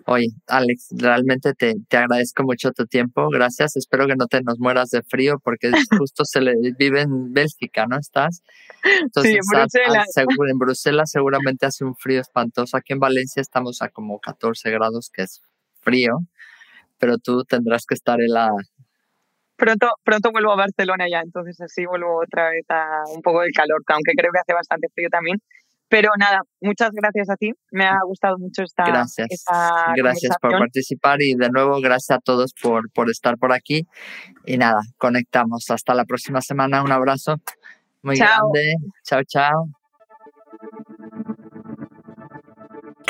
Oye, 0.08 0.30
Alex, 0.48 0.88
realmente 0.98 1.54
te, 1.54 1.76
agradezco 1.96 2.44
mucho 2.44 2.72
tu 2.72 2.88
tiempo. 2.88 3.30
Gracias. 3.30 3.76
Espero 3.76 4.08
que 4.08 4.16
no 4.16 4.26
te 4.26 4.42
nos 4.42 4.60
mueras 4.60 4.90
de 4.90 5.04
frío 5.04 5.40
porque 5.40 5.72
justo 6.04 6.26
se 6.26 6.42
le 6.42 6.56
vive 6.78 7.02
en 7.02 7.32
Bélgica, 7.32 7.86
¿no 7.86 7.98
estás? 7.98 8.42
sí, 8.84 9.36
en 9.36 9.42
Bruselas. 9.48 10.08
en 10.18 10.58
Bruselas 10.58 11.12
seguramente 11.12 11.68
hace 11.68 11.86
un 11.86 11.96
frío 11.96 12.22
espantoso. 12.22 12.76
Aquí 12.76 12.94
en 12.94 13.00
Valencia 13.00 13.42
estamos 13.42 13.84
a 13.84 13.90
como 13.90 14.20
14 14.20 14.72
grados, 14.72 15.12
que 15.12 15.24
es 15.24 15.44
frío, 15.82 16.22
pero 16.98 17.20
tú 17.20 17.44
tendrás 17.44 17.86
que 17.86 17.94
estar 17.94 18.20
en 18.20 18.34
la, 18.34 18.52
pronto, 19.62 19.88
pronto 20.04 20.32
vuelvo 20.32 20.54
a 20.54 20.56
Barcelona 20.56 21.06
ya, 21.10 21.22
entonces 21.22 21.62
así 21.62 21.86
vuelvo 21.86 22.24
otra 22.24 22.50
vez 22.50 22.66
a 22.70 23.04
un 23.16 23.22
poco 23.22 23.42
de 23.42 23.52
calor, 23.52 23.82
aunque 23.88 24.14
creo 24.18 24.32
que 24.34 24.40
hace 24.40 24.54
bastante 24.54 24.88
frío 24.94 25.08
también. 25.10 25.38
Pero 25.88 26.10
nada, 26.18 26.40
muchas 26.62 26.92
gracias 26.94 27.30
a 27.30 27.36
ti. 27.36 27.52
Me 27.70 27.86
ha 27.86 28.00
gustado 28.06 28.38
mucho 28.38 28.64
esta. 28.64 28.86
Gracias. 28.86 29.44
gracias 29.98 30.38
por 30.42 30.52
participar 30.58 31.22
y 31.22 31.36
de 31.36 31.50
nuevo 31.50 31.82
gracias 31.82 32.18
a 32.18 32.22
todos 32.22 32.54
por, 32.54 32.90
por 32.94 33.10
estar 33.10 33.38
por 33.38 33.52
aquí. 33.52 33.86
Y 34.46 34.58
nada, 34.58 34.80
conectamos. 34.98 35.70
Hasta 35.70 35.94
la 35.94 36.06
próxima 36.06 36.40
semana. 36.40 36.82
Un 36.82 36.94
abrazo 36.94 37.36
muy 38.04 38.16
grande. 38.18 38.76
Chao, 39.04 39.22
chao. 39.26 39.68